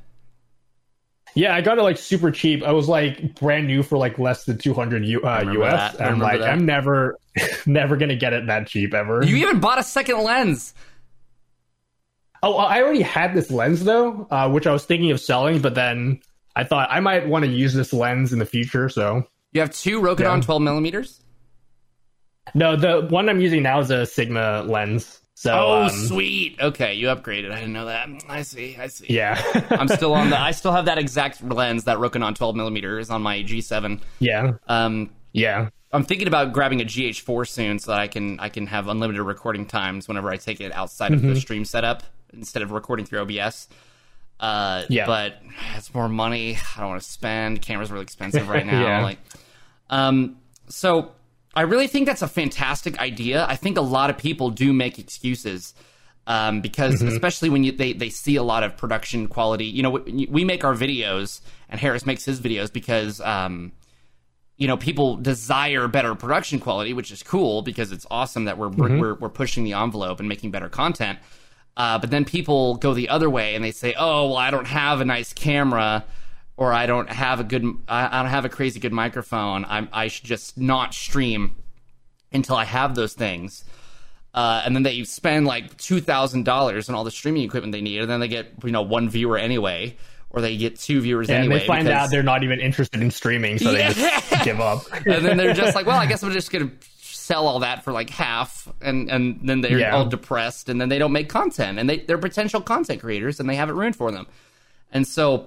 [1.34, 2.62] Yeah, I got it like super cheap.
[2.62, 6.00] I was like brand new for like less than 200 U- uh, US.
[6.00, 6.50] I'm like, that.
[6.50, 7.18] I'm never,
[7.66, 9.24] never gonna get it that cheap ever.
[9.24, 10.74] You even bought a second lens.
[12.42, 15.74] Oh, I already had this lens though, uh, which I was thinking of selling, but
[15.74, 16.20] then
[16.54, 18.88] I thought I might want to use this lens in the future.
[18.88, 20.40] So you have two Rokinon yeah.
[20.40, 21.20] 12 millimeters.
[22.54, 25.20] No, the one I'm using now is a Sigma lens.
[25.44, 26.56] So, oh, um, sweet.
[26.58, 27.52] Okay, you upgraded.
[27.52, 28.08] I didn't know that.
[28.30, 28.78] I see.
[28.80, 29.04] I see.
[29.10, 29.38] Yeah,
[29.70, 30.40] I'm still on the.
[30.40, 34.00] I still have that exact lens that Rokinon 12 millimeter is on my G7.
[34.20, 34.52] Yeah.
[34.68, 35.10] Um.
[35.32, 35.68] Yeah.
[35.92, 39.20] I'm thinking about grabbing a GH4 soon so that I can I can have unlimited
[39.20, 41.16] recording times whenever I take it outside mm-hmm.
[41.16, 41.38] of the mm-hmm.
[41.40, 43.68] stream setup instead of recording through OBS.
[44.40, 45.04] Uh, yeah.
[45.04, 45.42] But
[45.76, 46.56] it's more money.
[46.74, 47.60] I don't want to spend.
[47.60, 48.80] Camera's really expensive right now.
[48.80, 49.02] yeah.
[49.02, 49.18] Like,
[49.90, 50.38] um.
[50.68, 51.12] So
[51.56, 53.46] I really think that's a fantastic idea.
[53.48, 55.74] I think a lot of people do make excuses
[56.26, 57.08] um, because, mm-hmm.
[57.08, 59.66] especially when you, they they see a lot of production quality.
[59.66, 63.20] You know, we, we make our videos, and Harris makes his videos because.
[63.20, 63.72] Um,
[64.56, 68.68] you know, people desire better production quality, which is cool because it's awesome that we're
[68.68, 69.00] mm-hmm.
[69.00, 71.18] we're, we're pushing the envelope and making better content.
[71.76, 74.68] Uh, but then people go the other way and they say, "Oh, well, I don't
[74.68, 76.04] have a nice camera."
[76.56, 79.64] Or I don't have a good, I don't have a crazy good microphone.
[79.64, 81.56] I'm, I should just not stream
[82.32, 83.64] until I have those things.
[84.34, 87.80] Uh, and then they spend like two thousand dollars on all the streaming equipment they
[87.80, 89.96] need, and then they get you know one viewer anyway,
[90.28, 91.54] or they get two viewers yeah, anyway.
[91.54, 92.06] And they find because...
[92.06, 93.92] out they're not even interested in streaming, so yeah.
[93.92, 94.82] they just give up.
[95.06, 97.92] and then they're just like, well, I guess I'm just gonna sell all that for
[97.92, 99.94] like half, and and then they're yeah.
[99.94, 103.48] all depressed, and then they don't make content, and they they're potential content creators, and
[103.48, 104.26] they have it ruined for them.
[104.90, 105.46] And so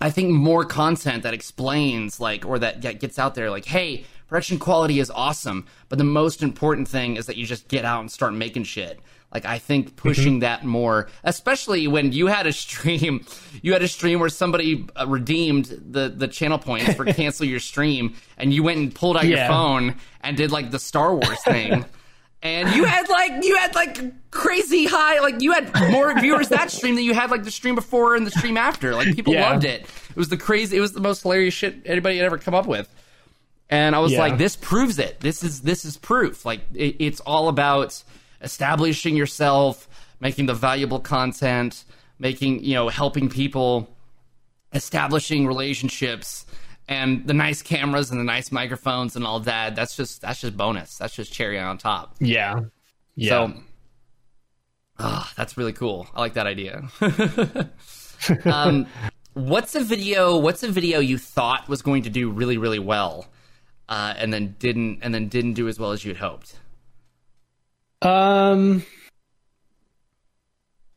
[0.00, 4.58] I think more content that explains like or that gets out there like, hey, production
[4.58, 8.10] quality is awesome, but the most important thing is that you just get out and
[8.10, 9.00] start making shit.
[9.32, 10.40] Like I think pushing mm-hmm.
[10.40, 13.26] that more, especially when you had a stream,
[13.62, 17.60] you had a stream where somebody uh, redeemed the the channel points for cancel your
[17.60, 19.40] stream, and you went and pulled out yeah.
[19.40, 21.84] your phone and did like the Star Wars thing.
[22.42, 23.98] and you had like you had like
[24.30, 27.74] crazy high like you had more viewers that stream than you had like the stream
[27.74, 28.94] before and the stream after.
[28.94, 29.50] Like people yeah.
[29.50, 29.82] loved it.
[29.82, 32.66] It was the crazy it was the most hilarious shit anybody had ever come up
[32.66, 32.92] with.
[33.70, 34.20] And i was yeah.
[34.20, 35.20] like this proves it.
[35.20, 36.44] This is this is proof.
[36.44, 38.02] Like it, it's all about
[38.40, 39.88] establishing yourself
[40.20, 41.84] making the valuable content
[42.18, 43.88] making you know helping people
[44.72, 46.46] establishing relationships
[46.88, 50.56] and the nice cameras and the nice microphones and all that that's just that's just
[50.56, 50.96] bonus.
[50.96, 52.16] That's just cherry on top.
[52.18, 52.60] Yeah.
[53.14, 53.28] Yeah.
[53.28, 53.54] So
[54.98, 56.08] oh, that's really cool.
[56.14, 56.88] I like that idea.
[58.44, 58.88] Um,
[59.34, 63.28] what's a video what's a video you thought was going to do really really well
[63.88, 66.56] uh, and then didn't and then didn't do as well as you'd hoped?
[68.02, 68.84] Um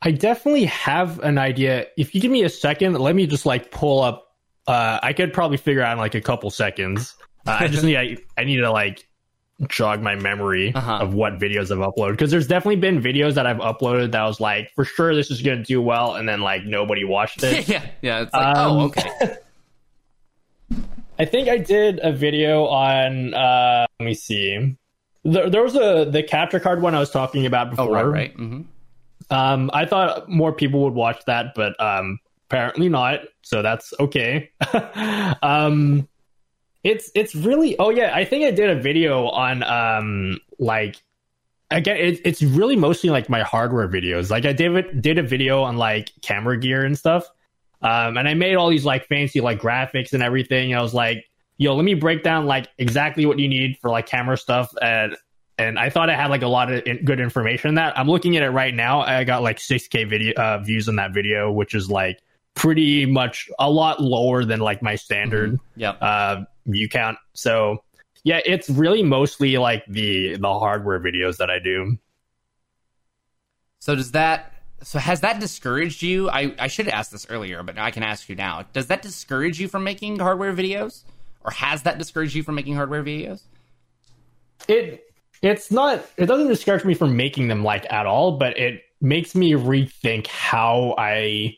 [0.02, 1.86] i definitely have an idea.
[1.96, 4.31] If you give me a second let me just like pull up
[4.68, 7.16] uh, I could probably figure out in like a couple seconds.
[7.46, 9.08] Uh, I just need I, I need to like
[9.68, 11.00] jog my memory uh-huh.
[11.02, 14.40] of what videos I've uploaded because there's definitely been videos that I've uploaded that was
[14.40, 17.68] like for sure this is gonna do well and then like nobody watched it.
[17.68, 18.22] yeah, yeah.
[18.22, 19.36] It's like oh, um, oh okay.
[21.20, 23.36] I think I did a video on.
[23.36, 24.76] Uh, let me see.
[25.24, 27.96] There, there, was a the capture card one I was talking about before.
[27.96, 28.38] Oh, right, right.
[28.38, 28.62] Mm-hmm.
[29.32, 32.18] Um, I thought more people would watch that, but um,
[32.52, 34.52] apparently not so that's okay
[35.42, 36.06] um
[36.84, 40.98] it's it's really oh yeah i think i did a video on um like
[41.70, 45.64] again it, it's really mostly like my hardware videos like i did did a video
[45.64, 47.26] on like camera gear and stuff
[47.84, 50.94] um and i made all these like fancy like graphics and everything and i was
[50.94, 51.24] like
[51.56, 55.16] yo let me break down like exactly what you need for like camera stuff and
[55.58, 57.96] and I thought I had like a lot of good information in that.
[57.96, 59.02] I'm looking at it right now.
[59.02, 62.18] I got like 6k video uh, views on that video, which is like
[62.56, 65.98] pretty much a lot lower than like my standard mm-hmm.
[66.02, 67.18] uh, view count.
[67.34, 67.84] So
[68.24, 71.98] yeah, it's really mostly like the the hardware videos that I do.
[73.80, 74.54] So does that
[74.84, 76.30] so has that discouraged you?
[76.30, 78.66] I, I should have asked this earlier, but I can ask you now.
[78.74, 81.04] Does that discourage you from making hardware videos?
[81.44, 83.42] Or has that discouraged you from making hardware videos?
[84.68, 85.04] It
[85.42, 89.34] it's not it doesn't discourage me from making them like at all, but it makes
[89.34, 91.58] me rethink how I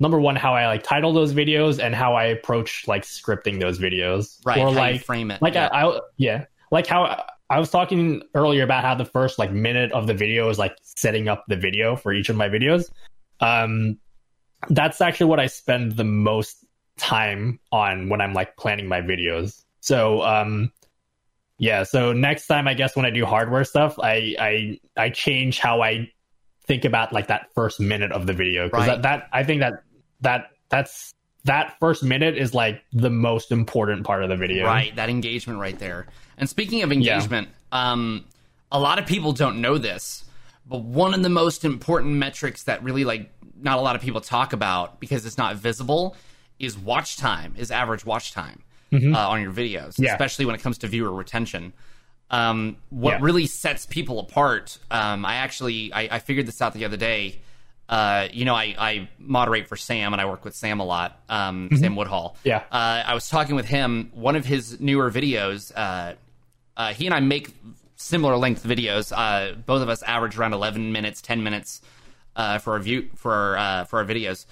[0.00, 3.78] number one how I like title those videos and how I approach like scripting those
[3.78, 4.38] videos.
[4.44, 4.58] Right.
[4.58, 5.40] Or how like frame it.
[5.40, 5.68] Like yeah.
[5.70, 6.46] I, I, yeah.
[6.70, 10.48] Like how I was talking earlier about how the first like minute of the video
[10.48, 12.90] is like setting up the video for each of my videos.
[13.40, 13.98] Um,
[14.68, 16.64] that's actually what I spend the most
[16.96, 19.64] time on when I'm like planning my videos.
[19.80, 20.72] So, um,
[21.58, 21.82] yeah.
[21.82, 25.82] So next time, I guess when I do hardware stuff, I I I change how
[25.82, 26.10] I
[26.66, 29.02] think about like that first minute of the video because Right.
[29.02, 29.82] that, that I think that
[30.20, 31.14] that that's
[31.44, 34.66] that first minute is like the most important part of the video.
[34.66, 36.06] Right, that engagement right there.
[36.36, 38.24] And speaking of engagement, um,
[38.70, 40.24] a lot of people don't know this,
[40.66, 43.30] but one of the most important metrics that really like
[43.60, 46.16] not a lot of people talk about because it's not visible
[46.58, 50.12] is watch time, is average watch time uh, on your videos, Yeah.
[50.12, 51.72] especially when it comes to viewer retention.
[52.30, 53.18] Um, what Yeah.
[53.22, 57.40] really sets people apart, um, I actually I, I figured this out the other day.
[57.90, 61.20] Uh, you know, I, I moderate for Sam and I work with Sam a lot,
[61.28, 62.36] um, Sam Woodhall.
[62.44, 62.58] Yeah.
[62.70, 64.10] Uh, I was talking with him.
[64.14, 66.14] One of his newer videos, uh,
[66.76, 67.52] uh, he and I make
[67.96, 69.12] similar length videos.
[69.14, 71.82] Uh, both of us average around 11 minutes, 10 minutes
[72.36, 74.46] uh, for our view for our, uh, for our videos.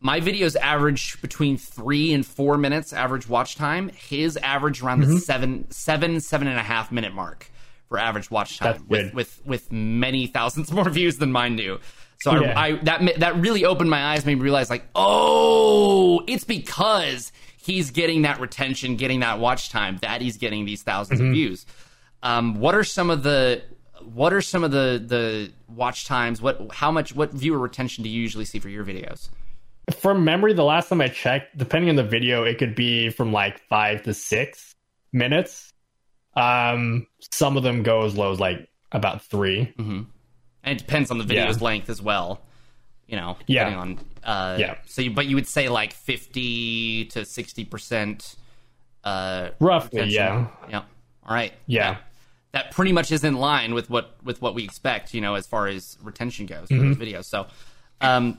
[0.00, 3.88] My videos average between three and four minutes average watch time.
[3.90, 5.14] His average around Mm-hmm.
[5.14, 7.48] the seven, seven, seven and a half minute mark
[7.88, 11.78] for average watch time, with with with many thousands more views than mine do.
[12.24, 12.58] So Yeah.
[12.58, 17.32] I, I that that really opened my eyes, made me realize like, oh, it's because
[17.58, 21.26] he's getting that retention, getting that watch time, that he's getting these 1000s Mm-hmm.
[21.26, 21.66] of views.
[22.22, 23.62] Um, what are some of the
[24.02, 26.40] what are some of the the watch times?
[26.40, 29.28] What how much what viewer retention do you usually see for your videos?
[29.98, 33.32] From memory, the last time I checked, depending on the video, it could be from
[33.34, 34.74] like five to six
[35.12, 35.70] minutes.
[36.36, 39.74] Um, some of them go as low as like about 3
[40.64, 41.42] And it depends on the Yeah.
[41.42, 42.40] video's length as well.
[43.06, 43.64] You know, Yeah.
[43.70, 44.74] depending on uh, Yeah.
[44.86, 48.36] So, you, but you would say like fifty to sixty percent.
[49.04, 50.46] Uh, Roughly, yeah.
[50.70, 50.78] Yeah.
[51.26, 51.52] All right.
[51.66, 51.92] Yeah.
[51.94, 52.02] That,
[52.52, 55.12] that pretty much is in line with what with what we expect.
[55.12, 56.92] You know, as far as retention goes for Mm-hmm.
[56.94, 57.24] those videos.
[57.26, 57.46] So,
[58.00, 58.38] um,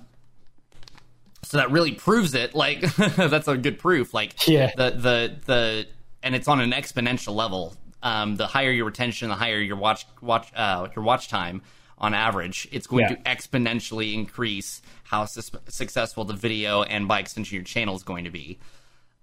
[1.43, 2.55] so that really proves it.
[2.55, 4.13] Like that's a good proof.
[4.13, 4.71] Like Yeah.
[4.75, 5.87] the the the
[6.23, 7.75] and it's on an exponential level.
[8.01, 11.61] Um, the higher your retention, the higher your watch watch uh, your watch time
[11.97, 12.67] on average.
[12.71, 13.15] It's going Yeah.
[13.15, 18.25] to exponentially increase how sus- successful the video and by extension your channel is going
[18.25, 18.59] to be.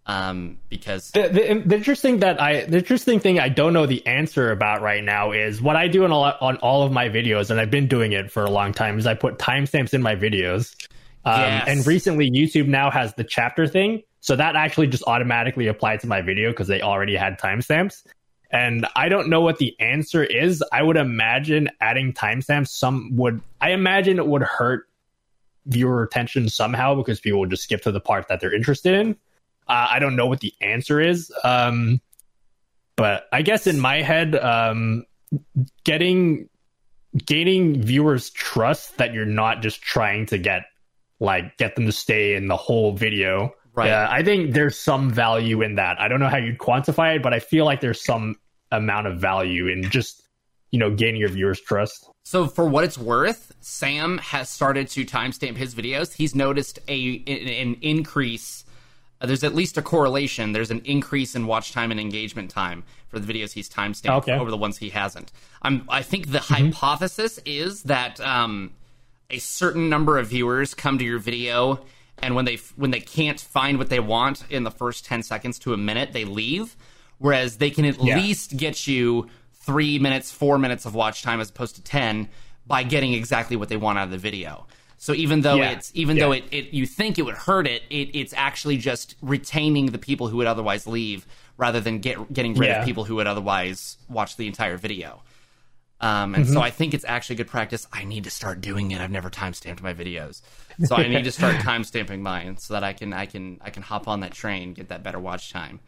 [0.05, 4.05] Um, because The, the, the interesting that I the interesting thing I don't know the
[4.05, 7.51] answer about right now is what I do on all on all of my videos,
[7.51, 8.99] and I've been doing it for a long time.
[8.99, 10.75] Is I put timestamps in my videos,
[11.25, 11.69] um, Yes.
[11.69, 16.09] and recently YouTube now has the chapter thing, so that actually just automatically applied to
[16.09, 18.03] my video because they already had timestamps.
[18.53, 20.63] And I don't know what the answer is.
[20.73, 23.41] I would imagine adding timestamps some would.
[23.61, 24.89] I imagine it would hurt
[25.67, 29.13] viewer retention somehow because people would just skip to the part that they're interested in.
[29.69, 31.33] Uh, I don't know what the answer is.
[31.45, 32.01] Um,
[32.97, 35.07] but I guess in my head, um,
[35.85, 36.49] getting
[37.25, 40.65] gaining viewers' trust that you're not just trying to get
[41.21, 43.55] like get them to stay in the whole video.
[43.75, 43.87] Right.
[43.89, 45.99] Yeah, I think there's some value in that.
[46.01, 48.37] I don't know how you'd quantify it, but I feel like there's some
[48.71, 50.23] amount of value in just
[50.71, 52.09] you know gaining your viewers' trust.
[52.25, 56.15] So for what it's worth, Sam has started to timestamp his videos.
[56.15, 58.65] He's noticed a an, an increase.
[59.21, 60.53] uh, there's at least a correlation.
[60.53, 64.33] There's an increase in watch time and engagement time for the videos he's timestamped Okay.
[64.33, 65.33] over the ones he hasn't.
[65.63, 68.73] I'm, I think the hypothesis is that um,
[69.31, 71.85] a certain number of viewers come to your video,
[72.23, 75.59] and when they when they can't find what they want in the first ten seconds
[75.61, 76.77] to a minute, they leave.
[77.19, 78.17] Whereas they can at Yeah.
[78.17, 82.29] least get you three minutes, four minutes of watch time as opposed to ten
[82.67, 84.67] by getting exactly what they want out of the video.
[84.99, 85.71] So even though Yeah.
[85.73, 86.25] it's even Yeah.
[86.25, 89.99] though it, it you think it would hurt it, it, it's actually just retaining the
[89.99, 91.27] people who would otherwise leave
[91.57, 95.23] rather than get getting rid of people who would otherwise watch the entire video.
[96.03, 96.63] Um, and so mm-hmm.
[96.63, 97.87] I think it's actually good practice.
[97.93, 99.01] I need to start doing it.
[99.01, 100.43] I've never timestamped my videos,
[100.85, 103.85] so I need to start timestamping mine so that I can I can I can
[103.85, 105.79] hop on that train, get that better watch time.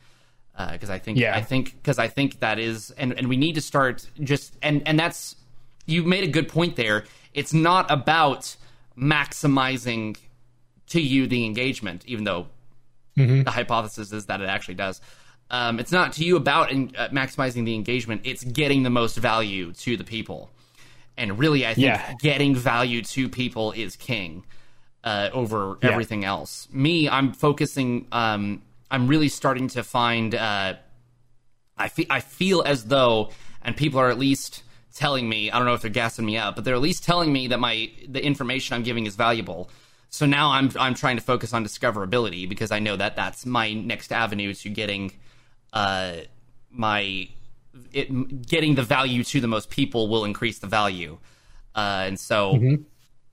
[0.57, 1.35] Uh, because I think Yeah.
[1.35, 4.86] I think because I think that is and and we need to start just and
[4.86, 5.35] and that's
[5.85, 7.05] you made a good point there.
[7.32, 8.55] It's not about
[8.97, 10.16] maximizing
[10.91, 12.47] to you the engagement, even though
[13.16, 13.43] mm-hmm.
[13.43, 15.01] the hypothesis is that it actually does.
[15.51, 18.23] Um, it's not to you about in, uh, maximizing the engagement.
[18.25, 20.51] It's getting the most value to the people,
[21.16, 22.15] and really, I think Yeah.
[22.21, 24.45] getting value to people is king
[25.05, 25.91] uh, over Yeah.
[25.91, 26.66] everything else.
[26.73, 28.07] Me, I'm focusing.
[28.11, 30.35] Um, I'm really starting to find.
[30.35, 30.75] Uh,
[31.77, 33.31] I feel I feel as though,
[33.62, 34.62] and people are at least
[34.95, 35.51] telling me.
[35.51, 37.61] I don't know if they're gassing me up, but they're at least telling me that
[37.61, 39.69] my the information I'm giving is valuable.
[40.09, 43.73] So now I'm I'm trying to focus on discoverability because I know that that's my
[43.75, 45.12] next avenue to getting
[45.74, 46.12] uh,
[46.70, 47.28] my
[47.92, 51.18] it getting the value to the most people will increase the value,
[51.74, 52.82] uh, and so mm-hmm.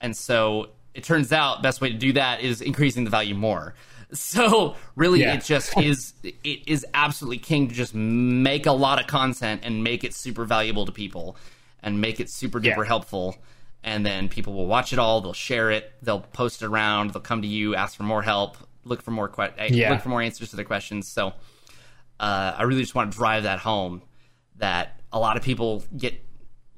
[0.01, 3.73] and so it turns out best way to do that is increasing the value more.
[4.13, 5.35] So really, yeah.
[5.35, 9.85] it just is it is absolutely king to just make a lot of content and
[9.85, 11.37] make it super valuable to people
[11.81, 12.83] and make it super duper yeah.
[12.83, 13.37] helpful.
[13.85, 15.21] And then people will watch it all.
[15.21, 15.93] They'll share it.
[16.01, 17.13] They'll post it around.
[17.13, 19.91] They'll come to you, ask for more help, look for more que- yeah.
[19.91, 21.07] look for more answers to their questions.
[21.07, 21.31] So
[22.21, 24.03] uh, I really just want to drive that home
[24.57, 26.23] that a lot of people get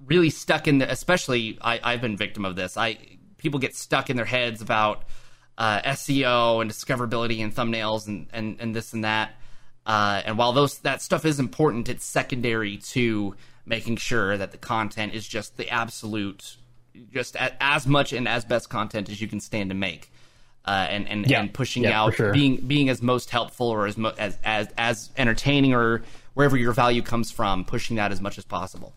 [0.05, 2.77] really stuck in the, especially I, I've been victim of this.
[2.77, 2.97] I
[3.37, 5.03] people get stuck in their heads about
[5.57, 9.35] uh, SEO and discoverability and thumbnails and, and, and this and that.
[9.85, 14.57] Uh, and while those that stuff is important, it's secondary to making sure that the
[14.57, 16.55] content is just the absolute,
[17.11, 20.09] just as much and as best content as you can stand to make.
[20.65, 21.41] Uh, and and, yeah.
[21.41, 22.31] and pushing yeah, out sure.
[22.31, 26.03] being being as most helpful or as, mo- as as as entertaining or
[26.35, 28.93] wherever your value comes from, pushing that as much as possible.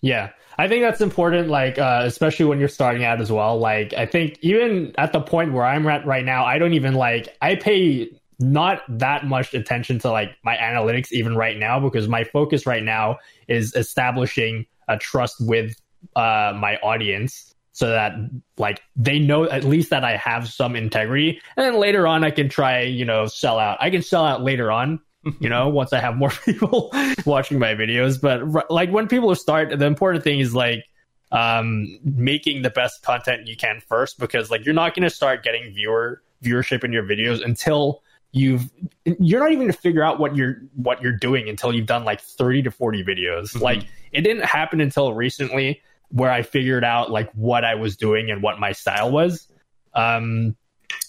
[0.00, 3.58] Yeah, I think that's important, like, uh, especially when you're starting out as well.
[3.58, 6.94] Like, I think even at the point where I'm at right now, I don't even
[6.94, 12.06] like, I pay not that much attention to like my analytics even right now because
[12.06, 13.18] my focus right now
[13.48, 15.74] is establishing a trust with
[16.14, 18.14] uh, my audience so that
[18.56, 22.30] like they know at least that I have some integrity and then later on I
[22.30, 25.00] can try you know sell out I can sell out later on
[25.40, 26.90] you know, once I have more people
[27.24, 28.20] watching my videos.
[28.20, 30.84] But like when people start, the important thing is like
[31.32, 35.42] um, making the best content you can first, because like you're not going to start
[35.42, 38.70] getting viewer viewership in your videos until you've
[39.18, 42.04] you're not even going to figure out what you're what you're doing until you've done
[42.04, 43.60] like 30 to 40 videos mm-hmm.
[43.60, 48.30] like it didn't happen until recently where i figured out like what i was doing
[48.30, 49.48] and what my style was
[49.94, 50.56] um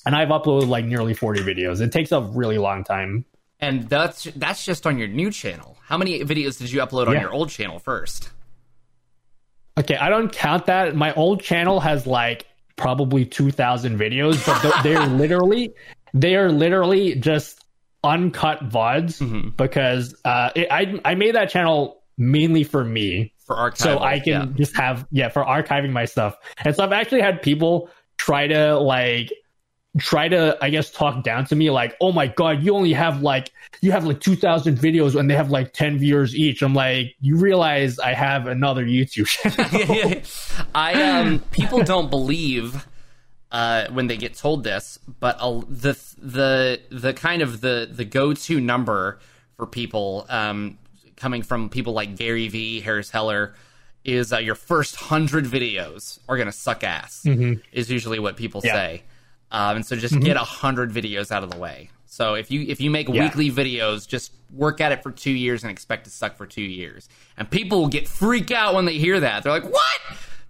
[0.05, 3.25] and i've uploaded like nearly 40 videos it takes a really long time
[3.59, 5.77] and that's that's just on your new channel.
[5.83, 7.21] How many videos did you upload on yeah.
[7.21, 8.29] your old channel first?
[9.77, 10.95] Okay, I don't count that.
[10.95, 12.45] My old channel has like
[12.75, 15.73] probably 2000 videos, but they're, literally
[16.13, 17.63] they are literally just
[18.03, 19.49] uncut vods mm-hmm.
[19.49, 24.19] because uh, it, I I made that channel mainly for me for archiving, so I
[24.19, 24.45] can yeah.
[24.55, 26.37] just have yeah for archiving my stuff.
[26.63, 29.31] And so I've actually had people try to like
[29.97, 33.21] try to i guess talk down to me like oh my god you only have
[33.21, 37.15] like you have like 2000 videos and they have like 10 viewers each i'm like
[37.19, 40.21] you realize i have another youtube channel
[40.75, 42.87] i um people don't believe
[43.51, 48.05] uh when they get told this but uh, the the the kind of the the
[48.05, 49.19] go-to number
[49.55, 50.77] for people um
[51.17, 53.53] coming from people like gary vee harris heller
[54.05, 57.59] is uh, your first 100 videos are gonna suck ass mm-hmm.
[57.73, 58.73] is usually what people yeah.
[58.73, 59.03] say
[59.51, 60.23] um, and so just mm-hmm.
[60.23, 61.89] get a hundred videos out of the way.
[62.05, 63.23] So if you if you make yeah.
[63.23, 66.61] weekly videos, just work at it for two years and expect to suck for two
[66.61, 67.07] years.
[67.37, 69.43] And people will get freak out when they hear that.
[69.43, 70.01] They're like, "What?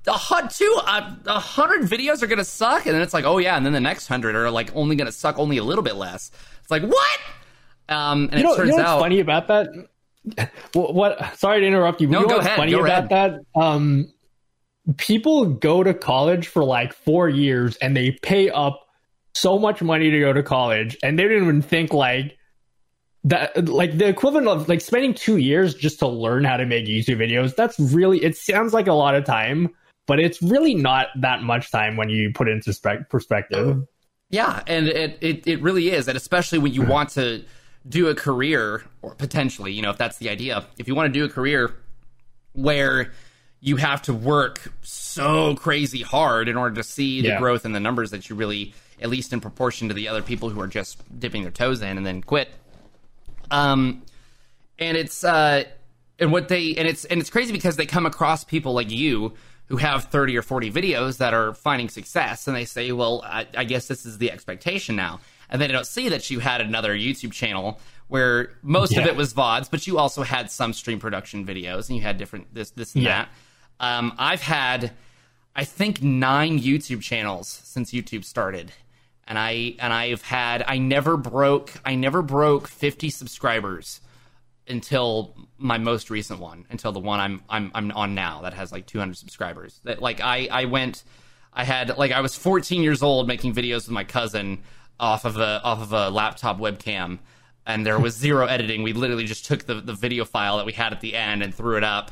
[0.03, 3.37] The hot two uh, a hundred videos are gonna suck?" And then it's like, "Oh
[3.37, 5.95] yeah," and then the next hundred are like only gonna suck only a little bit
[5.95, 6.31] less.
[6.61, 7.19] It's like what?
[7.89, 9.69] Um, and you know, it turns you know what's out funny about that.
[10.73, 11.37] What, what?
[11.37, 12.07] Sorry to interrupt you.
[12.07, 12.57] no, you go ahead.
[12.57, 13.39] Funny go about ahead.
[13.55, 13.61] that.
[13.61, 14.11] Um,
[14.97, 18.81] people go to college for like four years and they pay up
[19.35, 22.37] so much money to go to college and they didn't even think like
[23.23, 26.85] that like the equivalent of like spending two years just to learn how to make
[26.85, 29.69] youtube videos that's really it sounds like a lot of time
[30.07, 33.85] but it's really not that much time when you put it into spe- perspective
[34.29, 37.43] yeah and it, it, it really is and especially when you want to
[37.87, 41.19] do a career or potentially you know if that's the idea if you want to
[41.19, 41.73] do a career
[42.53, 43.11] where
[43.59, 47.39] you have to work so crazy hard in order to see the yeah.
[47.39, 50.49] growth and the numbers that you really at least in proportion to the other people
[50.49, 52.49] who are just dipping their toes in and then quit.
[53.51, 54.03] Um,
[54.79, 55.63] and it's uh,
[56.19, 59.33] and what they and it's and it's crazy because they come across people like you
[59.67, 63.47] who have 30 or 40 videos that are finding success and they say well I,
[63.55, 66.95] I, guess this is the expectation now and they don't see that you had another
[66.95, 69.01] youtube channel where most yeah.
[69.01, 72.17] of it was vods but you also had some stream production videos and you had
[72.17, 73.25] different this this and yeah.
[73.25, 73.29] that
[73.79, 74.91] um, i've had
[75.55, 78.71] i think nine youtube channels since youtube started
[79.27, 84.01] and I and I've had I never broke I never broke 50 subscribers
[84.67, 88.71] until my most recent one until the one I'm I'm I'm on now that has
[88.71, 91.03] like 200 subscribers that like I I went
[91.53, 94.59] I had like I was 14 years old making videos with my cousin
[94.99, 97.19] off of a off of a laptop webcam
[97.65, 100.73] and there was zero editing we literally just took the the video file that we
[100.73, 102.11] had at the end and threw it up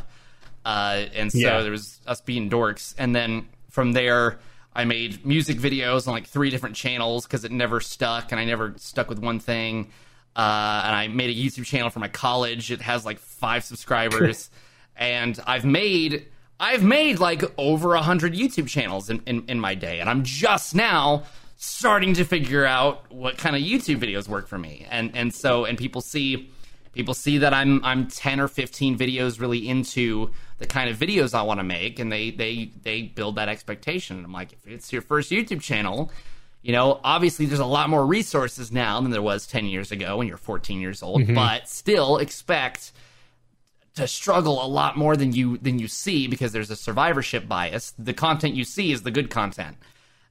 [0.65, 1.61] uh, and so yeah.
[1.61, 4.39] there was us being dorks and then from there
[4.75, 8.45] I made music videos on like three different channels because it never stuck and I
[8.45, 9.89] never stuck with one thing.
[10.35, 12.71] uh, and I made a YouTube channel for my college.
[12.71, 14.49] It has like five subscribers,
[14.97, 16.25] and I've made
[16.59, 20.23] I've made like over a hundred YouTube channels in, in, in my day, and I'm
[20.23, 21.23] just now
[21.57, 24.86] starting to figure out what kind of YouTube videos work for me.
[24.90, 26.49] And and so and people see
[26.94, 31.34] people see that I'm I'm 10 or 15 videos really into the kind of videos
[31.34, 34.23] I want to make and they they they build that expectation.
[34.26, 36.11] I'm like if it's your first YouTube channel,
[36.61, 40.18] you know, obviously there's a lot more resources now than there was 10 years ago
[40.18, 41.36] when you're 14 years old, mm-hmm.
[41.36, 42.91] but still expect
[43.95, 47.94] to struggle a lot more than you than you see because there's a survivorship bias.
[47.98, 49.77] The content you see is the good content.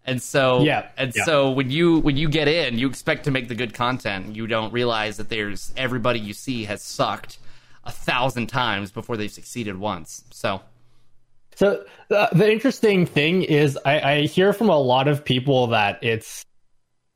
[0.05, 1.25] And so yeah, and yeah.
[1.25, 4.37] so when you when you get in, you expect to make the good content.
[4.37, 7.39] You don't realize that there's everybody you see has sucked
[7.85, 10.25] a thousand times before they've succeeded once.
[10.31, 10.61] So
[11.57, 16.03] so uh, the interesting thing is I, I hear from a lot of people that
[16.03, 16.45] it's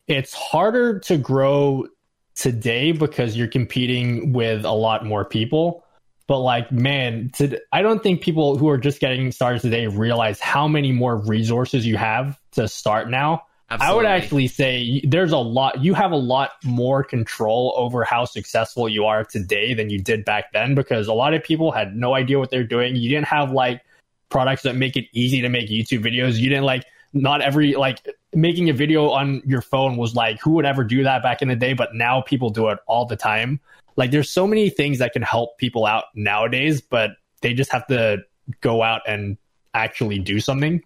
[0.07, 1.87] it's harder to grow
[2.35, 5.85] today because you're competing with a lot more people
[6.29, 10.39] but like, man, to, I don't think people who are just getting started today realize
[10.39, 13.43] how many more resources you have to start now.
[13.71, 13.93] Absolutely.
[13.93, 18.25] I would actually say there's a lot, you have a lot more control over how
[18.25, 21.97] successful you are today than you did back then because a lot of people had
[21.97, 22.95] no idea what they're doing.
[22.95, 23.83] You didn't have like
[24.29, 26.39] products that make it easy to make YouTube videos.
[26.39, 26.85] You didn't like,
[27.15, 31.05] not every, like, making a video on your phone was like, who would ever do
[31.05, 31.73] that back in the day?
[31.73, 33.61] But now people do it all the time.
[33.99, 37.11] Like there's so many things that can help people out nowadays, but
[37.43, 38.19] they just have to
[38.61, 39.37] go out and
[39.75, 40.83] actually do something.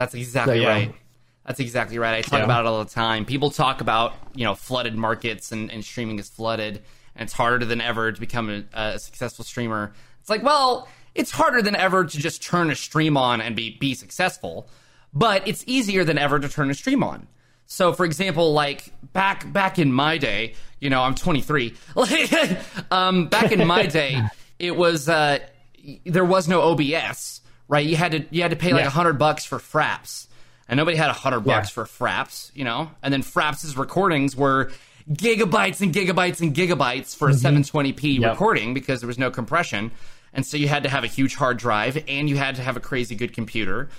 [0.00, 0.68] That's exactly so, yeah.
[0.68, 0.94] right.
[1.46, 2.16] That's exactly right.
[2.16, 2.44] I talk yeah.
[2.44, 3.24] about it all the time.
[3.24, 6.82] People talk about, you know, flooded markets and, and streaming is flooded
[7.14, 9.92] and it's harder than ever to become a, a successful streamer.
[10.20, 13.76] It's like, well, it's harder than ever to just turn a stream on and be
[13.78, 14.68] be successful,
[15.14, 17.28] but it's easier than ever to turn a stream on.
[17.70, 21.76] So, for example, like back back in my day, you know, I'm 23.
[22.90, 24.20] um, back in my day,
[24.58, 25.38] it was uh,
[26.04, 27.86] there was no OBS, right?
[27.86, 28.90] You had to you had to pay like a yeah.
[28.90, 30.26] hundred bucks for Fraps,
[30.68, 31.84] and nobody had a hundred bucks yeah.
[31.84, 32.90] for Fraps, you know.
[33.04, 34.72] And then Fraps' recordings were
[35.08, 37.56] gigabytes and gigabytes and gigabytes for a mm-hmm.
[37.78, 38.32] 720p yep.
[38.32, 39.92] recording because there was no compression,
[40.32, 42.76] and so you had to have a huge hard drive and you had to have
[42.76, 43.90] a crazy good computer.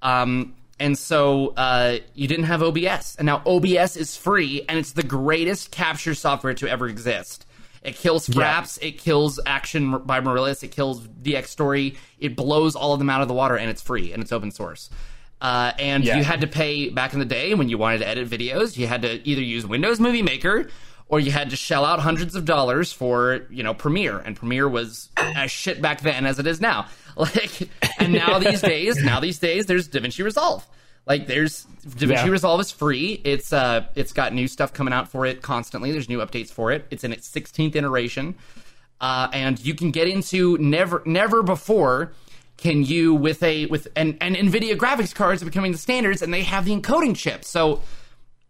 [0.00, 3.16] Um, and so uh, you didn't have OBS.
[3.16, 7.46] And now OBS is free, and it's the greatest capture software to ever exist.
[7.82, 8.88] It kills Fraps, yeah.
[8.88, 13.28] it kills Action by Mirillis, it kills Dxtory, it blows all of them out of
[13.28, 14.90] the water, and it's free, and it's open source.
[15.40, 16.16] Uh, and yeah.
[16.16, 18.86] you had to pay back in the day when you wanted to edit videos, you
[18.86, 20.68] had to either use Windows Movie Maker
[21.08, 24.68] or you had to shell out hundreds of dollars for you know Premiere, and Premiere
[24.68, 26.86] was as shit back then as it is now.
[27.18, 30.66] Like, and now these days, now these days, there's DaVinci Resolve.
[31.06, 32.28] Like, there's DaVinci yeah.
[32.28, 33.22] Resolve is free.
[33.24, 35.92] It's uh, it's got new stuff coming out for it constantly.
[35.92, 36.84] There's new updates for it.
[36.90, 38.34] It's in its 16th iteration,
[39.00, 42.12] uh, and you can get into never never before
[42.56, 46.32] can you with a with and and Nvidia graphics cards are becoming the standards, and
[46.32, 47.44] they have the encoding chip.
[47.44, 47.80] So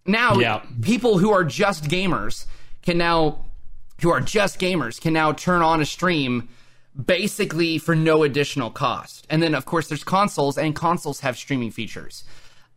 [0.07, 0.63] now, yeah.
[0.83, 2.47] people who are just gamers
[2.83, 3.45] can now,
[4.01, 6.49] who are just gamers, can now turn on a stream
[7.05, 9.27] basically for no additional cost.
[9.29, 12.25] And then, of course, there's consoles, and consoles have streaming features.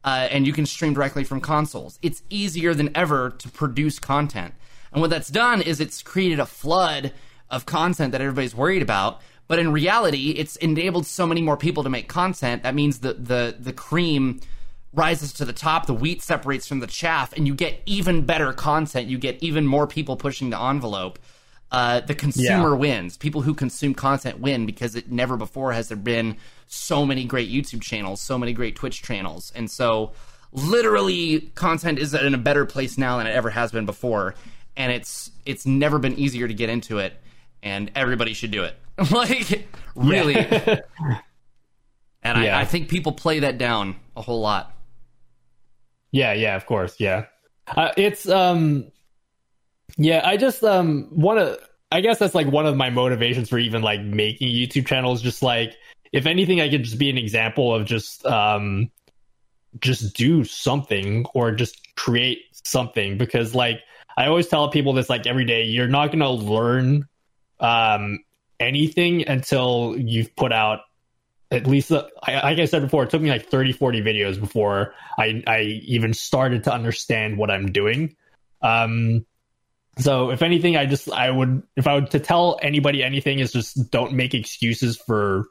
[0.03, 1.99] Uh, and you can stream directly from consoles.
[2.01, 4.53] It's easier than ever to produce content.
[4.91, 7.13] And what that's done is it's created a flood
[7.49, 9.21] of content that everybody's worried about.
[9.47, 12.63] But in reality, it's enabled so many more people to make content.
[12.63, 14.41] That means the the the cream
[14.93, 18.53] rises to the top, the wheat separates from the chaff, and you get even better
[18.53, 19.07] content.
[19.07, 21.19] You get even more people pushing the envelope.
[21.71, 22.75] Uh, the consumer yeah.
[22.75, 23.15] wins.
[23.15, 26.35] People who consume content win because it never before has there been
[26.65, 30.13] so many great YouTube channels, so many great Twitch channels, and so
[30.51, 34.33] literally content is in a better place now than it ever has been before,
[34.75, 37.13] and it's it's never been easier to get into it,
[37.61, 38.75] and everybody should do it.
[39.11, 40.33] like really.
[40.33, 40.79] Yeah.
[42.23, 42.57] and yeah.
[42.57, 44.75] I, I think people play that down a whole lot.
[46.11, 47.25] Yeah, yeah, of course, yeah.
[47.67, 48.91] Uh, it's um,
[49.97, 50.21] yeah.
[50.23, 51.59] I just um want to.
[51.91, 55.21] I guess that's like one of my motivations for even like making YouTube channels.
[55.21, 55.75] Just like
[56.11, 58.91] if anything, I could just be an example of just um,
[59.79, 63.81] just do something or just create something because like
[64.17, 65.63] I always tell people this like every day.
[65.63, 67.07] You're not gonna learn
[67.59, 68.19] um
[68.59, 70.79] anything until you've put out
[71.51, 74.93] at least uh, like I said before, it took me like 30, 40 videos before
[75.17, 78.15] I, I even started to understand what I'm doing.
[78.61, 79.25] Um,
[79.97, 83.51] so if anything, I just, I would, if I would to tell anybody anything is
[83.51, 85.45] just don't make excuses for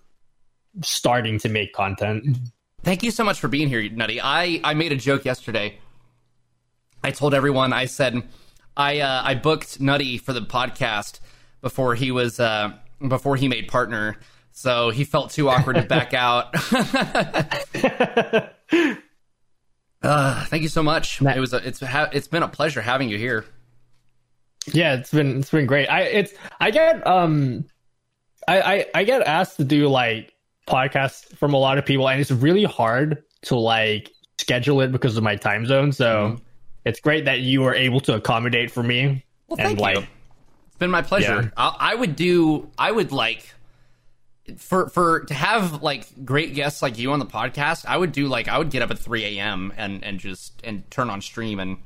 [0.82, 2.38] starting to make content.
[2.82, 4.20] Thank you so much for being here, Nutty.
[4.20, 5.78] I, I made a joke yesterday.
[7.02, 8.22] I told everyone, I said,
[8.76, 11.18] I uh, I booked Nutty for the podcast
[11.60, 12.72] before he was uh,
[13.06, 14.16] before he made partner,
[14.58, 16.52] so he felt too awkward to back out.
[20.02, 21.22] uh, thank you so much.
[21.22, 23.44] It was a, it's ha- it's been a pleasure having you here.
[24.72, 25.86] Yeah, it's been it's been great.
[25.86, 27.66] I it's I get um
[28.48, 30.34] I I, I get asked to do like
[30.66, 35.16] podcasts from a lot of people, and it's really hard to like schedule it because
[35.16, 35.92] of my time zone.
[35.92, 36.42] So mm-hmm.
[36.84, 39.24] it's great that you were able to accommodate for me.
[39.46, 40.06] Well, thank and, like, you.
[40.66, 41.42] It's been my pleasure.
[41.42, 41.50] Yeah.
[41.56, 42.68] I, I would do.
[42.76, 43.54] I would like
[44.56, 47.84] for for to have like great guests like you on the podcast.
[47.86, 49.72] I would do like I would get up at three a.m.
[49.76, 51.78] and and just and turn on stream and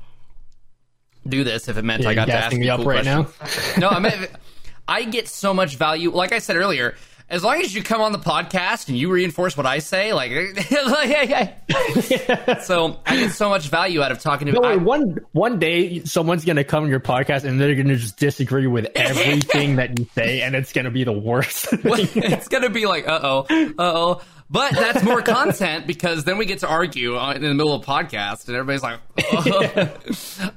[1.27, 3.77] do this if it meant yeah, I got to ask me up cool right questions.
[3.77, 3.89] now.
[3.89, 4.27] no, I mean
[4.87, 6.11] I get so much value.
[6.11, 6.95] Like I said earlier,
[7.33, 10.31] as long as you come on the podcast and you reinforce what I say, like,
[12.61, 14.53] so I get so much value out of talking to.
[14.53, 18.17] No, I, one one day someone's gonna come on your podcast and they're gonna just
[18.17, 21.69] disagree with everything that you say, and it's gonna be the worst.
[21.71, 24.21] it's gonna be like, uh oh, uh oh.
[24.51, 27.85] But that's more content because then we get to argue in the middle of a
[27.85, 28.99] podcast, and everybody's like,
[29.31, 29.89] oh.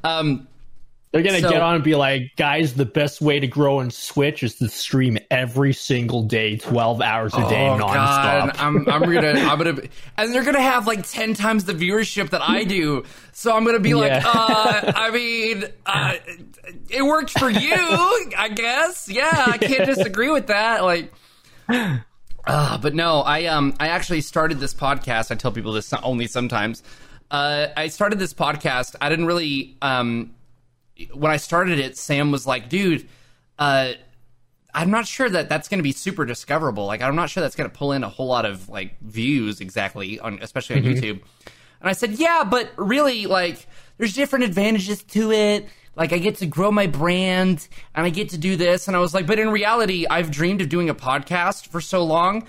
[0.05, 0.47] um
[1.13, 3.91] they're gonna so, get on and be like, guys, the best way to grow and
[4.07, 7.89] Twitch is to stream every single day, twelve hours a day, oh, nonstop.
[7.89, 8.57] God.
[8.59, 9.83] I'm, I'm gonna, I'm gonna,
[10.19, 13.05] and they're gonna have like ten times the viewership that I do.
[13.33, 14.23] So I'm gonna be like, yeah.
[14.27, 16.15] uh, I mean, uh,
[16.91, 19.09] it worked for you, I guess.
[19.09, 20.85] Yeah, I can't disagree with that.
[20.85, 21.13] Like.
[22.47, 25.33] Uh, but no, I um I actually started this podcast.
[25.33, 26.83] I tell people this only sometimes.
[27.29, 28.95] Uh, I started this podcast.
[29.01, 30.33] I didn't really um
[31.13, 33.09] when I started it, Sam was like, dude,
[33.59, 33.93] uh,
[34.75, 36.87] I'm not sure that that's going to be super discoverable.
[36.87, 39.61] Like, I'm not sure that's going to pull in a whole lot of like views
[39.61, 41.05] exactly on, especially on mm-hmm.
[41.05, 41.21] YouTube.
[41.81, 43.67] And I said, yeah, but really, like,
[43.99, 45.69] there's different advantages to it.
[45.95, 48.87] Like, I get to grow my brand and I get to do this.
[48.87, 52.05] And I was like, but in reality, I've dreamed of doing a podcast for so
[52.05, 52.47] long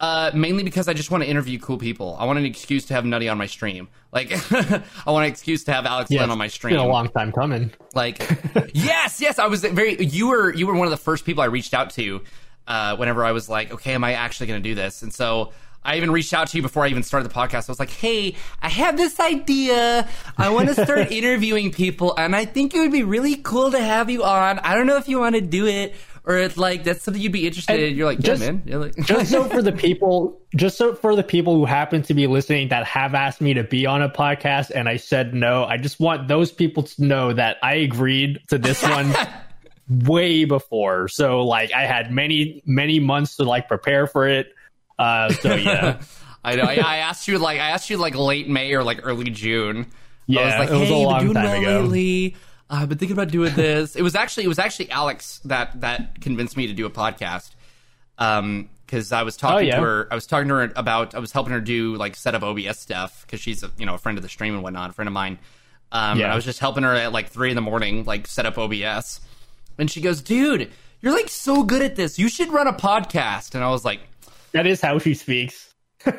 [0.00, 2.16] uh, mainly because I just want to interview cool people.
[2.18, 3.88] I want an excuse to have Nutty on my stream.
[4.12, 6.74] Like, I want an excuse to have Alex Lin on my stream.
[6.74, 7.72] It's been a long time coming.
[7.94, 8.18] Like,
[8.74, 10.02] yes, yes, I was very.
[10.04, 12.22] You were you were one of the first people I reached out to.
[12.66, 15.02] Uh, whenever I was like, okay, am I actually going to do this?
[15.02, 15.52] And so
[15.82, 17.68] I even reached out to you before I even started the podcast.
[17.68, 20.06] I was like, hey, I have this idea.
[20.36, 23.80] I want to start interviewing people, and I think it would be really cool to
[23.80, 24.58] have you on.
[24.58, 25.94] I don't know if you want to do it
[26.28, 27.96] or it's like that's something you'd be interested in.
[27.96, 28.62] You're like, just, yeah, man.
[28.66, 32.12] You're like, just so for the people, just so for the people who happen to
[32.12, 35.64] be listening that have asked me to be on a podcast and I said no,
[35.64, 39.14] I just want those people to know that I agreed to this one
[39.88, 41.08] way before.
[41.08, 44.54] So like, I had many many months to like prepare for it.
[44.98, 46.02] Uh, so yeah.
[46.44, 46.62] I know.
[46.64, 49.86] I, I, asked you like I asked you like late May or like early June.
[50.26, 51.80] Yeah, I was like, it was hey, a long time ago.
[51.80, 52.36] Lately?
[52.70, 53.96] I've been thinking about doing this.
[53.96, 57.50] it was actually it was actually Alex that that convinced me to do a podcast.
[58.18, 59.76] Um, because I was talking oh, yeah.
[59.76, 62.34] to her, I was talking to her about, I was helping her do like set
[62.34, 64.88] up OBS stuff because she's a, you know a friend of the stream and whatnot,
[64.88, 65.38] a friend of mine.
[65.92, 66.32] Um, yeah.
[66.32, 69.20] I was just helping her at like three in the morning, like set up OBS,
[69.76, 70.70] and she goes, "Dude,
[71.02, 72.18] you're like so good at this.
[72.18, 74.00] You should run a podcast." And I was like,
[74.52, 75.74] "That is how she speaks."
[76.06, 76.16] I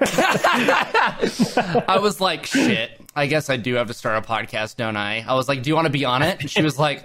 [2.01, 5.25] was like, "Shit." I guess I do have to start a podcast, don't I?
[5.27, 6.41] I was like, do you want to be on it?
[6.41, 7.03] And she was like,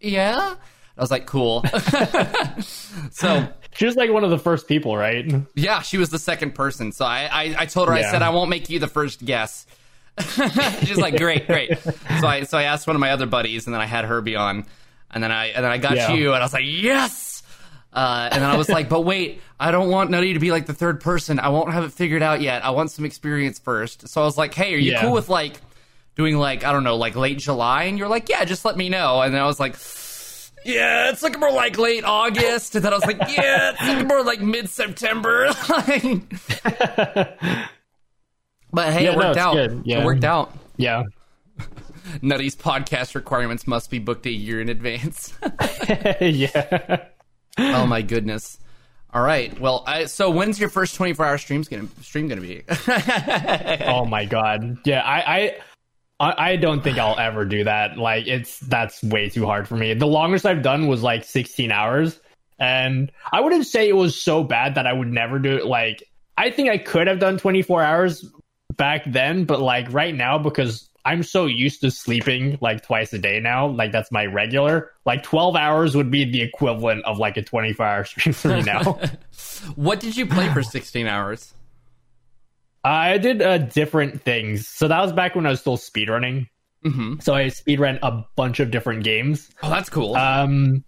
[0.00, 0.54] yeah.
[0.96, 1.64] I was like, cool.
[3.10, 5.32] so she was like one of the first people, right?
[5.54, 6.92] Yeah, she was the second person.
[6.92, 8.08] So I, I, I told her, yeah.
[8.08, 9.66] I said, I won't make you the first guess.
[10.20, 11.78] She's like, great, great.
[11.78, 14.20] So I, so I asked one of my other buddies, and then I had her
[14.20, 14.66] be on,
[15.10, 16.12] and then I, and then I got yeah.
[16.12, 17.41] you, and I was like, yes.
[17.92, 20.66] Uh, and then I was like, but wait, I don't want Nutty to be like
[20.66, 21.38] the third person.
[21.38, 22.64] I won't have it figured out yet.
[22.64, 24.08] I want some experience first.
[24.08, 25.02] So I was like, hey, are you yeah.
[25.02, 25.60] cool with like
[26.16, 27.84] doing like, I don't know, like late July?
[27.84, 29.20] And you're like, yeah, just let me know.
[29.20, 29.76] And then I was like,
[30.64, 32.76] yeah, it's looking more like late August.
[32.76, 35.52] And then I was like, yeah, it's looking more like mid September.
[35.68, 35.84] but
[38.92, 39.86] hey, yeah, it worked no, out.
[39.86, 40.00] Yeah.
[40.00, 40.56] It worked out.
[40.78, 41.02] Yeah.
[42.22, 45.34] Nutty's podcast requirements must be booked a year in advance.
[46.20, 47.04] yeah
[47.58, 48.58] oh my goodness.
[49.14, 49.58] All right.
[49.60, 52.62] Well, I, so when's your first 24 hour streams gonna stream gonna be?
[53.86, 54.78] oh my god.
[54.84, 55.56] Yeah, I,
[56.20, 57.98] I I don't think I'll ever do that.
[57.98, 59.92] Like it's that's way too hard for me.
[59.94, 62.20] The longest I've done was like 16 hours.
[62.58, 65.66] And I wouldn't say it was so bad that I would never do it.
[65.66, 66.04] Like
[66.38, 68.24] I think I could have done 24 hours
[68.76, 73.18] back then, but like right now because I'm so used to sleeping like twice a
[73.18, 73.66] day now.
[73.66, 74.92] Like that's my regular.
[75.04, 78.62] Like 12 hours would be the equivalent of like a 24 hour stream for me
[78.62, 78.82] now.
[79.74, 81.54] what did you play for 16 hours?
[82.84, 84.66] I did uh, different things.
[84.68, 86.48] So that was back when I was still speedrunning.
[86.84, 87.20] Mm-hmm.
[87.20, 89.50] So I speedran a bunch of different games.
[89.62, 90.16] Oh, that's cool.
[90.16, 90.84] Um,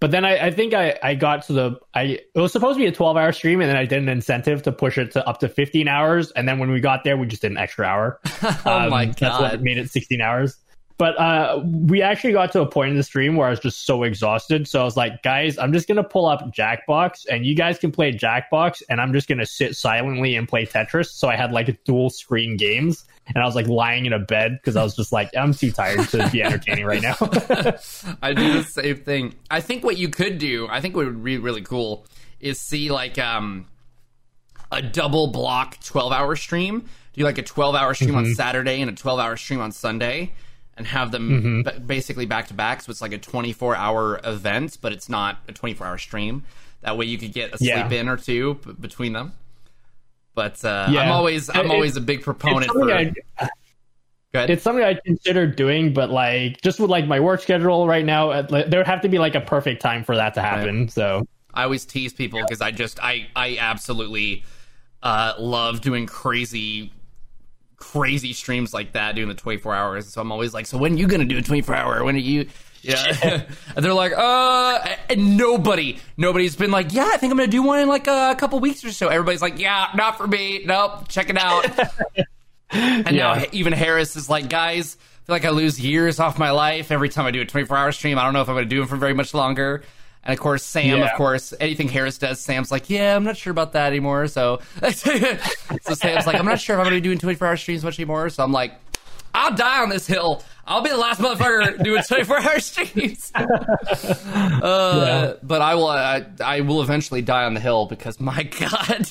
[0.00, 2.82] but then I, I think I, I got to the I it was supposed to
[2.82, 5.26] be a 12 hour stream and then I did an incentive to push it to
[5.28, 7.86] up to 15 hours and then when we got there we just did an extra
[7.86, 8.18] hour.
[8.42, 9.16] oh um, my god.
[9.18, 10.56] That's what made it 16 hours.
[11.00, 13.86] But uh, we actually got to a point in the stream where I was just
[13.86, 14.68] so exhausted.
[14.68, 17.90] So I was like, guys, I'm just gonna pull up Jackbox, and you guys can
[17.90, 21.06] play Jackbox, and I'm just gonna sit silently and play Tetris.
[21.06, 24.58] So I had like dual screen games, and I was like lying in a bed
[24.60, 27.16] because I was just like, I'm too tired to be entertaining right now.
[28.22, 29.34] I do the same thing.
[29.50, 32.04] I think what you could do, I think what would be really cool,
[32.40, 33.68] is see like um
[34.70, 36.90] a double block 12 hour stream.
[37.14, 38.18] Do like a 12 hour stream mm-hmm.
[38.18, 40.34] on Saturday and a 12 hour stream on Sunday
[40.80, 41.62] and have them mm-hmm.
[41.62, 42.80] b- basically back to back.
[42.80, 46.42] So it's like a 24 hour event, but it's not a 24 hour stream.
[46.80, 47.86] That way you could get a yeah.
[47.86, 49.34] sleep in or two b- between them.
[50.34, 51.02] But uh, yeah.
[51.02, 52.90] I'm always I'm it, always a big proponent for.
[52.90, 53.12] I,
[54.32, 54.48] Good.
[54.48, 58.30] It's something I consider doing, but like just with like my work schedule right now,
[58.30, 60.82] uh, there would have to be like a perfect time for that to happen.
[60.82, 60.90] Right.
[60.90, 64.44] So I always tease people because I just I I absolutely
[65.02, 66.92] uh, love doing crazy
[67.80, 70.12] crazy streams like that doing the 24 hours.
[70.12, 72.04] So I'm always like, so when are you going to do a 24 hour?
[72.04, 72.46] When are you?
[72.82, 73.42] Yeah.
[73.76, 77.56] and they're like, uh, and nobody, nobody's been like, yeah, I think I'm going to
[77.56, 79.08] do one in like a couple weeks or so.
[79.08, 80.62] Everybody's like, yeah, not for me.
[80.64, 81.08] Nope.
[81.08, 81.66] Check it out.
[82.70, 83.34] and yeah.
[83.38, 86.92] now even Harris is like, guys, I feel like I lose years off my life
[86.92, 88.18] every time I do a 24 hour stream.
[88.18, 89.82] I don't know if I'm going to do them for very much longer.
[90.30, 91.06] And of course, Sam, yeah.
[91.06, 94.28] of course, anything Harris does, Sam's like, yeah, I'm not sure about that anymore.
[94.28, 94.60] So,
[94.92, 97.82] so Sam's like, I'm not sure if I'm going to be doing 24 hour streams
[97.82, 98.30] much anymore.
[98.30, 98.74] So I'm like,
[99.34, 100.44] I'll die on this hill.
[100.68, 103.32] I'll be the last motherfucker doing 24 hour streams.
[103.34, 103.48] uh,
[104.62, 105.32] yeah.
[105.42, 109.10] But I will, uh, I will eventually die on the hill because my God.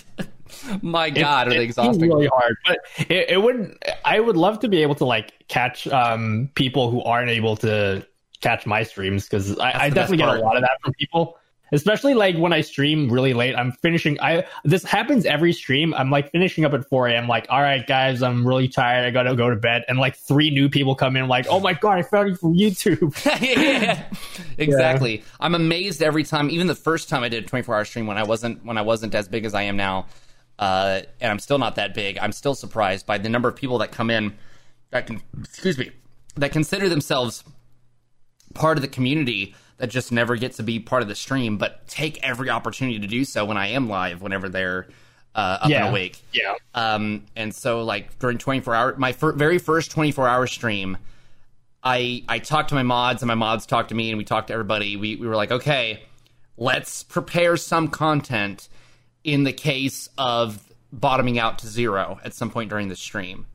[0.82, 2.10] my God, it, are they exhausting?
[2.10, 2.80] really hard, but
[3.12, 3.78] it, it would.
[4.06, 8.06] I would love to be able to like catch um, people who aren't able to
[8.42, 11.38] catch my streams because I, I definitely get a lot of that from people
[11.72, 13.56] especially like when I stream really late.
[13.56, 14.20] I'm finishing.
[14.22, 15.94] I this happens every stream.
[15.94, 17.28] I'm like finishing up at 4 a.m.
[17.28, 19.06] Like, all right, guys, I'm really tired.
[19.06, 19.84] I gotta go to bed.
[19.88, 21.28] And like three new people come in.
[21.28, 23.16] Like, oh my god, I found you from YouTube.
[23.42, 24.06] yeah,
[24.58, 25.18] exactly.
[25.18, 25.24] Yeah.
[25.40, 26.50] I'm amazed every time.
[26.50, 28.82] Even the first time I did a 24 hour stream when I wasn't when I
[28.82, 30.08] wasn't as big as I am now,
[30.58, 32.18] uh, and I'm still not that big.
[32.18, 34.36] I'm still surprised by the number of people that come in
[34.92, 35.92] that can excuse me
[36.36, 37.44] that consider themselves
[38.54, 41.88] part of the community that just never get to be part of the stream, but
[41.88, 44.88] take every opportunity to do so when I am live, whenever they're
[45.34, 45.86] uh, up yeah.
[45.86, 46.22] and awake.
[46.34, 46.56] Yeah.
[46.74, 50.98] Um, and so like during 24 hour, my fir- very first 24 hour stream,
[51.82, 54.48] I I talked to my mods and my mods talked to me and we talked
[54.48, 54.98] to everybody.
[54.98, 56.04] We we were like, okay,
[56.58, 58.68] let's prepare some content
[59.24, 60.62] in the case of
[60.92, 63.46] bottoming out to zero at some point during the stream.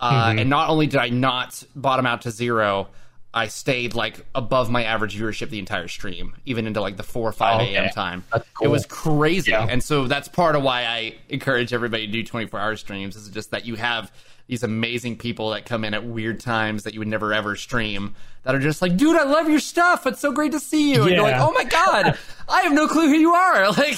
[0.00, 0.38] Uh, mm-hmm.
[0.40, 2.88] And not only did I not bottom out to zero,
[3.34, 7.28] I stayed like above my average viewership the entire stream, even into like the four
[7.28, 7.88] or five a.m.
[7.90, 8.24] time.
[8.30, 8.42] Cool.
[8.66, 9.66] It was crazy, yeah.
[9.68, 13.16] and so that's part of why I encourage everybody to do twenty four hour streams.
[13.16, 14.12] Is just that you have
[14.48, 18.14] these amazing people that come in at weird times that you would never ever stream
[18.42, 20.06] that are just like, dude, I love your stuff.
[20.06, 20.96] It's so great to see you.
[20.96, 21.06] Yeah.
[21.06, 22.18] And you're like, oh my god,
[22.48, 23.72] I have no clue who you are.
[23.72, 23.96] Like.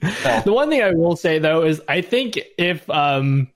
[0.44, 3.48] the one thing I will say though is I think if um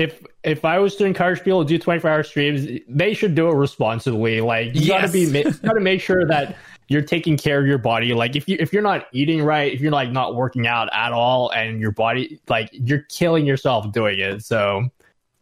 [0.00, 3.48] if if I was to encourage people to do 24 hour streams, they should do
[3.48, 4.40] it responsibly.
[4.40, 5.02] Like you yes.
[5.02, 6.56] gotta be you gotta make sure that
[6.88, 8.14] you're taking care of your body.
[8.14, 11.12] Like if you if you're not eating right, if you're like not working out at
[11.12, 14.42] all, and your body like you're killing yourself doing it.
[14.42, 14.88] So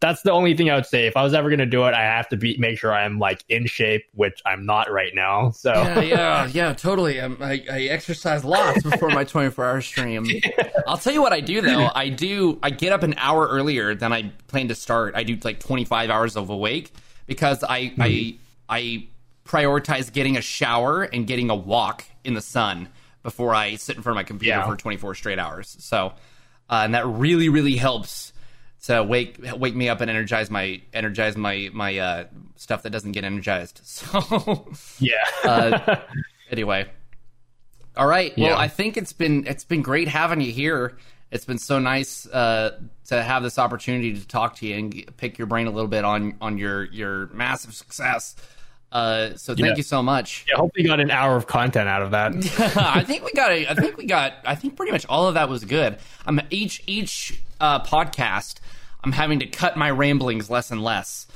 [0.01, 1.07] that's the only thing I would say.
[1.07, 3.19] If I was ever going to do it, I have to be make sure I'm
[3.19, 5.51] like in shape, which I'm not right now.
[5.51, 7.19] So yeah, yeah, yeah, totally.
[7.19, 10.25] I'm, I, I exercise lots before my 24 hour stream.
[10.87, 11.89] I'll tell you what I do though.
[11.93, 12.59] I do.
[12.63, 15.15] I get up an hour earlier than I plan to start.
[15.15, 16.93] I do like 25 hours of awake
[17.27, 18.01] because I mm-hmm.
[18.01, 18.35] I
[18.69, 19.07] I
[19.45, 22.87] prioritize getting a shower and getting a walk in the sun
[23.21, 24.65] before I sit in front of my computer yeah.
[24.65, 25.75] for 24 straight hours.
[25.79, 26.13] So,
[26.69, 28.31] uh, and that really really helps
[28.83, 32.25] to wake wake me up and energize my energize my my uh,
[32.55, 33.81] stuff that doesn't get energized.
[33.89, 35.13] So yeah.
[35.43, 35.97] uh,
[36.51, 36.87] anyway,
[37.97, 38.35] all right.
[38.37, 38.57] Well, yeah.
[38.57, 40.97] I think it's been it's been great having you here.
[41.31, 45.37] It's been so nice uh, to have this opportunity to talk to you and pick
[45.37, 48.35] your brain a little bit on on your your massive success.
[48.91, 49.75] Uh, so thank yeah.
[49.75, 50.45] you so much.
[50.49, 52.33] Yeah, hope we got an hour of content out of that.
[52.77, 53.51] I think we got.
[53.51, 54.33] A, I think we got.
[54.45, 55.97] I think pretty much all of that was good.
[56.25, 58.59] Um, each each uh, podcast,
[59.03, 61.27] I'm having to cut my ramblings less and less.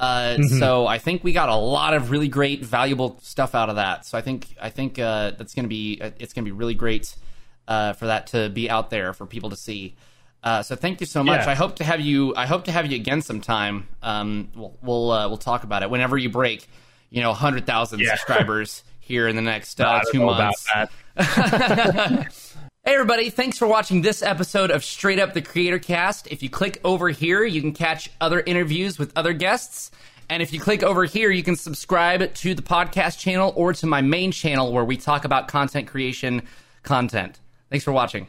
[0.00, 0.58] Uh, mm-hmm.
[0.58, 4.06] So I think we got a lot of really great, valuable stuff out of that.
[4.06, 7.16] So I think I think uh, that's gonna be it's gonna be really great
[7.66, 9.96] uh, for that to be out there for people to see.
[10.42, 11.40] Uh, so thank you so much.
[11.44, 11.50] Yeah.
[11.50, 12.34] I hope to have you.
[12.36, 13.88] I hope to have you again sometime.
[14.02, 16.68] Um, we'll we'll, uh, we'll talk about it whenever you break,
[17.10, 18.10] you know, hundred thousand Yeah.
[18.10, 20.68] subscribers here in the next uh, two months.
[22.88, 26.26] Hey everybody, thanks for watching this episode of Straight Up the Creator Cast.
[26.28, 29.90] If you click over here, you can catch other interviews with other guests.
[30.30, 33.86] And if you click over here, you can subscribe to the podcast channel or to
[33.86, 36.40] my main channel where we talk about content creation
[36.82, 37.38] content.
[37.68, 38.26] Thanks for watching.